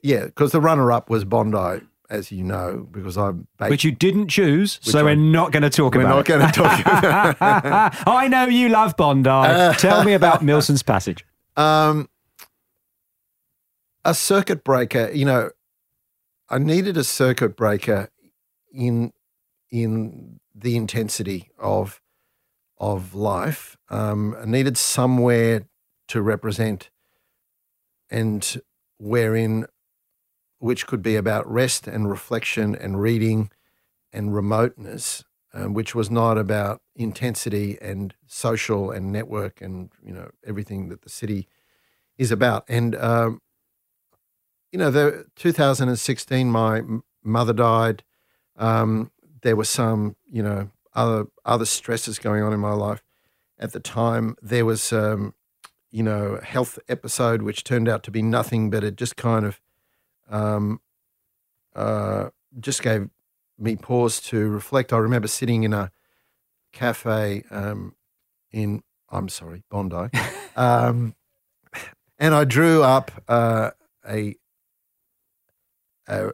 yeah, 0.03 0.27
because 0.27 0.53
the 0.53 0.61
runner 0.61 0.93
up 0.93 1.09
was 1.09 1.25
Bondi, 1.25 1.85
as 2.11 2.31
you 2.31 2.45
know, 2.45 2.87
because 2.91 3.17
I'm. 3.17 3.47
Baked, 3.59 3.71
which 3.71 3.85
you 3.85 3.93
didn't 3.93 4.29
choose, 4.29 4.79
so 4.83 5.01
I, 5.01 5.03
we're 5.03 5.17
not 5.17 5.53
going 5.53 5.63
to 5.63 5.71
talk 5.71 5.95
we're 5.95 6.03
about 6.03 6.29
We're 6.29 6.39
not 6.39 6.53
going 6.53 6.53
to 6.53 6.53
talk 6.53 6.81
about 7.37 8.09
I 8.09 8.29
know 8.29 8.47
you 8.47 8.69
love 8.69 8.97
Bondi. 8.97 9.75
Tell 9.79 10.05
me 10.05 10.13
about 10.13 10.43
Milson's 10.43 10.83
Passage. 10.83 11.25
Um, 11.57 12.09
a 14.05 14.15
circuit 14.15 14.65
breaker, 14.65 15.11
you 15.13 15.25
know, 15.25 15.51
I 16.49 16.59
needed 16.59 16.97
a 16.97 17.05
circuit 17.05 17.57
breaker 17.57 18.11
in 18.73 19.13
in 19.71 20.41
the 20.55 20.77
intensity 20.77 21.51
of 21.59 22.01
of 22.79 23.15
life. 23.15 23.77
Um, 23.89 24.37
I 24.41 24.45
needed 24.45 24.77
somewhere 24.77 25.67
to 26.09 26.21
represent 26.21 26.91
and 28.13 28.61
wherein 28.99 29.67
which 30.59 30.87
could 30.87 31.03
be 31.03 31.17
about 31.17 31.51
rest 31.51 31.89
and 31.89 32.09
reflection 32.09 32.77
and 32.77 33.01
reading 33.01 33.51
and 34.13 34.35
remoteness, 34.35 35.25
um, 35.55 35.75
which 35.75 35.95
was 35.95 36.11
not 36.11 36.39
about 36.39 36.81
intensity 36.95 37.79
and 37.81 38.15
social 38.27 38.91
and 38.93 39.11
network 39.11 39.61
and 39.61 39.91
you 40.05 40.13
know 40.13 40.31
everything 40.47 40.89
that 40.91 41.03
the 41.03 41.09
city 41.09 41.49
is 42.19 42.31
about. 42.31 42.65
And 42.69 42.95
um, 42.95 43.41
you 44.71 44.79
know, 44.79 44.91
the 44.91 45.27
2016, 45.37 46.51
my 46.51 46.83
mother 47.23 47.53
died. 47.53 48.03
Um, 48.57 49.11
there 49.43 49.57
were 49.57 49.65
some, 49.65 50.17
you 50.31 50.43
know, 50.43 50.71
other 50.95 51.27
other 51.45 51.65
stresses 51.65 52.19
going 52.19 52.43
on 52.43 52.53
in 52.53 52.61
my 52.61 52.73
life 52.73 53.03
at 53.59 53.73
the 53.73 53.81
time. 53.81 54.37
There 54.43 54.65
was, 54.65 54.93
um, 54.93 55.35
you 55.93 56.03
know, 56.03 56.39
a 56.41 56.45
health 56.45 56.79
episode 56.89 57.43
which 57.43 57.65
turned 57.65 57.87
out 57.87 58.03
to 58.03 58.11
be 58.11 58.23
nothing, 58.23 58.71
but 58.71 58.83
it 58.83 58.97
just 58.97 59.15
kind 59.15 59.45
of, 59.45 59.61
um, 60.29 60.81
uh, 61.77 62.31
just 62.59 62.83
gave 62.83 63.11
me 63.59 63.77
pause 63.77 64.19
to 64.21 64.49
reflect. 64.49 64.93
I 64.93 64.97
remember 64.97 65.29
sitting 65.29 65.63
in 65.65 65.75
a 65.75 65.93
cafe 66.73 67.45
um, 67.51 67.95
in, 68.51 68.83
I'm 69.11 69.29
sorry, 69.29 69.63
Bondi, 69.71 70.09
um, 70.57 71.15
and 72.19 72.35
I 72.35 72.45
drew 72.45 72.83
up 72.83 73.11
uh, 73.29 73.71
a, 74.09 74.37
a 76.09 76.31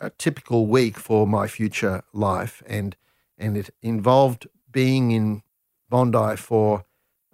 a 0.00 0.10
typical 0.10 0.66
week 0.66 0.96
for 0.96 1.26
my 1.26 1.46
future 1.46 2.02
life, 2.12 2.62
and 2.66 2.94
and 3.38 3.56
it 3.56 3.70
involved 3.82 4.46
being 4.70 5.10
in 5.10 5.42
Bondi 5.88 6.36
for 6.36 6.84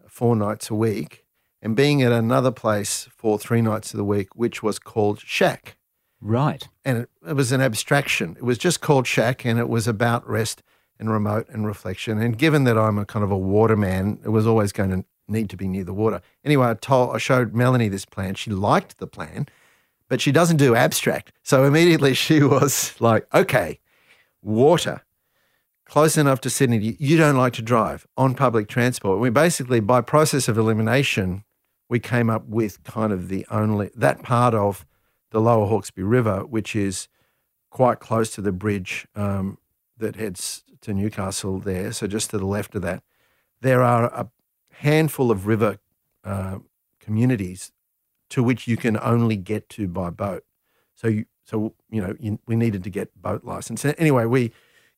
four 0.08 0.36
nights 0.36 0.70
a 0.70 0.74
week 0.74 1.23
and 1.64 1.74
being 1.74 2.02
at 2.02 2.12
another 2.12 2.52
place 2.52 3.08
for 3.16 3.38
three 3.38 3.60
nights 3.60 3.92
of 3.92 3.98
the 3.98 4.04
week, 4.04 4.36
which 4.36 4.62
was 4.62 4.78
called 4.78 5.20
Shack. 5.20 5.76
Right. 6.20 6.68
And 6.84 6.98
it, 6.98 7.10
it 7.26 7.32
was 7.32 7.50
an 7.50 7.60
abstraction. 7.60 8.36
It 8.36 8.44
was 8.44 8.58
just 8.58 8.80
called 8.80 9.08
Shack, 9.08 9.44
and 9.44 9.58
it 9.58 9.68
was 9.68 9.88
about 9.88 10.28
rest 10.28 10.62
and 11.00 11.10
remote 11.10 11.48
and 11.48 11.66
reflection. 11.66 12.20
And 12.20 12.38
given 12.38 12.62
that 12.64 12.78
I'm 12.78 12.98
a 12.98 13.04
kind 13.04 13.24
of 13.24 13.32
a 13.32 13.36
waterman, 13.36 14.20
it 14.24 14.28
was 14.28 14.46
always 14.46 14.70
going 14.70 14.90
to 14.90 15.04
need 15.26 15.50
to 15.50 15.56
be 15.56 15.66
near 15.66 15.84
the 15.84 15.92
water. 15.92 16.20
Anyway, 16.44 16.68
I 16.68 16.74
told 16.74 17.16
I 17.16 17.18
showed 17.18 17.54
Melanie 17.54 17.88
this 17.88 18.04
plan. 18.04 18.36
She 18.36 18.50
liked 18.50 18.98
the 18.98 19.08
plan 19.08 19.48
but 20.08 20.20
she 20.20 20.32
doesn't 20.32 20.58
do 20.58 20.74
abstract. 20.74 21.32
So 21.42 21.64
immediately 21.64 22.14
she 22.24 22.42
was 22.42 22.94
like, 23.00 23.26
okay, 23.34 23.80
water, 24.42 25.02
close 25.84 26.16
enough 26.16 26.40
to 26.42 26.50
Sydney. 26.50 26.96
You 26.98 27.16
don't 27.16 27.36
like 27.36 27.52
to 27.54 27.62
drive 27.62 28.06
on 28.16 28.34
public 28.34 28.68
transport. 28.68 29.18
We 29.18 29.30
basically, 29.30 29.80
by 29.80 30.00
process 30.00 30.48
of 30.48 30.58
elimination, 30.58 31.44
we 31.88 32.00
came 32.00 32.30
up 32.30 32.46
with 32.46 32.82
kind 32.84 33.12
of 33.12 33.28
the 33.28 33.46
only, 33.50 33.90
that 33.94 34.22
part 34.22 34.54
of 34.54 34.86
the 35.30 35.40
lower 35.40 35.66
Hawkesbury 35.66 36.06
River, 36.06 36.44
which 36.44 36.74
is 36.74 37.08
quite 37.70 37.98
close 37.98 38.30
to 38.30 38.40
the 38.40 38.52
bridge 38.52 39.06
um, 39.14 39.58
that 39.98 40.16
heads 40.16 40.64
to 40.80 40.94
Newcastle 40.94 41.58
there. 41.58 41.92
So 41.92 42.06
just 42.06 42.30
to 42.30 42.38
the 42.38 42.46
left 42.46 42.74
of 42.74 42.82
that, 42.82 43.02
there 43.60 43.82
are 43.82 44.04
a 44.04 44.28
handful 44.78 45.30
of 45.30 45.46
river 45.46 45.78
uh, 46.24 46.58
communities 47.00 47.72
to 48.30 48.42
which 48.42 48.66
you 48.66 48.76
can 48.76 48.98
only 48.98 49.36
get 49.36 49.68
to 49.70 49.88
by 49.88 50.10
boat. 50.10 50.44
So 50.94 51.08
you, 51.08 51.24
so 51.44 51.74
you 51.90 52.00
know, 52.00 52.14
you, 52.18 52.38
we 52.46 52.56
needed 52.56 52.84
to 52.84 52.90
get 52.90 53.20
boat 53.20 53.44
license. 53.44 53.84
Anyway, 53.84 54.24
we 54.24 54.52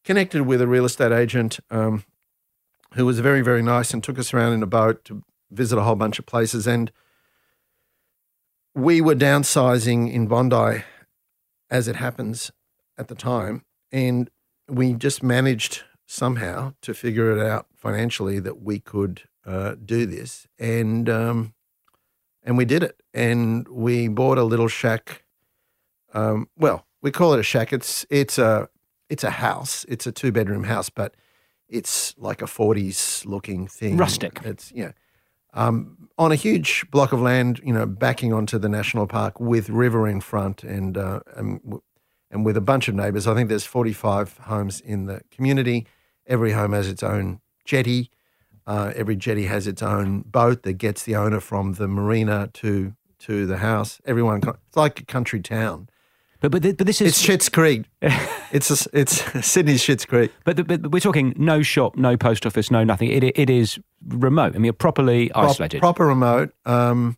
connected 0.05 0.43
with 0.43 0.61
a 0.61 0.67
real 0.67 0.85
estate 0.85 1.13
agent 1.13 1.59
um, 1.71 2.05
who 2.95 3.05
was 3.05 3.19
very, 3.21 3.43
very 3.43 3.63
nice 3.63 3.93
and 3.93 4.03
took 4.03 4.19
us 4.19 4.33
around 4.33 4.53
in 4.53 4.63
a 4.63 4.67
boat 4.67 5.05
to 5.05 5.23
visit 5.51 5.79
a 5.79 5.83
whole 5.83 5.97
bunch 5.97 6.19
of 6.19 6.27
places. 6.27 6.67
And 6.67 6.91
we 8.75 9.01
were 9.01 9.15
downsizing 9.15 10.13
in 10.13 10.27
Bondi, 10.27 10.85
as 11.71 11.89
it 11.89 11.97
happens 11.97 12.53
at 12.99 13.09
the 13.09 13.15
time, 13.15 13.65
and 13.91 14.31
we 14.69 14.93
just 14.95 15.23
managed 15.23 15.83
somehow 16.07 16.73
to 16.83 16.95
figure 16.95 17.37
it 17.37 17.45
out 17.45 17.67
financially 17.75 18.39
that 18.41 18.63
we 18.63 18.79
could 18.79 19.23
uh, 19.45 19.75
do 19.85 20.07
this. 20.07 20.47
And 20.59 21.09
um, 21.09 21.55
and 22.43 22.57
we 22.57 22.65
did 22.65 22.83
it. 22.83 23.03
And 23.13 23.67
we 23.69 24.09
bought 24.09 24.39
a 24.39 24.45
little 24.45 24.69
shack. 24.69 25.25
Um, 26.15 26.49
well, 26.57 26.87
we 27.03 27.11
call 27.11 27.35
it 27.35 27.41
a 27.41 27.43
shack. 27.43 27.73
It's 27.73 28.07
it's 28.09 28.39
a 28.39 28.69
it's 29.11 29.25
a 29.25 29.31
house. 29.31 29.85
It's 29.89 30.07
a 30.07 30.13
two 30.13 30.33
bedroom 30.33 30.65
house, 30.65 30.89
but 30.89 31.15
it's 31.69 32.15
like 32.17 32.41
a 32.41 32.47
forties 32.47 33.25
looking 33.27 33.67
thing. 33.67 33.97
Rustic. 33.97 34.41
It's 34.45 34.73
yeah. 34.73 34.93
Um, 35.57 35.97
on 36.19 36.33
a 36.33 36.35
huge 36.35 36.91
block 36.91 37.13
of 37.13 37.21
land, 37.21 37.61
you 37.65 37.73
know, 37.73 37.87
backing 37.87 38.33
onto 38.33 38.59
the 38.59 38.69
national 38.69 39.07
park 39.07 39.39
with 39.41 39.69
river 39.69 40.09
in 40.09 40.21
front 40.21 40.63
and 40.63 40.97
uh, 40.97 41.21
and, 41.35 41.61
and 42.31 42.45
with 42.45 42.57
a 42.57 42.61
bunch 42.61 42.89
of 42.89 42.95
neighbours. 42.95 43.27
I 43.27 43.35
think 43.35 43.49
there's 43.49 43.65
45 43.65 44.39
homes 44.39 44.81
in 44.81 45.07
the 45.07 45.21
community. 45.31 45.87
Every 46.27 46.53
home 46.53 46.73
has 46.73 46.89
its 46.89 47.03
own 47.03 47.41
jetty. 47.65 48.11
Uh, 48.67 48.93
every 48.97 49.17
jetty 49.17 49.45
has 49.45 49.67
its 49.67 49.83
own 49.83 50.23
boat 50.23 50.63
that 50.63 50.75
gets 50.75 51.05
the 51.05 51.17
owner 51.17 51.41
from 51.41 51.75
the 51.75 51.89
marina 51.89 52.51
to 52.55 52.95
to 53.19 53.47
the 53.47 53.59
house. 53.59 54.01
Everyone, 54.05 54.41
it's 54.47 54.77
like 54.77 55.01
a 55.01 55.05
country 55.05 55.41
town. 55.41 55.89
But 56.41 56.53
but, 56.53 56.63
but 56.63 56.87
this 56.87 57.01
is 57.01 57.09
it's 57.09 57.27
Schitt's 57.27 57.49
Creek. 57.49 57.85
it's 58.53 58.71
a, 58.71 58.89
it's 58.93 59.23
Sydney's 59.47 59.83
Schitt's 59.83 60.05
Creek. 60.05 60.33
But, 60.45 60.67
but 60.67 60.91
we're 60.91 61.01
talking 61.01 61.35
no 61.37 61.63
shop, 61.63 61.97
no 61.97 62.17
post 62.17 62.47
office, 62.47 62.71
no 62.71 62.85
nothing. 62.85 63.11
It 63.11 63.25
it 63.25 63.51
is 63.51 63.79
remote. 64.07 64.55
I 64.55 64.59
mean, 64.59 64.73
properly 64.73 65.33
isolated. 65.33 65.81
Pro- 65.81 65.93
proper 65.93 66.07
remote. 66.07 66.53
Um, 66.65 67.17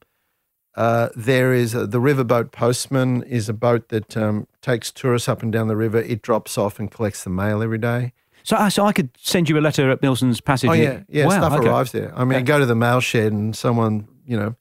uh, 0.77 1.09
there 1.17 1.53
is 1.53 1.75
a, 1.75 1.89
the 1.89 1.99
riverboat 1.99 2.53
postman 2.53 3.25
is 3.25 3.49
a 3.49 3.53
boat 3.53 3.89
that 3.89 4.17
um, 4.17 4.47
takes 4.63 4.93
tourists 4.93 5.29
up 5.29 5.43
and 5.43 5.53
down 5.53 5.67
the 5.67 5.77
river. 5.77 5.99
It 5.99 6.23
drops 6.23 6.57
off 6.57 6.79
and 6.79 6.89
collects 6.89 7.25
the 7.25 7.31
mail 7.31 7.63
every 7.63 7.79
day. 7.79 8.13
So, 8.45 8.57
uh, 8.57 8.71
so 8.71 8.87
I 8.87 8.93
could 8.93 9.11
send 9.19 9.49
you 9.49 9.59
a 9.59 9.61
letter 9.61 9.91
at 9.91 10.01
Milson's 10.03 10.41
Passage. 10.41 10.71
Oh 10.71 10.75
yeah, 10.75 11.03
yeah. 11.09 11.27
Wow, 11.27 11.39
stuff 11.39 11.53
okay. 11.55 11.69
arrives 11.69 11.93
there. 11.93 12.17
I 12.17 12.25
mean, 12.25 12.45
go 12.45 12.61
to 12.61 12.65
the 12.65 12.77
mail 12.77 13.01
shed 13.01 13.33
and 13.33 13.57
someone, 13.57 14.07
you 14.25 14.39
know, 14.39 14.55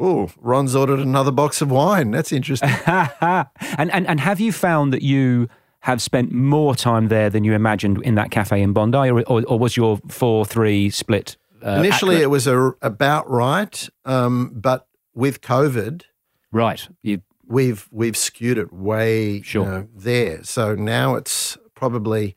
oh, 0.00 0.30
Ron's 0.40 0.74
ordered 0.74 0.98
another 1.00 1.30
box 1.30 1.60
of 1.60 1.70
wine. 1.70 2.10
That's 2.10 2.32
interesting. 2.32 2.70
and, 2.86 3.46
and 3.92 4.06
and 4.06 4.18
have 4.20 4.40
you 4.40 4.50
found 4.52 4.92
that 4.92 5.02
you 5.02 5.48
have 5.80 6.02
spent 6.02 6.32
more 6.32 6.74
time 6.74 7.08
there 7.08 7.30
than 7.30 7.44
you 7.44 7.54
imagined 7.54 8.02
in 8.02 8.14
that 8.16 8.30
cafe 8.30 8.60
in 8.62 8.72
Bondi, 8.72 8.98
or 9.10 9.20
or, 9.22 9.42
or 9.46 9.58
was 9.58 9.76
your 9.76 9.98
four 10.08 10.44
three 10.44 10.90
split? 10.90 11.36
Uh, 11.64 11.72
Initially, 11.72 12.16
accurate? 12.16 12.22
it 12.24 12.28
was 12.28 12.46
a, 12.46 12.72
about 12.80 13.28
right, 13.30 13.88
um, 14.06 14.50
but 14.54 14.86
with 15.14 15.40
COVID, 15.42 16.02
right. 16.50 16.88
You 17.02 17.20
we've 17.46 17.86
we've 17.90 18.16
skewed 18.16 18.56
it 18.58 18.72
way 18.72 19.42
Sure. 19.42 19.64
you 19.64 19.70
know, 19.70 19.88
there. 19.94 20.42
So 20.44 20.74
now 20.74 21.16
it's 21.16 21.58
probably 21.74 22.36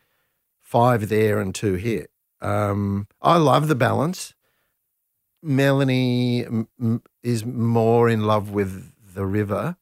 five 0.62 1.08
there 1.10 1.40
and 1.40 1.54
two 1.56 1.76
here. 1.76 2.08
Um, 2.42 3.08
I 3.22 3.38
love 3.38 3.68
the 3.70 3.76
balance. 3.76 4.34
Melanie 5.42 6.46
m- 6.46 7.02
is 7.24 7.46
more 7.46 8.10
in 8.10 8.24
love 8.24 8.52
with 8.52 8.92
the 9.16 9.26
river 9.26 9.78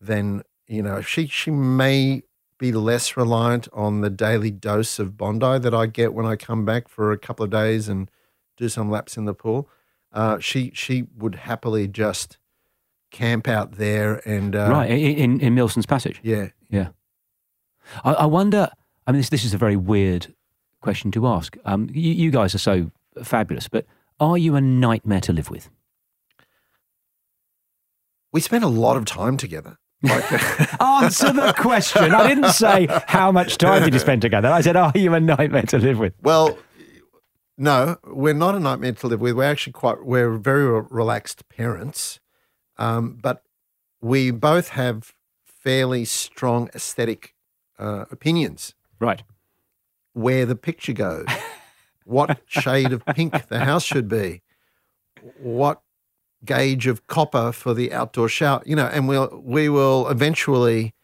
than 0.00 0.42
you 0.66 0.82
know. 0.82 1.00
She 1.00 1.26
she 1.26 1.50
may 1.50 2.22
be 2.58 2.72
less 2.72 3.16
reliant 3.16 3.68
on 3.72 4.00
the 4.00 4.10
daily 4.10 4.50
dose 4.50 4.98
of 4.98 5.16
Bondi 5.16 5.58
that 5.58 5.74
I 5.74 5.86
get 5.86 6.14
when 6.14 6.24
I 6.24 6.36
come 6.36 6.64
back 6.64 6.88
for 6.88 7.12
a 7.12 7.18
couple 7.18 7.44
of 7.44 7.50
days 7.50 7.88
and 7.88 8.10
do 8.56 8.68
some 8.68 8.90
laps 8.90 9.16
in 9.16 9.24
the 9.24 9.34
pool. 9.34 9.68
Uh, 10.12 10.38
she 10.38 10.70
she 10.74 11.06
would 11.16 11.34
happily 11.34 11.88
just 11.88 12.38
camp 13.10 13.48
out 13.48 13.72
there 13.72 14.26
and 14.28 14.54
uh, 14.54 14.68
right 14.70 14.90
in, 14.90 15.40
in 15.40 15.54
Milson's 15.54 15.86
Passage. 15.86 16.20
Yeah, 16.22 16.48
Yeah. 16.70 16.88
I, 18.02 18.12
I 18.14 18.26
wonder. 18.26 18.70
I 19.06 19.12
mean, 19.12 19.20
this 19.20 19.28
this 19.28 19.44
is 19.44 19.52
a 19.52 19.58
very 19.58 19.76
weird 19.76 20.32
question 20.80 21.10
to 21.12 21.26
ask. 21.26 21.56
Um, 21.64 21.88
you, 21.92 22.12
you 22.12 22.30
guys 22.30 22.54
are 22.54 22.58
so 22.58 22.90
fabulous, 23.22 23.68
but 23.68 23.86
are 24.20 24.38
you 24.38 24.54
a 24.54 24.60
nightmare 24.60 25.20
to 25.22 25.32
live 25.32 25.50
with? 25.50 25.68
We 28.34 28.40
spent 28.40 28.64
a 28.64 28.68
lot 28.68 28.96
of 28.96 29.04
time 29.04 29.36
together. 29.36 29.78
Like, 30.02 30.24
Answer 30.82 31.32
the 31.32 31.54
question. 31.56 32.12
I 32.12 32.26
didn't 32.26 32.50
say 32.50 32.88
how 33.06 33.30
much 33.30 33.56
time 33.56 33.84
did 33.84 33.94
you 33.94 34.00
spend 34.00 34.20
together. 34.22 34.48
I 34.48 34.60
said, 34.60 34.76
are 34.76 34.92
you 34.94 35.14
a 35.14 35.20
nightmare 35.20 35.62
to 35.62 35.78
live 35.78 35.98
with? 35.98 36.12
well, 36.20 36.58
no, 37.56 37.96
we're 38.04 38.34
not 38.34 38.56
a 38.56 38.60
nightmare 38.60 38.92
to 38.92 39.06
live 39.06 39.20
with. 39.20 39.36
We're 39.36 39.44
actually 39.44 39.74
quite 39.74 40.04
we're 40.04 40.36
very 40.36 40.82
relaxed 40.90 41.48
parents, 41.48 42.18
um, 42.76 43.16
but 43.22 43.44
we 44.00 44.32
both 44.32 44.70
have 44.70 45.12
fairly 45.46 46.04
strong 46.04 46.68
aesthetic 46.74 47.36
uh, 47.78 48.06
opinions. 48.10 48.74
Right. 48.98 49.22
Where 50.14 50.44
the 50.44 50.56
picture 50.56 50.92
goes, 50.92 51.26
what 52.04 52.40
shade 52.48 52.92
of 52.92 53.06
pink 53.06 53.46
the 53.46 53.60
house 53.60 53.84
should 53.84 54.08
be, 54.08 54.42
what 55.38 55.83
gauge 56.44 56.86
of 56.86 57.06
copper 57.06 57.52
for 57.52 57.74
the 57.74 57.92
outdoor 57.92 58.28
shower, 58.28 58.62
you 58.64 58.76
know, 58.76 58.86
and 58.86 59.08
we'll 59.08 59.42
we 59.44 59.68
will 59.68 60.08
eventually 60.08 60.94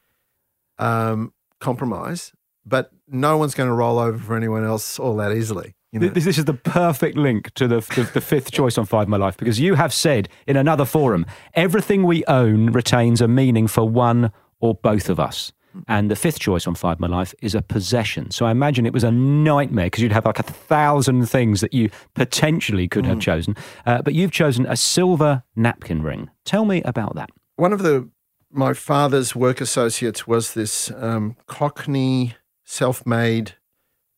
um, 0.78 1.32
compromise, 1.60 2.32
but 2.64 2.90
no 3.06 3.36
one's 3.36 3.54
going 3.54 3.68
to 3.68 3.74
roll 3.74 3.98
over 3.98 4.18
for 4.18 4.36
anyone 4.36 4.64
else 4.64 4.98
all 4.98 5.16
that 5.16 5.32
easily. 5.32 5.74
You 5.92 6.00
know? 6.00 6.08
This, 6.08 6.24
this 6.24 6.38
is 6.38 6.44
the 6.44 6.54
perfect 6.54 7.16
link 7.16 7.52
to 7.54 7.66
the, 7.66 7.80
the, 7.80 8.08
the 8.14 8.20
fifth 8.20 8.50
choice 8.52 8.78
on 8.78 8.86
Five 8.86 9.08
My 9.08 9.16
Life 9.16 9.36
because 9.36 9.58
you 9.58 9.74
have 9.74 9.92
said 9.92 10.28
in 10.46 10.56
another 10.56 10.84
forum 10.84 11.26
everything 11.54 12.04
we 12.04 12.24
own 12.26 12.70
retains 12.70 13.20
a 13.20 13.28
meaning 13.28 13.66
for 13.66 13.88
one 13.88 14.32
or 14.60 14.74
both 14.74 15.08
of 15.08 15.18
us. 15.18 15.52
And 15.88 16.10
the 16.10 16.16
fifth 16.16 16.38
choice 16.38 16.66
on 16.66 16.74
Five 16.74 17.00
My 17.00 17.06
Life 17.06 17.34
is 17.42 17.54
a 17.54 17.62
possession. 17.62 18.30
So 18.30 18.46
I 18.46 18.50
imagine 18.50 18.86
it 18.86 18.92
was 18.92 19.04
a 19.04 19.10
nightmare 19.10 19.86
because 19.86 20.02
you'd 20.02 20.12
have 20.12 20.26
like 20.26 20.38
a 20.38 20.44
thousand 20.44 21.26
things 21.28 21.60
that 21.60 21.72
you 21.72 21.90
potentially 22.14 22.88
could 22.88 23.06
have 23.06 23.20
chosen. 23.20 23.56
Uh, 23.86 24.02
but 24.02 24.14
you've 24.14 24.32
chosen 24.32 24.66
a 24.66 24.76
silver 24.76 25.42
napkin 25.56 26.02
ring. 26.02 26.30
Tell 26.44 26.64
me 26.64 26.82
about 26.82 27.14
that. 27.14 27.30
One 27.56 27.72
of 27.72 27.82
the 27.82 28.08
my 28.52 28.74
father's 28.74 29.36
work 29.36 29.60
associates 29.60 30.26
was 30.26 30.54
this 30.54 30.90
um, 30.96 31.36
Cockney 31.46 32.34
self-made 32.64 33.52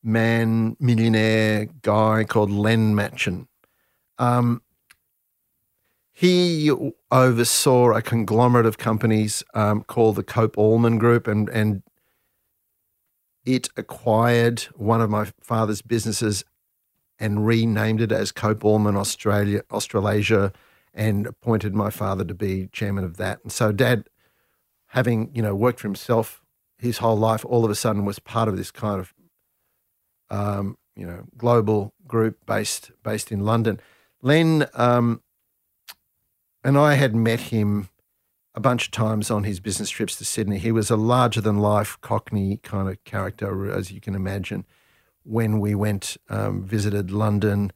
man 0.03 0.77
millionaire 0.81 1.67
guy 1.83 2.25
called 2.25 2.51
Len 2.51 2.95
Matchan. 2.95 3.47
Um, 4.19 4.63
he 6.13 6.71
oversaw 7.11 7.93
a 7.93 8.03
conglomerate 8.03 8.67
of 8.67 8.79
companies 8.79 9.43
um, 9.55 9.83
called 9.83 10.17
the 10.17 10.23
Cope 10.23 10.59
Allman 10.59 10.99
Group, 10.99 11.27
and 11.27 11.49
and 11.49 11.83
it 13.45 13.69
acquired 13.77 14.61
one 14.77 15.01
of 15.01 15.11
my 15.11 15.27
father's 15.41 15.83
businesses 15.83 16.45
and 17.19 17.47
renamed 17.47 18.01
it 18.01 18.13
as 18.13 18.31
Cope 18.31 18.65
Allman 18.65 18.97
Australia 18.97 19.63
Australasia, 19.71 20.53
and 20.93 21.27
appointed 21.27 21.75
my 21.75 21.89
father 21.89 22.25
to 22.25 22.35
be 22.35 22.69
chairman 22.73 23.05
of 23.05 23.17
that. 23.17 23.41
And 23.43 23.51
so, 23.51 23.73
Dad, 23.73 24.09
having 24.89 25.31
you 25.35 25.41
know 25.41 25.55
worked 25.55 25.81
for 25.81 25.89
himself 25.89 26.43
his 26.79 26.99
whole 26.99 27.17
life, 27.17 27.45
all 27.47 27.65
of 27.65 27.71
a 27.71 27.75
sudden 27.75 28.05
was 28.05 28.19
part 28.19 28.49
of 28.49 28.57
this 28.59 28.71
kind 28.71 29.01
of 29.01 29.15
um, 30.31 30.77
you 30.95 31.07
know 31.07 31.25
global 31.39 31.95
group 32.07 32.45
based 32.45 32.91
based 33.03 33.33
in 33.33 33.41
London. 33.41 33.81
Len 34.21 34.67
um, 34.75 35.23
and 36.65 36.79
I 36.79 36.95
had 36.95 37.15
met 37.15 37.41
him 37.41 37.89
a 38.55 38.61
bunch 38.61 38.87
of 38.87 38.91
times 38.91 39.31
on 39.31 39.45
his 39.45 39.61
business 39.61 39.91
trips 39.91 40.17
to 40.17 40.25
Sydney. 40.25 40.59
He 40.59 40.73
was 40.73 40.91
a 40.91 40.97
larger 40.97 41.41
than 41.41 41.59
life 41.59 41.99
Cockney 42.01 42.59
kind 42.59 42.89
of 42.89 43.03
character, 43.05 43.71
as 43.71 43.91
you 43.91 44.01
can 44.01 44.15
imagine. 44.15 44.67
When 45.25 45.61
we 45.61 45.75
went 45.75 46.17
um, 46.29 46.65
visited 46.65 47.11
London 47.11 47.73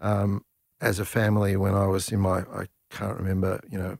um, 0.00 0.44
as 0.80 0.98
a 0.98 1.04
family, 1.04 1.56
when 1.56 1.74
I 1.74 1.86
was 1.86 2.10
in 2.10 2.20
my 2.20 2.40
I 2.40 2.66
can't 2.90 3.18
remember 3.18 3.60
you 3.68 3.78
know 3.78 3.98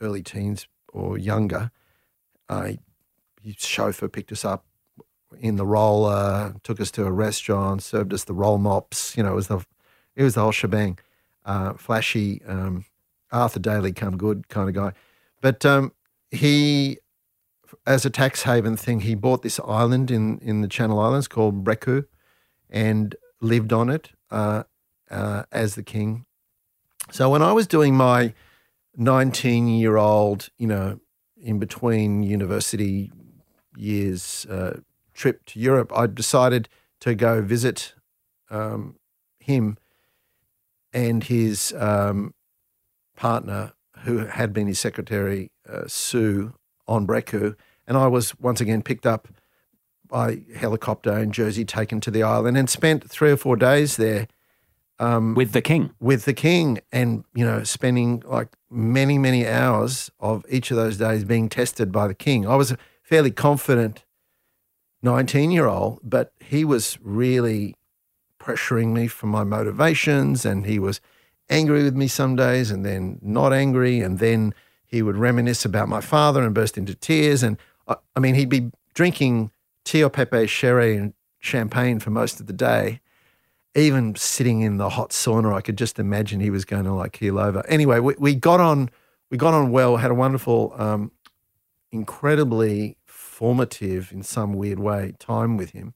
early 0.00 0.22
teens 0.22 0.66
or 0.92 1.16
younger, 1.16 1.70
I 2.48 2.78
his 3.42 3.56
chauffeur 3.58 4.08
picked 4.08 4.32
us 4.32 4.44
up 4.44 4.64
in 5.38 5.56
the 5.56 5.66
roller, 5.66 6.54
took 6.62 6.80
us 6.80 6.90
to 6.92 7.04
a 7.04 7.12
restaurant, 7.12 7.82
served 7.82 8.12
us 8.12 8.24
the 8.24 8.34
roll 8.34 8.58
mops. 8.58 9.16
You 9.16 9.22
know, 9.22 9.32
it 9.32 9.36
was 9.36 9.48
the 9.48 9.64
it 10.16 10.22
was 10.22 10.34
the 10.34 10.42
whole 10.42 10.52
shebang. 10.52 10.98
Uh, 11.44 11.72
flashy, 11.74 12.40
um, 12.46 12.84
Arthur 13.32 13.60
Daley 13.60 13.92
come 13.92 14.16
good 14.16 14.48
kind 14.48 14.68
of 14.68 14.74
guy. 14.74 14.92
But 15.40 15.64
um, 15.66 15.92
he, 16.30 16.98
as 17.86 18.04
a 18.04 18.10
tax 18.10 18.42
haven 18.42 18.76
thing, 18.76 19.00
he 19.00 19.14
bought 19.14 19.42
this 19.42 19.58
island 19.60 20.10
in, 20.10 20.38
in 20.38 20.60
the 20.60 20.68
Channel 20.68 21.00
Islands 21.00 21.28
called 21.28 21.64
Brecqhou 21.64 22.04
and 22.70 23.16
lived 23.40 23.72
on 23.72 23.90
it 23.90 24.10
uh, 24.30 24.64
uh, 25.10 25.44
as 25.50 25.74
the 25.74 25.82
king. 25.82 26.26
So 27.10 27.30
when 27.30 27.42
I 27.42 27.52
was 27.52 27.66
doing 27.66 27.96
my 27.96 28.34
19 28.96 29.68
year 29.68 29.96
old, 29.96 30.48
you 30.58 30.66
know, 30.66 31.00
in 31.36 31.58
between 31.58 32.22
university 32.22 33.10
years 33.76 34.46
uh, 34.46 34.80
trip 35.12 35.44
to 35.46 35.60
Europe, 35.60 35.92
I 35.94 36.06
decided 36.06 36.68
to 37.00 37.14
go 37.14 37.42
visit 37.42 37.94
um, 38.50 38.96
him 39.40 39.76
and 40.92 41.24
his 41.24 41.74
um, 41.76 42.34
partner, 43.16 43.72
who 44.04 44.26
had 44.26 44.52
been 44.52 44.66
his 44.66 44.78
secretary, 44.78 45.50
uh, 45.68 45.84
Sue, 45.86 46.54
on 46.88 47.06
Brecqhou. 47.06 47.54
And 47.86 47.96
I 47.96 48.06
was 48.06 48.38
once 48.38 48.60
again 48.60 48.82
picked 48.82 49.06
up 49.06 49.28
by 50.08 50.42
helicopter 50.54 51.18
in 51.18 51.32
Jersey, 51.32 51.64
taken 51.64 52.00
to 52.00 52.10
the 52.10 52.22
island, 52.22 52.56
and 52.56 52.68
spent 52.68 53.08
three 53.08 53.30
or 53.30 53.36
four 53.36 53.56
days 53.56 53.96
there. 53.96 54.28
Um, 54.98 55.34
with 55.34 55.52
the 55.52 55.62
king. 55.62 55.94
With 56.00 56.26
the 56.26 56.34
king, 56.34 56.80
and, 56.92 57.24
you 57.34 57.44
know, 57.44 57.64
spending 57.64 58.22
like 58.26 58.48
many, 58.70 59.18
many 59.18 59.46
hours 59.46 60.10
of 60.20 60.44
each 60.48 60.70
of 60.70 60.76
those 60.76 60.98
days 60.98 61.24
being 61.24 61.48
tested 61.48 61.90
by 61.90 62.06
the 62.06 62.14
king. 62.14 62.46
I 62.46 62.56
was 62.56 62.72
a 62.72 62.78
fairly 63.02 63.30
confident 63.30 64.04
19 65.02 65.50
year 65.50 65.66
old, 65.66 66.00
but 66.02 66.32
he 66.40 66.64
was 66.64 66.98
really 67.02 67.74
pressuring 68.38 68.92
me 68.92 69.06
for 69.06 69.26
my 69.26 69.44
motivations 69.44 70.44
and 70.44 70.66
he 70.66 70.78
was 70.78 71.00
angry 71.52 71.84
with 71.84 71.94
me 71.94 72.08
some 72.08 72.34
days 72.34 72.70
and 72.70 72.84
then 72.84 73.18
not 73.22 73.52
angry. 73.52 74.00
And 74.00 74.18
then 74.18 74.54
he 74.86 75.02
would 75.02 75.16
reminisce 75.16 75.64
about 75.64 75.88
my 75.88 76.00
father 76.00 76.42
and 76.42 76.54
burst 76.54 76.78
into 76.78 76.94
tears. 76.94 77.42
And 77.42 77.58
I, 77.86 77.96
I 78.16 78.20
mean, 78.20 78.34
he'd 78.34 78.48
be 78.48 78.72
drinking 78.94 79.50
Tio 79.84 80.08
Pepe 80.08 80.46
sherry 80.46 80.96
and 80.96 81.12
champagne 81.38 82.00
for 82.00 82.10
most 82.10 82.40
of 82.40 82.46
the 82.46 82.52
day. 82.52 83.00
Even 83.74 84.14
sitting 84.14 84.60
in 84.60 84.76
the 84.76 84.90
hot 84.90 85.10
sauna, 85.10 85.54
I 85.54 85.60
could 85.60 85.78
just 85.78 85.98
imagine 85.98 86.40
he 86.40 86.50
was 86.50 86.64
going 86.64 86.84
to 86.84 86.92
like 86.92 87.12
keel 87.12 87.38
over. 87.38 87.64
Anyway, 87.66 88.00
we, 88.00 88.14
we 88.18 88.34
got 88.34 88.60
on, 88.60 88.90
we 89.30 89.38
got 89.38 89.54
on 89.54 89.70
well. 89.70 89.96
Had 89.96 90.10
a 90.10 90.14
wonderful, 90.14 90.74
um, 90.76 91.10
incredibly 91.90 92.96
formative 93.06 94.12
in 94.12 94.22
some 94.22 94.52
weird 94.54 94.78
way 94.78 95.14
time 95.18 95.56
with 95.56 95.70
him. 95.70 95.94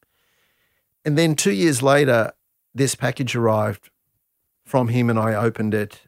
And 1.04 1.16
then 1.16 1.36
two 1.36 1.52
years 1.52 1.82
later, 1.82 2.32
this 2.74 2.94
package 2.94 3.36
arrived 3.36 3.90
from 4.66 4.88
him, 4.88 5.08
and 5.08 5.18
I 5.18 5.34
opened 5.34 5.72
it, 5.72 6.02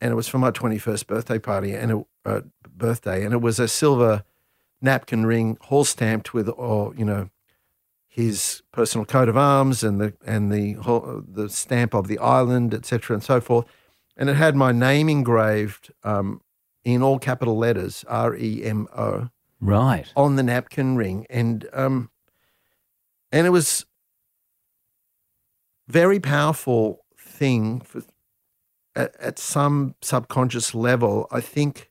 and 0.00 0.12
it 0.12 0.14
was 0.14 0.28
for 0.28 0.38
my 0.38 0.50
21st 0.50 1.06
birthday 1.06 1.38
party 1.38 1.72
and 1.72 1.90
it, 1.90 2.06
uh, 2.24 2.40
birthday, 2.68 3.24
and 3.24 3.32
it 3.32 3.40
was 3.40 3.58
a 3.58 3.66
silver 3.66 4.22
napkin 4.80 5.24
ring, 5.24 5.56
all 5.70 5.84
stamped 5.84 6.34
with, 6.34 6.48
or 6.50 6.94
you 6.94 7.04
know, 7.04 7.30
his 8.06 8.62
personal 8.70 9.04
coat 9.04 9.28
of 9.28 9.36
arms 9.36 9.82
and 9.82 10.00
the 10.00 10.12
and 10.24 10.52
the 10.52 10.76
the 11.26 11.48
stamp 11.48 11.94
of 11.94 12.06
the 12.06 12.18
island, 12.18 12.74
etc., 12.74 13.14
and 13.14 13.24
so 13.24 13.40
forth. 13.40 13.64
And 14.16 14.30
it 14.30 14.36
had 14.36 14.54
my 14.54 14.70
name 14.70 15.08
engraved 15.08 15.92
um, 16.04 16.40
in 16.84 17.02
all 17.02 17.18
capital 17.18 17.56
letters, 17.56 18.04
R 18.06 18.36
E 18.36 18.62
M 18.62 18.86
O, 18.96 19.30
right, 19.60 20.12
on 20.14 20.36
the 20.36 20.42
napkin 20.42 20.94
ring, 20.96 21.26
and 21.30 21.66
um, 21.72 22.10
and 23.32 23.46
it 23.46 23.50
was 23.50 23.86
very 25.88 26.20
powerful 26.20 27.03
thing 27.44 27.80
for, 27.80 28.02
at, 28.96 29.14
at 29.20 29.38
some 29.38 29.94
subconscious 30.00 30.74
level. 30.74 31.26
I 31.30 31.40
think 31.40 31.90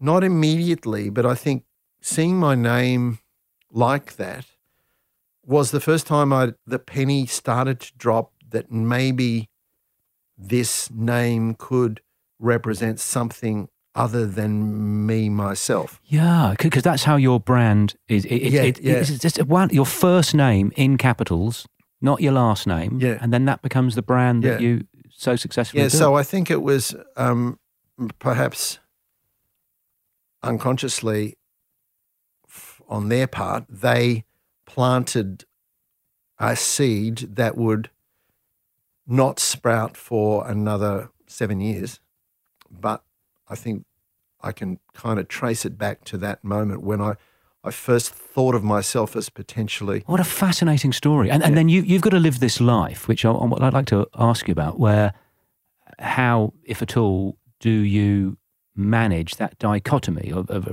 not 0.00 0.22
immediately, 0.24 1.10
but 1.10 1.24
I 1.26 1.34
think 1.34 1.64
seeing 2.00 2.36
my 2.38 2.54
name 2.54 3.18
like 3.70 4.16
that 4.16 4.46
was 5.44 5.70
the 5.70 5.80
first 5.80 6.06
time 6.06 6.32
I 6.32 6.52
the 6.66 6.78
penny 6.78 7.26
started 7.26 7.80
to 7.80 7.92
drop 7.96 8.32
that 8.50 8.70
maybe 8.70 9.48
this 10.52 10.90
name 10.90 11.54
could 11.58 12.00
represent 12.38 13.00
something 13.00 13.68
other 13.94 14.26
than 14.26 15.06
me 15.06 15.28
myself. 15.28 16.00
Yeah, 16.04 16.54
because 16.58 16.82
that's 16.82 17.04
how 17.04 17.16
your 17.16 17.38
brand 17.40 17.94
is. 18.08 18.24
It, 18.24 18.42
yeah, 18.52 18.62
it, 18.62 18.80
yeah. 18.80 18.94
It's 18.94 19.18
just 19.18 19.42
one, 19.44 19.68
your 19.70 19.86
first 19.86 20.34
name 20.34 20.72
in 20.76 20.96
capitals, 20.96 21.66
not 22.00 22.20
your 22.20 22.32
last 22.32 22.66
name. 22.66 22.98
Yeah. 23.00 23.18
And 23.20 23.32
then 23.32 23.44
that 23.46 23.60
becomes 23.62 23.94
the 23.94 24.02
brand 24.02 24.42
that 24.44 24.60
Yeah. 24.60 24.66
you 24.68 24.86
so 25.22 25.36
successfully 25.36 25.82
Yeah, 25.84 25.88
so 25.88 26.14
I 26.14 26.24
think 26.24 26.50
it 26.50 26.62
was 26.62 26.96
um, 27.16 27.60
perhaps 28.18 28.80
unconsciously 30.42 31.38
f- 32.48 32.82
on 32.88 33.08
their 33.08 33.28
part, 33.28 33.64
they 33.68 34.24
planted 34.66 35.44
a 36.40 36.56
seed 36.56 37.36
that 37.36 37.56
would 37.56 37.90
not 39.06 39.38
sprout 39.38 39.96
for 39.96 40.48
another 40.48 41.10
seven 41.28 41.60
years. 41.60 42.00
But 42.68 43.04
I 43.48 43.54
think 43.54 43.84
I 44.40 44.50
can 44.50 44.80
kind 44.92 45.20
of 45.20 45.28
trace 45.28 45.64
it 45.64 45.78
back 45.78 46.02
to 46.06 46.18
that 46.18 46.42
moment 46.42 46.82
when 46.82 47.00
I, 47.00 47.14
I 47.64 47.70
first 47.70 48.12
thought 48.12 48.54
of 48.54 48.64
myself 48.64 49.14
as 49.14 49.28
potentially. 49.28 50.02
What 50.06 50.18
a 50.18 50.24
fascinating 50.24 50.92
story. 50.92 51.30
And, 51.30 51.42
and 51.44 51.56
then 51.56 51.68
you, 51.68 51.82
you've 51.82 52.02
got 52.02 52.10
to 52.10 52.18
live 52.18 52.40
this 52.40 52.60
life, 52.60 53.06
which 53.06 53.24
I, 53.24 53.30
what 53.30 53.62
I'd 53.62 53.72
like 53.72 53.86
to 53.86 54.06
ask 54.16 54.48
you 54.48 54.52
about, 54.52 54.80
where 54.80 55.12
how, 55.98 56.54
if 56.64 56.82
at 56.82 56.96
all, 56.96 57.38
do 57.60 57.70
you 57.70 58.36
manage 58.74 59.36
that 59.36 59.58
dichotomy 59.58 60.32
of, 60.32 60.50
of 60.50 60.68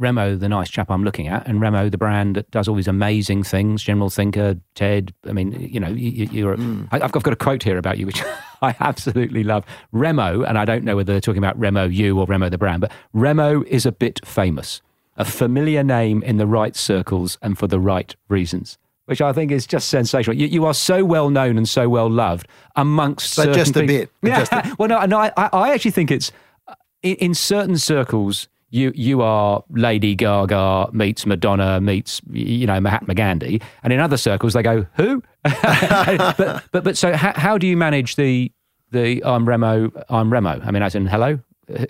Remo, 0.00 0.34
the 0.34 0.48
nice 0.48 0.70
chap 0.70 0.90
I'm 0.90 1.04
looking 1.04 1.28
at, 1.28 1.46
and 1.46 1.60
Remo, 1.60 1.90
the 1.90 1.98
brand 1.98 2.36
that 2.36 2.50
does 2.50 2.68
all 2.68 2.74
these 2.74 2.88
amazing 2.88 3.42
things, 3.42 3.82
general 3.82 4.08
thinker, 4.08 4.56
TED. 4.74 5.12
I 5.28 5.32
mean, 5.32 5.52
you 5.52 5.78
know, 5.78 5.88
you, 5.88 6.26
you're. 6.32 6.56
Hmm. 6.56 6.84
I, 6.90 7.02
I've 7.02 7.12
got 7.12 7.34
a 7.34 7.36
quote 7.36 7.62
here 7.62 7.76
about 7.76 7.98
you, 7.98 8.06
which 8.06 8.22
I 8.62 8.74
absolutely 8.80 9.44
love. 9.44 9.66
Remo, 9.92 10.42
and 10.44 10.56
I 10.56 10.64
don't 10.64 10.84
know 10.84 10.96
whether 10.96 11.12
they're 11.12 11.20
talking 11.20 11.36
about 11.36 11.58
Remo 11.58 11.86
you 11.86 12.18
or 12.18 12.24
Remo 12.24 12.48
the 12.48 12.56
brand, 12.56 12.80
but 12.80 12.92
Remo 13.12 13.62
is 13.64 13.84
a 13.84 13.92
bit 13.92 14.24
famous, 14.24 14.80
a 15.20 15.24
familiar 15.24 15.82
name 15.84 16.22
in 16.22 16.36
the 16.38 16.46
right 16.46 16.74
circles 16.74 17.38
and 17.42 17.58
for 17.58 17.66
the 17.66 17.78
right 17.78 18.16
reasons. 18.28 18.78
Which 19.06 19.20
I 19.20 19.32
think 19.32 19.50
is 19.50 19.66
just 19.66 19.88
sensational. 19.88 20.36
You, 20.36 20.46
you 20.46 20.64
are 20.66 20.74
so 20.74 21.04
well 21.04 21.30
known 21.30 21.56
and 21.58 21.68
so 21.68 21.88
well 21.88 22.08
loved 22.08 22.46
amongst 22.76 23.36
But 23.36 23.52
just 23.54 23.76
a 23.76 23.80
peop- 23.80 23.88
bit. 23.88 24.10
Yeah. 24.22 24.46
A- 24.52 24.74
well, 24.78 24.88
no, 24.88 25.04
no. 25.04 25.18
I, 25.18 25.32
I 25.36 25.48
I 25.52 25.72
actually 25.74 25.90
think 25.90 26.10
it's 26.12 26.30
uh, 26.68 26.74
in, 27.02 27.16
in 27.16 27.34
certain 27.34 27.76
circles 27.76 28.48
you 28.70 28.92
you 28.94 29.20
are 29.20 29.64
Lady 29.70 30.14
Gaga 30.14 30.90
meets 30.92 31.26
Madonna 31.26 31.80
meets 31.80 32.22
you 32.30 32.66
know 32.68 32.80
Mahatma 32.80 33.14
Gandhi, 33.14 33.60
and 33.82 33.92
in 33.92 33.98
other 33.98 34.16
circles 34.16 34.52
they 34.52 34.62
go 34.62 34.86
who? 34.94 35.22
but, 35.42 36.64
but 36.70 36.84
but 36.84 36.96
so 36.96 37.16
how, 37.16 37.32
how 37.34 37.58
do 37.58 37.66
you 37.66 37.76
manage 37.76 38.14
the 38.16 38.52
the 38.92 39.22
I'm 39.24 39.46
Remo 39.48 39.90
I'm 40.08 40.32
Remo? 40.32 40.60
I 40.64 40.70
mean, 40.70 40.82
as 40.84 40.94
in 40.94 41.06
hello, 41.06 41.40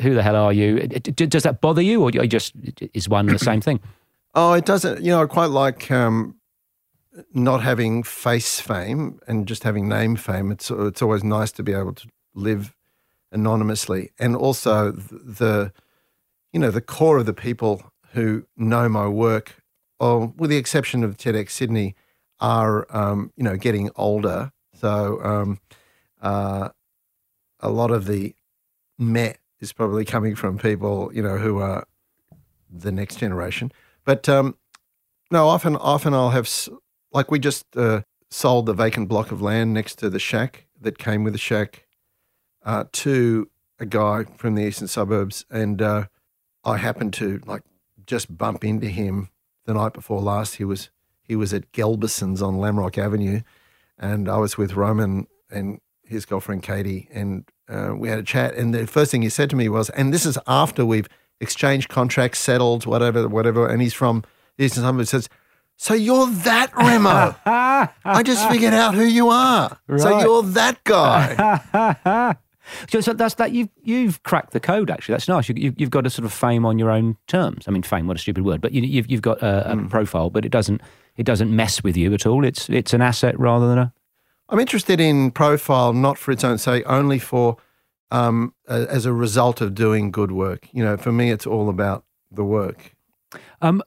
who 0.01 0.15
the 0.15 0.23
hell 0.23 0.37
are 0.37 0.53
you? 0.53 0.81
Does 0.89 1.43
that 1.43 1.61
bother 1.61 1.83
you, 1.83 2.03
or 2.03 2.11
just 2.11 2.55
is 2.95 3.09
one 3.09 3.27
the 3.27 3.39
same 3.39 3.61
thing? 3.61 3.81
Oh, 4.33 4.53
it 4.53 4.65
doesn't. 4.65 5.03
You 5.03 5.11
know, 5.11 5.25
I 5.25 5.27
quite 5.27 5.51
like 5.51 5.91
um, 5.91 6.37
not 7.35 7.63
having 7.63 8.05
face 8.05 8.61
fame 8.61 9.19
and 9.27 9.47
just 9.47 9.65
having 9.65 9.89
name 9.89 10.15
fame. 10.15 10.53
It's 10.53 10.71
it's 10.71 11.03
always 11.03 11.25
nice 11.25 11.51
to 11.53 11.65
be 11.65 11.73
able 11.73 11.95
to 11.95 12.09
live 12.33 12.73
anonymously, 13.33 14.11
and 14.21 14.37
also 14.37 14.93
the 14.93 15.73
you 16.53 16.61
know 16.61 16.71
the 16.71 16.81
core 16.81 17.19
of 17.19 17.27
the 17.27 17.35
people 17.35 17.83
who 18.13 18.47
know 18.57 18.89
my 18.89 19.09
work, 19.09 19.63
or 19.99 20.29
with 20.37 20.51
the 20.51 20.57
exception 20.57 21.03
of 21.03 21.17
TEDx 21.17 21.51
Sydney, 21.51 21.97
are 22.39 22.87
um, 22.97 23.33
you 23.37 23.43
know 23.43 23.57
getting 23.57 23.91
older. 23.97 24.53
So 24.75 25.21
um, 25.25 25.59
uh, 26.23 26.69
a 27.59 27.71
lot 27.71 27.91
of 27.91 28.07
the 28.07 28.35
met 28.99 29.39
is 29.61 29.73
probably 29.73 30.05
coming 30.05 30.35
from 30.35 30.59
people 30.59 31.11
you 31.15 31.23
know 31.23 31.37
who 31.37 31.59
are 31.59 31.87
the 32.73 32.93
next 32.93 33.17
generation. 33.17 33.73
But 34.05 34.29
um, 34.29 34.57
no, 35.31 35.49
often 35.49 35.77
often 35.77 36.15
I'll 36.15 36.31
have 36.31 36.49
like 37.13 37.31
we 37.31 37.39
just 37.39 37.77
uh, 37.77 38.03
sold 38.31 38.67
the 38.67 38.75
vacant 38.75 39.09
block 39.09 39.33
of 39.33 39.43
land 39.43 39.75
next 39.75 39.97
to 39.97 40.11
the 40.11 40.19
shack 40.19 40.67
that 40.81 40.99
came 40.99 41.25
with 41.25 41.35
the 41.35 41.39
shack 41.39 41.87
uh, 42.65 42.85
to 42.93 43.51
a 43.79 43.87
guy 43.87 44.25
from 44.37 44.55
the 44.55 44.63
eastern 44.63 44.89
suburbs, 44.89 45.45
and 45.51 45.81
uh, 45.81 46.05
I 46.65 46.77
happened 46.77 47.15
to 47.15 47.41
like 47.47 47.63
just 48.07 48.37
bump 48.37 48.65
into 48.65 48.89
him 48.89 49.29
the 49.65 49.75
night 49.75 49.93
before 49.93 50.21
last. 50.21 50.57
He 50.57 50.65
was 50.65 50.91
he 51.23 51.37
was 51.37 51.55
at 51.55 51.73
Gelbison's 51.73 52.43
on 52.43 52.57
Lamrock 52.57 52.99
Avenue, 52.99 53.41
and 53.99 54.29
I 54.29 54.39
was 54.39 54.59
with 54.59 54.75
Roman 54.75 55.27
and 55.51 55.81
his 56.05 56.27
girlfriend 56.27 56.63
Katie, 56.63 57.09
and 57.13 57.49
uh, 57.71 57.95
we 57.97 58.09
had 58.09 58.19
a 58.19 58.23
chat. 58.23 58.55
And 58.55 58.75
the 58.75 58.87
first 58.87 59.11
thing 59.11 59.23
he 59.23 59.29
said 59.29 59.51
to 59.51 59.57
me 59.57 59.69
was, 59.69 59.91
and 59.91 60.13
this 60.13 60.27
is 60.27 60.39
after 60.47 60.85
we've 60.85 61.09
exchanged 61.41 61.89
contracts, 61.89 62.39
settled, 62.39 62.87
whatever, 62.87 63.29
whatever. 63.29 63.67
And 63.67 63.81
he's 63.81 63.95
from 63.95 64.25
Eastern 64.59 64.83
Suburbs. 64.83 65.11
Says, 65.11 65.29
"So 65.77 65.95
you're 65.95 66.29
that 66.29 66.75
Remo? 66.77 67.35
I 67.47 68.23
just 68.23 68.49
figured 68.49 68.75
out 68.75 68.95
who 68.95 69.05
you 69.05 69.29
are. 69.29 69.79
Right. 69.87 70.01
So 70.01 70.21
you're 70.21 70.43
that 70.43 70.83
guy." 70.85 72.37
So, 72.89 73.01
so, 73.01 73.13
that's 73.13 73.35
that 73.35 73.53
you've 73.53 73.69
you've 73.83 74.23
cracked 74.23 74.53
the 74.53 74.61
code. 74.61 74.91
Actually, 74.91 75.15
that's 75.15 75.29
nice. 75.29 75.49
You, 75.49 75.75
have 75.79 75.91
got 75.91 76.07
a 76.07 76.11
sort 76.11 76.25
of 76.25 76.33
fame 76.33 76.65
on 76.65 76.79
your 76.79 76.91
own 76.91 77.17
terms. 77.27 77.65
I 77.67 77.71
mean, 77.71 77.83
fame, 77.83 78.07
what 78.07 78.17
a 78.17 78.21
stupid 78.21 78.45
word, 78.45 78.61
but 78.61 78.73
you, 78.73 78.83
have 78.83 78.91
you've, 78.91 79.11
you've 79.11 79.23
got 79.23 79.43
a, 79.43 79.73
a 79.73 79.75
mm. 79.75 79.91
profile, 79.91 80.31
but 80.31 80.45
it 80.45 80.51
doesn't 80.51 80.81
it 81.17 81.25
doesn't 81.25 81.55
mess 81.55 81.83
with 81.83 81.97
you 81.97 82.15
at 82.15 82.27
all. 82.27 82.45
It's 82.45 82.69
it's 82.71 82.93
an 82.93 83.03
asset 83.03 83.39
rather 83.39 83.69
than 83.69 83.79
a. 83.79 83.93
I'm 84.51 84.59
interested 84.59 85.01
in 85.01 85.31
profile 85.31 85.93
not 85.93 86.19
for 86.19 86.33
its 86.33 86.45
own 86.45 86.59
sake, 86.59 86.83
only 86.87 87.19
for 87.19 87.57
um, 88.11 88.53
as 88.69 89.07
a 89.07 89.13
result 89.13 89.61
of 89.61 89.75
doing 89.75 90.11
good 90.11 90.33
work. 90.33 90.69
You 90.73 90.85
know, 90.85 90.97
for 90.97 91.13
me, 91.13 91.31
it's 91.31 91.47
all 91.47 91.69
about 91.69 92.05
the 92.31 92.45
work. 92.45 92.97
Um, 93.63 93.83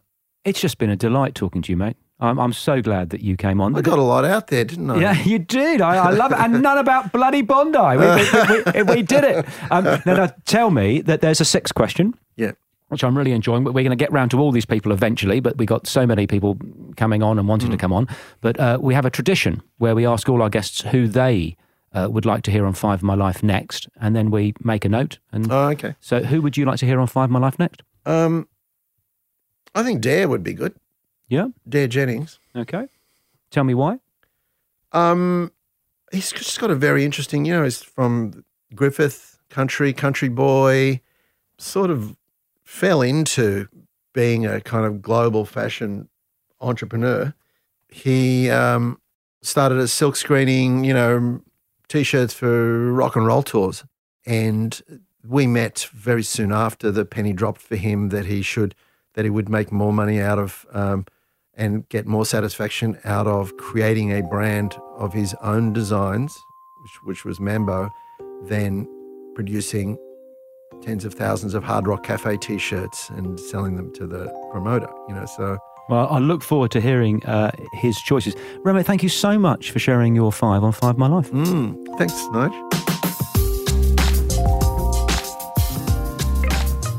it's 0.46 0.62
just 0.62 0.78
been 0.78 0.90
a 0.90 0.96
delight 0.96 1.36
talking 1.36 1.62
to 1.62 1.72
you, 1.72 1.78
mate. 1.78 1.98
I'm, 2.20 2.40
I'm 2.40 2.54
so 2.54 2.82
glad 2.82 3.10
that 3.10 3.22
you 3.22 3.36
came 3.36 3.60
on. 3.60 3.76
I 3.76 3.82
got 3.82 4.00
a 4.00 4.04
lot 4.04 4.24
out 4.24 4.48
there, 4.48 4.64
didn't 4.64 4.90
I? 4.90 5.00
Yeah, 5.00 5.22
you 5.24 5.40
did. 5.40 5.82
I, 5.82 5.96
I 5.96 6.10
love 6.12 6.32
it. 6.32 6.40
And 6.40 6.62
none 6.62 6.78
about 6.78 7.12
bloody 7.12 7.42
Bondi. 7.42 7.98
We, 7.98 8.06
we, 8.06 8.84
we, 8.84 8.96
we 8.96 9.02
did 9.02 9.26
it. 9.26 9.46
Um, 9.70 9.84
now, 10.06 10.16
now, 10.16 10.34
tell 10.46 10.72
me 10.72 11.02
that 11.02 11.20
there's 11.20 11.42
a 11.42 11.46
sixth 11.46 11.76
question. 11.76 12.14
Yeah. 12.38 12.54
Which 12.94 13.04
I'm 13.04 13.18
really 13.18 13.32
enjoying. 13.32 13.64
But 13.64 13.74
we're 13.74 13.84
going 13.84 13.98
to 13.98 14.04
get 14.04 14.12
round 14.12 14.32
to 14.32 14.40
all 14.40 14.52
these 14.52 14.66
people 14.66 14.92
eventually. 14.92 15.40
But 15.40 15.58
we 15.58 15.66
got 15.66 15.88
so 15.88 16.08
many 16.08 16.28
people 16.28 16.58
coming 16.96 17.22
on 17.22 17.38
and 17.38 17.48
wanting 17.48 17.70
mm. 17.70 17.74
to 17.74 17.78
come 17.78 17.92
on. 17.92 18.08
But 18.42 18.60
uh, 18.60 18.80
we 18.82 18.94
have 18.94 19.06
a 19.06 19.10
tradition 19.10 19.62
where 19.78 19.96
we 19.96 20.06
ask 20.06 20.30
all 20.30 20.42
our 20.42 20.50
guests 20.50 20.82
who 20.82 21.08
they 21.08 21.58
uh, 21.94 22.08
would 22.10 22.26
like 22.26 22.44
to 22.44 22.52
hear 22.52 22.66
on 22.66 22.74
Five 22.74 23.00
of 23.00 23.04
My 23.04 23.16
Life 23.16 23.44
next, 23.44 23.88
and 24.00 24.16
then 24.16 24.32
we 24.32 24.54
make 24.64 24.86
a 24.86 24.90
note. 24.90 25.20
And 25.32 25.52
oh, 25.52 25.70
okay. 25.70 25.96
So, 26.00 26.24
who 26.24 26.42
would 26.42 26.58
you 26.58 26.66
like 26.66 26.80
to 26.80 26.86
hear 26.86 27.00
on 27.00 27.08
Five 27.08 27.26
of 27.26 27.32
My 27.32 27.40
Life 27.40 27.60
next? 27.60 27.84
Um, 28.06 28.48
I 29.76 29.84
think 29.84 30.02
Dare 30.02 30.28
would 30.28 30.44
be 30.44 30.54
good. 30.54 30.76
Yeah, 31.28 31.48
Dare 31.68 31.88
Jennings. 31.88 32.40
Okay, 32.56 32.88
tell 33.52 33.64
me 33.64 33.74
why. 33.74 34.00
Um, 34.92 35.52
he's 36.12 36.32
just 36.32 36.60
got 36.60 36.72
a 36.72 36.76
very 36.76 37.06
interesting. 37.06 37.46
You 37.46 37.54
know, 37.54 37.64
he's 37.64 37.82
from 37.82 38.44
Griffith 38.76 39.40
country, 39.50 39.94
country 39.94 40.30
boy. 40.30 41.02
Sort 41.60 41.92
of 41.92 42.18
fell 42.74 43.04
into 43.04 43.68
being 44.16 44.48
a 44.48 44.60
kind 44.60 44.84
of 44.84 45.00
global 45.00 45.46
fashion 45.46 46.10
entrepreneur. 46.60 47.32
He 47.88 48.50
um, 48.50 49.00
started 49.44 49.78
a 49.78 49.88
silk 49.88 50.16
screening, 50.16 50.84
you 50.84 50.94
know, 50.94 51.42
t-shirts 51.88 52.34
for 52.34 52.92
rock 52.92 53.16
and 53.16 53.28
roll 53.28 53.44
tours. 53.44 53.86
And 54.26 54.82
we 55.24 55.46
met 55.46 55.88
very 55.94 56.24
soon 56.24 56.52
after 56.52 56.90
the 56.90 57.06
penny 57.06 57.32
dropped 57.32 57.62
for 57.62 57.76
him 57.76 58.10
that 58.10 58.26
he 58.26 58.42
should 58.42 58.74
that 59.14 59.24
he 59.24 59.30
would 59.30 59.50
make 59.50 59.72
more 59.72 59.94
money 59.94 60.20
out 60.20 60.40
of 60.40 60.66
um, 60.72 61.06
and 61.54 61.88
get 61.90 62.08
more 62.08 62.26
satisfaction 62.26 62.98
out 63.06 63.28
of 63.28 63.56
creating 63.58 64.12
a 64.12 64.24
brand 64.24 64.76
of 64.98 65.14
his 65.14 65.36
own 65.44 65.74
designs, 65.74 66.36
which, 66.82 67.04
which 67.04 67.24
was 67.24 67.40
Mambo, 67.40 67.92
than 68.42 68.88
producing 69.36 69.96
tens 70.84 71.06
of 71.06 71.14
thousands 71.14 71.54
of 71.54 71.64
Hard 71.64 71.88
Rock 71.88 72.04
Cafe 72.04 72.38
T-shirts 72.38 73.10
and 73.10 73.40
selling 73.40 73.76
them 73.76 73.92
to 73.94 74.06
the 74.06 74.28
promoter. 74.52 74.90
You 75.08 75.16
know, 75.16 75.26
so 75.26 75.58
well, 75.90 76.08
I 76.10 76.20
look 76.20 76.44
forward 76.44 76.72
to 76.72 76.82
hearing 76.82 77.24
uh, 77.26 77.52
his 77.74 77.98
choices. 77.98 78.36
Remo, 78.64 78.84
thank 78.84 79.04
you 79.04 79.10
so 79.10 79.38
much 79.38 79.72
for 79.72 79.80
sharing 79.80 80.16
your 80.16 80.32
five 80.32 80.64
on 80.64 80.72
Five 80.72 80.98
My 80.98 81.08
Life. 81.08 81.32
Mm, 81.32 81.98
thanks, 81.98 82.14
Nige. 82.34 82.70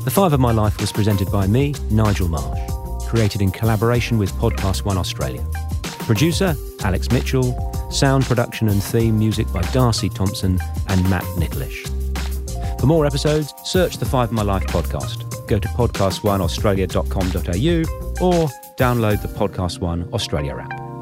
The 0.03 0.11
Five 0.11 0.33
of 0.33 0.39
My 0.39 0.51
Life 0.51 0.79
was 0.79 0.91
presented 0.91 1.31
by 1.31 1.47
me, 1.47 1.73
Nigel 1.89 2.27
Marsh, 2.27 2.59
created 3.07 3.41
in 3.41 3.49
collaboration 3.49 4.19
with 4.19 4.31
Podcast 4.33 4.85
One 4.85 4.97
Australia. 4.97 5.43
Producer, 5.83 6.55
Alex 6.83 7.09
Mitchell. 7.11 7.71
Sound 7.89 8.25
production 8.25 8.67
and 8.67 8.83
theme 8.83 9.17
music 9.17 9.51
by 9.53 9.61
Darcy 9.71 10.09
Thompson 10.09 10.59
and 10.89 11.09
Matt 11.09 11.23
Nicholish. 11.37 11.94
For 12.79 12.87
more 12.87 13.05
episodes, 13.05 13.53
search 13.63 13.97
the 13.97 14.05
Five 14.05 14.29
of 14.29 14.33
My 14.33 14.41
Life 14.43 14.65
podcast. 14.67 15.47
Go 15.47 15.59
to 15.59 15.67
podcastoneaustralia.com.au 15.69 18.25
or 18.25 18.47
download 18.75 19.21
the 19.21 19.27
Podcast 19.27 19.79
One 19.79 20.09
Australia 20.13 20.57
app. 20.57 20.94